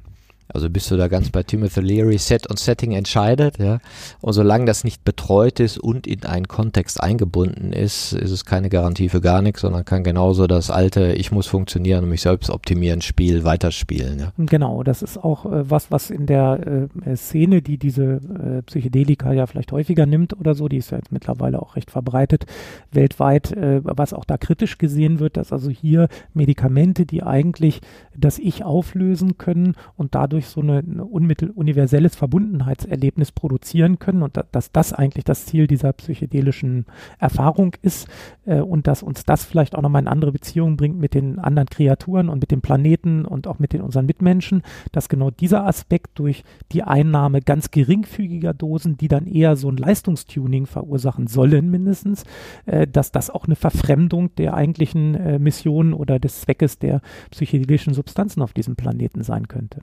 Also 0.53 0.69
bist 0.69 0.89
du 0.91 0.97
da 0.97 1.07
ganz 1.07 1.29
bei 1.29 1.43
Timothy 1.43 1.81
Leary, 1.81 2.17
Set 2.17 2.47
und 2.47 2.59
Setting 2.59 2.93
entscheidet, 2.93 3.59
ja. 3.59 3.79
Und 4.21 4.33
solange 4.33 4.65
das 4.65 4.83
nicht 4.83 5.03
betreut 5.03 5.59
ist 5.59 5.77
und 5.77 6.07
in 6.07 6.23
einen 6.23 6.47
Kontext 6.47 7.01
eingebunden 7.01 7.73
ist, 7.73 8.13
ist 8.13 8.31
es 8.31 8.45
keine 8.45 8.69
Garantie 8.69 9.09
für 9.09 9.21
gar 9.21 9.41
nichts, 9.41 9.61
sondern 9.61 9.85
kann 9.85 10.03
genauso 10.03 10.47
das 10.47 10.69
alte 10.69 11.13
Ich 11.13 11.31
muss 11.31 11.47
funktionieren 11.47 12.05
und 12.05 12.09
mich 12.09 12.21
selbst 12.21 12.49
optimieren 12.49 13.01
Spiel 13.01 13.43
weiterspielen, 13.43 14.19
ja. 14.19 14.31
Genau, 14.37 14.83
das 14.83 15.01
ist 15.01 15.17
auch 15.17 15.45
äh, 15.45 15.69
was, 15.69 15.91
was 15.91 16.09
in 16.09 16.25
der 16.25 16.87
äh, 17.05 17.15
Szene, 17.15 17.61
die 17.61 17.77
diese 17.77 18.03
äh, 18.03 18.61
Psychedelika 18.63 19.33
ja 19.33 19.47
vielleicht 19.47 19.71
häufiger 19.71 20.05
nimmt 20.05 20.39
oder 20.39 20.55
so, 20.55 20.67
die 20.67 20.77
ist 20.77 20.91
ja 20.91 20.97
jetzt 20.97 21.11
mittlerweile 21.11 21.61
auch 21.61 21.75
recht 21.75 21.91
verbreitet 21.91 22.45
weltweit, 22.91 23.51
äh, 23.51 23.81
was 23.83 24.13
auch 24.13 24.25
da 24.25 24.37
kritisch 24.37 24.77
gesehen 24.77 25.19
wird, 25.19 25.37
dass 25.37 25.51
also 25.51 25.69
hier 25.69 26.07
Medikamente, 26.33 27.05
die 27.05 27.23
eigentlich 27.23 27.81
das 28.15 28.39
Ich 28.39 28.63
auflösen 28.63 29.37
können 29.37 29.75
und 29.95 30.15
dadurch 30.15 30.36
dadurch 30.37 30.47
so 30.47 30.61
eine, 30.61 30.79
eine 30.79 31.05
universelles 31.05 32.15
Verbundenheitserlebnis 32.15 33.31
produzieren 33.31 33.99
können 33.99 34.21
und 34.21 34.37
da, 34.37 34.43
dass 34.51 34.71
das 34.71 34.93
eigentlich 34.93 35.25
das 35.25 35.45
Ziel 35.45 35.67
dieser 35.67 35.93
psychedelischen 35.93 36.85
Erfahrung 37.19 37.75
ist 37.81 38.07
äh, 38.45 38.59
und 38.59 38.87
dass 38.87 39.03
uns 39.03 39.23
das 39.23 39.45
vielleicht 39.45 39.75
auch 39.75 39.81
nochmal 39.81 40.03
in 40.03 40.07
andere 40.07 40.31
Beziehungen 40.31 40.77
bringt 40.77 40.99
mit 40.99 41.13
den 41.13 41.39
anderen 41.39 41.69
Kreaturen 41.69 42.29
und 42.29 42.39
mit 42.39 42.51
dem 42.51 42.61
Planeten 42.61 43.25
und 43.25 43.47
auch 43.47 43.59
mit 43.59 43.73
den 43.73 43.81
unseren 43.81 44.05
Mitmenschen, 44.05 44.61
dass 44.91 45.09
genau 45.09 45.31
dieser 45.31 45.65
Aspekt 45.65 46.19
durch 46.19 46.43
die 46.71 46.83
Einnahme 46.83 47.41
ganz 47.41 47.71
geringfügiger 47.71 48.53
Dosen, 48.53 48.97
die 48.97 49.07
dann 49.07 49.25
eher 49.25 49.55
so 49.55 49.69
ein 49.69 49.77
Leistungstuning 49.77 50.67
verursachen 50.67 51.27
sollen 51.27 51.71
mindestens, 51.71 52.25
äh, 52.65 52.85
dass 52.85 53.11
das 53.11 53.29
auch 53.29 53.45
eine 53.45 53.55
Verfremdung 53.55 54.35
der 54.35 54.53
eigentlichen 54.53 55.15
äh, 55.15 55.39
Mission 55.39 55.93
oder 55.93 56.19
des 56.19 56.41
Zweckes 56.41 56.77
der 56.77 57.01
psychedelischen 57.31 57.93
Substanzen 57.93 58.41
auf 58.41 58.53
diesem 58.53 58.75
Planeten 58.75 59.23
sein 59.23 59.47
könnte. 59.47 59.81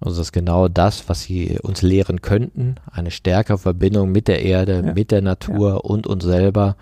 Also 0.00 0.18
das 0.18 0.28
ist 0.28 0.32
genau 0.32 0.68
das, 0.68 1.08
was 1.08 1.22
sie 1.22 1.58
uns 1.62 1.82
lehren 1.82 2.22
könnten, 2.22 2.76
eine 2.90 3.10
stärkere 3.10 3.58
Verbindung 3.58 4.12
mit 4.12 4.28
der 4.28 4.42
Erde, 4.42 4.82
ja. 4.84 4.92
mit 4.92 5.10
der 5.10 5.22
Natur 5.22 5.70
ja. 5.70 5.76
und 5.76 6.06
uns 6.06 6.24
selber 6.24 6.76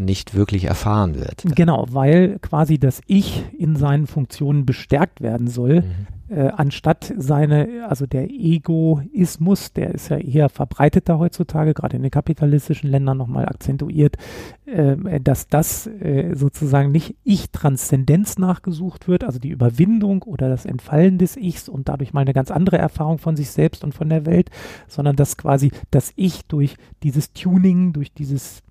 nicht 0.00 0.34
wirklich 0.34 0.64
erfahren 0.64 1.16
wird. 1.16 1.42
Genau, 1.54 1.86
weil 1.90 2.38
quasi 2.40 2.78
das 2.78 3.00
Ich 3.06 3.44
in 3.58 3.76
seinen 3.76 4.06
Funktionen 4.06 4.66
bestärkt 4.66 5.20
werden 5.20 5.46
soll, 5.48 5.82
mhm. 5.82 6.36
äh, 6.36 6.48
anstatt 6.48 7.12
seine, 7.16 7.86
also 7.88 8.06
der 8.06 8.30
Egoismus, 8.30 9.72
der 9.72 9.94
ist 9.94 10.08
ja 10.08 10.18
eher 10.18 10.48
verbreiteter 10.48 11.18
heutzutage, 11.18 11.74
gerade 11.74 11.96
in 11.96 12.02
den 12.02 12.10
kapitalistischen 12.10 12.90
Ländern 12.90 13.18
nochmal 13.18 13.46
akzentuiert, 13.46 14.16
äh, 14.66 15.20
dass 15.20 15.48
das 15.48 15.86
äh, 15.86 16.34
sozusagen 16.34 16.92
nicht 16.92 17.16
Ich-Transzendenz 17.24 18.38
nachgesucht 18.38 19.08
wird, 19.08 19.24
also 19.24 19.38
die 19.38 19.50
Überwindung 19.50 20.22
oder 20.22 20.48
das 20.48 20.64
Entfallen 20.64 21.18
des 21.18 21.36
Ichs 21.36 21.68
und 21.68 21.88
dadurch 21.88 22.12
mal 22.12 22.20
eine 22.20 22.32
ganz 22.32 22.50
andere 22.50 22.78
Erfahrung 22.78 23.18
von 23.18 23.36
sich 23.36 23.50
selbst 23.50 23.84
und 23.84 23.94
von 23.94 24.08
der 24.08 24.26
Welt, 24.26 24.50
sondern 24.88 25.16
dass 25.16 25.36
quasi 25.36 25.70
das 25.90 26.12
Ich 26.16 26.46
durch 26.46 26.76
dieses 27.02 27.32
Tuning, 27.32 27.92
durch 27.92 28.12
dieses 28.12 28.62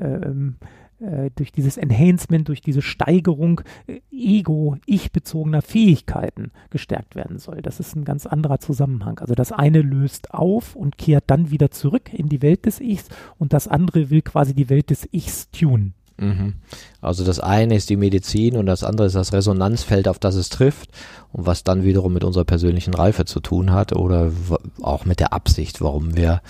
ähm, 0.00 0.56
äh, 0.98 1.30
durch 1.34 1.52
dieses 1.52 1.76
Enhancement, 1.76 2.48
durch 2.48 2.62
diese 2.62 2.80
Steigerung 2.80 3.60
äh, 3.86 4.00
ego, 4.10 4.78
ich-bezogener 4.86 5.60
Fähigkeiten 5.60 6.52
gestärkt 6.70 7.16
werden 7.16 7.38
soll. 7.38 7.60
Das 7.60 7.80
ist 7.80 7.94
ein 7.94 8.04
ganz 8.04 8.24
anderer 8.24 8.60
Zusammenhang. 8.60 9.18
Also 9.18 9.34
das 9.34 9.52
eine 9.52 9.82
löst 9.82 10.32
auf 10.32 10.74
und 10.74 10.96
kehrt 10.96 11.24
dann 11.26 11.50
wieder 11.50 11.70
zurück 11.70 12.14
in 12.14 12.30
die 12.30 12.40
Welt 12.40 12.64
des 12.64 12.80
Ichs 12.80 13.08
und 13.36 13.52
das 13.52 13.68
andere 13.68 14.08
will 14.08 14.22
quasi 14.22 14.54
die 14.54 14.70
Welt 14.70 14.88
des 14.88 15.06
Ichs 15.12 15.50
tunen. 15.50 15.92
Mhm. 16.18 16.54
Also 17.00 17.24
das 17.24 17.40
eine 17.40 17.76
ist 17.76 17.90
die 17.90 17.96
Medizin 17.96 18.56
und 18.56 18.66
das 18.66 18.82
andere 18.82 19.06
ist 19.06 19.16
das 19.16 19.32
Resonanzfeld, 19.32 20.08
auf 20.08 20.18
das 20.18 20.34
es 20.34 20.48
trifft 20.48 20.90
und 21.32 21.46
was 21.46 21.62
dann 21.62 21.84
wiederum 21.84 22.12
mit 22.12 22.24
unserer 22.24 22.44
persönlichen 22.44 22.94
Reife 22.94 23.24
zu 23.26 23.40
tun 23.40 23.72
hat 23.72 23.94
oder 23.94 24.32
auch 24.80 25.04
mit 25.04 25.20
der 25.20 25.32
Absicht, 25.32 25.80
warum 25.80 26.16
wir 26.16 26.40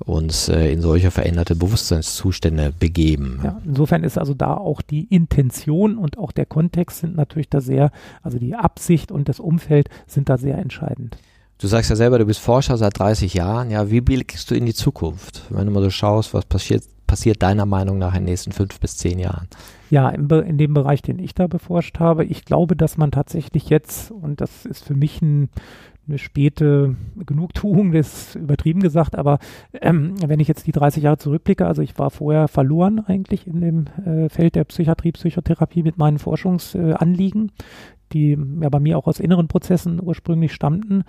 uns 0.00 0.48
äh, 0.48 0.72
in 0.72 0.82
solche 0.82 1.10
veränderte 1.10 1.56
Bewusstseinszustände 1.56 2.72
begeben. 2.78 3.40
Ja, 3.42 3.60
insofern 3.64 4.04
ist 4.04 4.18
also 4.18 4.34
da 4.34 4.54
auch 4.54 4.82
die 4.82 5.04
Intention 5.04 5.96
und 5.96 6.18
auch 6.18 6.32
der 6.32 6.46
Kontext 6.46 7.00
sind 7.00 7.16
natürlich 7.16 7.48
da 7.48 7.60
sehr, 7.60 7.90
also 8.22 8.38
die 8.38 8.54
Absicht 8.54 9.10
und 9.10 9.28
das 9.28 9.40
Umfeld 9.40 9.88
sind 10.06 10.28
da 10.28 10.36
sehr 10.36 10.58
entscheidend. 10.58 11.16
Du 11.58 11.68
sagst 11.68 11.88
ja 11.88 11.96
selber, 11.96 12.18
du 12.18 12.26
bist 12.26 12.40
Forscher 12.40 12.76
seit 12.76 12.98
30 12.98 13.32
Jahren. 13.34 13.70
Ja, 13.70 13.90
wie 13.90 14.00
blickst 14.00 14.50
du 14.50 14.54
in 14.54 14.66
die 14.66 14.74
Zukunft? 14.74 15.42
Wenn 15.50 15.66
du 15.66 15.72
mal 15.72 15.82
so 15.82 15.90
schaust, 15.90 16.34
was 16.34 16.44
passiert 16.44 16.82
passiert 17.06 17.42
deiner 17.42 17.66
Meinung 17.66 17.98
nach 17.98 18.14
in 18.14 18.20
den 18.20 18.30
nächsten 18.30 18.52
fünf 18.52 18.80
bis 18.80 18.96
zehn 18.96 19.18
Jahren? 19.18 19.48
Ja, 19.90 20.08
in, 20.08 20.28
in 20.28 20.58
dem 20.58 20.74
Bereich, 20.74 21.02
den 21.02 21.18
ich 21.18 21.34
da 21.34 21.46
beforscht 21.46 22.00
habe, 22.00 22.24
ich 22.24 22.44
glaube, 22.44 22.76
dass 22.76 22.96
man 22.96 23.10
tatsächlich 23.10 23.68
jetzt, 23.68 24.10
und 24.10 24.40
das 24.40 24.66
ist 24.66 24.84
für 24.84 24.94
mich 24.94 25.22
ein, 25.22 25.48
eine 26.06 26.18
späte 26.18 26.96
Genugtuung, 27.24 27.92
das 27.92 28.28
ist 28.28 28.34
übertrieben 28.34 28.80
gesagt, 28.80 29.16
aber 29.16 29.38
ähm, 29.80 30.14
wenn 30.26 30.40
ich 30.40 30.48
jetzt 30.48 30.66
die 30.66 30.72
30 30.72 31.02
Jahre 31.02 31.18
zurückblicke, 31.18 31.66
also 31.66 31.80
ich 31.80 31.98
war 31.98 32.10
vorher 32.10 32.48
verloren 32.48 33.00
eigentlich 33.00 33.46
in 33.46 33.60
dem 33.60 33.86
äh, 34.04 34.28
Feld 34.28 34.54
der 34.54 34.64
Psychiatrie, 34.64 35.12
Psychotherapie 35.12 35.82
mit 35.82 35.96
meinen 35.96 36.18
Forschungsanliegen, 36.18 37.48
äh, 37.48 37.62
die 38.12 38.38
ja 38.60 38.68
bei 38.68 38.80
mir 38.80 38.98
auch 38.98 39.06
aus 39.06 39.18
inneren 39.18 39.48
Prozessen 39.48 40.00
ursprünglich 40.02 40.52
stammten. 40.52 41.04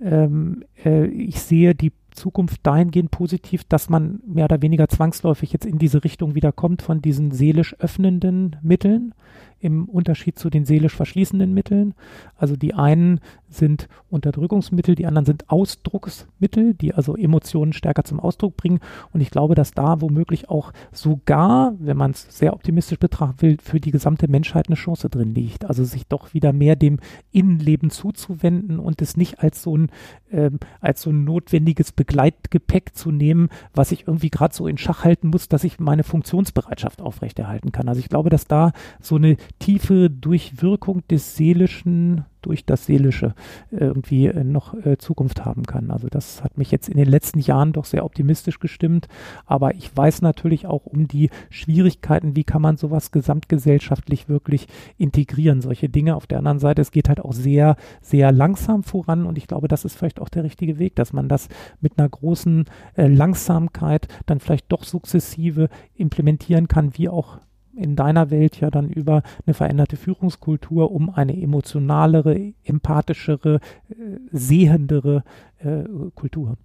Ähm, 0.00 0.64
äh, 0.84 1.06
ich 1.06 1.40
sehe 1.40 1.74
die 1.74 1.92
Zukunft 2.18 2.60
dahingehend 2.64 3.10
positiv, 3.10 3.64
dass 3.64 3.88
man 3.88 4.20
mehr 4.26 4.44
oder 4.44 4.60
weniger 4.60 4.88
zwangsläufig 4.88 5.52
jetzt 5.52 5.64
in 5.64 5.78
diese 5.78 6.04
Richtung 6.04 6.34
wieder 6.34 6.52
kommt 6.52 6.82
von 6.82 7.00
diesen 7.00 7.30
seelisch 7.30 7.74
öffnenden 7.78 8.56
Mitteln 8.62 9.14
im 9.60 9.88
Unterschied 9.88 10.38
zu 10.38 10.50
den 10.50 10.64
seelisch 10.64 10.94
verschließenden 10.94 11.52
Mitteln. 11.52 11.94
Also 12.36 12.56
die 12.56 12.74
einen 12.74 13.20
sind 13.48 13.88
Unterdrückungsmittel, 14.10 14.94
die 14.94 15.06
anderen 15.06 15.24
sind 15.24 15.50
Ausdrucksmittel, 15.50 16.74
die 16.74 16.94
also 16.94 17.16
Emotionen 17.16 17.72
stärker 17.72 18.04
zum 18.04 18.20
Ausdruck 18.20 18.56
bringen. 18.56 18.80
Und 19.12 19.20
ich 19.20 19.30
glaube, 19.30 19.54
dass 19.54 19.72
da 19.72 20.00
womöglich 20.00 20.48
auch 20.48 20.72
sogar, 20.92 21.74
wenn 21.78 21.96
man 21.96 22.12
es 22.12 22.26
sehr 22.30 22.52
optimistisch 22.52 22.98
betrachten 22.98 23.40
will, 23.42 23.56
für 23.62 23.80
die 23.80 23.90
gesamte 23.90 24.28
Menschheit 24.28 24.68
eine 24.68 24.76
Chance 24.76 25.08
drin 25.10 25.34
liegt. 25.34 25.64
Also 25.64 25.84
sich 25.84 26.06
doch 26.06 26.34
wieder 26.34 26.52
mehr 26.52 26.76
dem 26.76 27.00
Innenleben 27.32 27.90
zuzuwenden 27.90 28.78
und 28.78 29.02
es 29.02 29.16
nicht 29.16 29.40
als 29.40 29.62
so 29.62 29.76
ein, 29.76 29.90
ähm, 30.30 30.58
als 30.80 31.02
so 31.02 31.10
ein 31.10 31.24
notwendiges 31.24 31.92
Begleitgepäck 31.92 32.94
zu 32.94 33.10
nehmen, 33.10 33.48
was 33.74 33.92
ich 33.92 34.06
irgendwie 34.06 34.30
gerade 34.30 34.54
so 34.54 34.66
in 34.66 34.78
Schach 34.78 35.04
halten 35.04 35.28
muss, 35.28 35.48
dass 35.48 35.64
ich 35.64 35.80
meine 35.80 36.04
Funktionsbereitschaft 36.04 37.00
aufrechterhalten 37.00 37.72
kann. 37.72 37.88
Also 37.88 38.00
ich 38.00 38.08
glaube, 38.08 38.30
dass 38.30 38.46
da 38.46 38.72
so 39.00 39.16
eine 39.16 39.36
tiefe 39.58 40.10
Durchwirkung 40.10 41.06
des 41.08 41.36
Seelischen 41.36 42.24
durch 42.42 42.64
das 42.64 42.86
Seelische 42.86 43.34
irgendwie 43.70 44.26
äh, 44.26 44.44
noch 44.44 44.74
äh, 44.74 44.96
Zukunft 44.98 45.44
haben 45.44 45.64
kann. 45.64 45.90
Also 45.90 46.08
das 46.08 46.42
hat 46.42 46.56
mich 46.56 46.70
jetzt 46.70 46.88
in 46.88 46.96
den 46.96 47.08
letzten 47.08 47.40
Jahren 47.40 47.72
doch 47.72 47.84
sehr 47.84 48.04
optimistisch 48.04 48.58
gestimmt. 48.58 49.08
Aber 49.44 49.74
ich 49.74 49.94
weiß 49.94 50.22
natürlich 50.22 50.66
auch 50.66 50.86
um 50.86 51.08
die 51.08 51.30
Schwierigkeiten, 51.50 52.36
wie 52.36 52.44
kann 52.44 52.62
man 52.62 52.76
sowas 52.76 53.10
gesamtgesellschaftlich 53.10 54.28
wirklich 54.28 54.66
integrieren, 54.96 55.60
solche 55.60 55.88
Dinge. 55.88 56.16
Auf 56.16 56.26
der 56.26 56.38
anderen 56.38 56.58
Seite, 56.58 56.82
es 56.82 56.90
geht 56.90 57.08
halt 57.08 57.20
auch 57.20 57.32
sehr, 57.32 57.76
sehr 58.00 58.32
langsam 58.32 58.82
voran 58.82 59.26
und 59.26 59.38
ich 59.38 59.46
glaube, 59.46 59.68
das 59.68 59.84
ist 59.84 59.96
vielleicht 59.96 60.20
auch 60.20 60.28
der 60.28 60.44
richtige 60.44 60.78
Weg, 60.78 60.94
dass 60.96 61.12
man 61.12 61.28
das 61.28 61.48
mit 61.80 61.98
einer 61.98 62.08
großen 62.08 62.66
äh, 62.96 63.08
Langsamkeit 63.08 64.08
dann 64.26 64.40
vielleicht 64.40 64.70
doch 64.70 64.84
sukzessive 64.84 65.68
implementieren 65.94 66.68
kann, 66.68 66.96
wie 66.96 67.08
auch 67.08 67.38
in 67.78 67.96
deiner 67.96 68.30
Welt 68.30 68.60
ja 68.60 68.70
dann 68.70 68.88
über 68.88 69.22
eine 69.46 69.54
veränderte 69.54 69.96
Führungskultur, 69.96 70.90
um 70.90 71.10
eine 71.10 71.40
emotionalere, 71.40 72.52
empathischere, 72.64 73.60
äh, 73.90 73.94
sehendere 74.30 75.24
äh, 75.58 75.84
Kultur. 76.14 76.56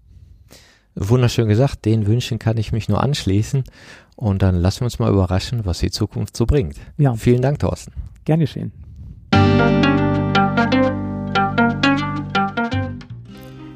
Wunderschön 0.95 1.47
gesagt, 1.47 1.85
den 1.85 2.05
Wünschen 2.05 2.37
kann 2.37 2.57
ich 2.57 2.71
mich 2.71 2.87
nur 2.87 3.01
anschließen. 3.01 3.63
Und 4.15 4.41
dann 4.41 4.55
lassen 4.55 4.81
wir 4.81 4.85
uns 4.85 4.99
mal 4.99 5.11
überraschen, 5.11 5.65
was 5.65 5.79
die 5.79 5.89
Zukunft 5.89 6.37
so 6.37 6.45
bringt. 6.45 6.75
Ja. 6.97 7.15
Vielen 7.15 7.41
Dank, 7.41 7.59
Thorsten. 7.59 7.93
Gern 8.25 8.39
geschehen. 8.39 8.71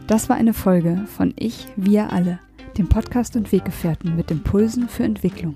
Das 0.06 0.30
war 0.30 0.38
eine 0.38 0.54
Folge 0.54 1.06
von 1.08 1.34
Ich, 1.38 1.68
wir 1.76 2.14
alle 2.14 2.40
dem 2.78 2.88
Podcast 2.88 3.36
und 3.36 3.52
Weggefährten 3.52 4.16
mit 4.16 4.30
Impulsen 4.30 4.88
für 4.88 5.04
Entwicklung. 5.04 5.56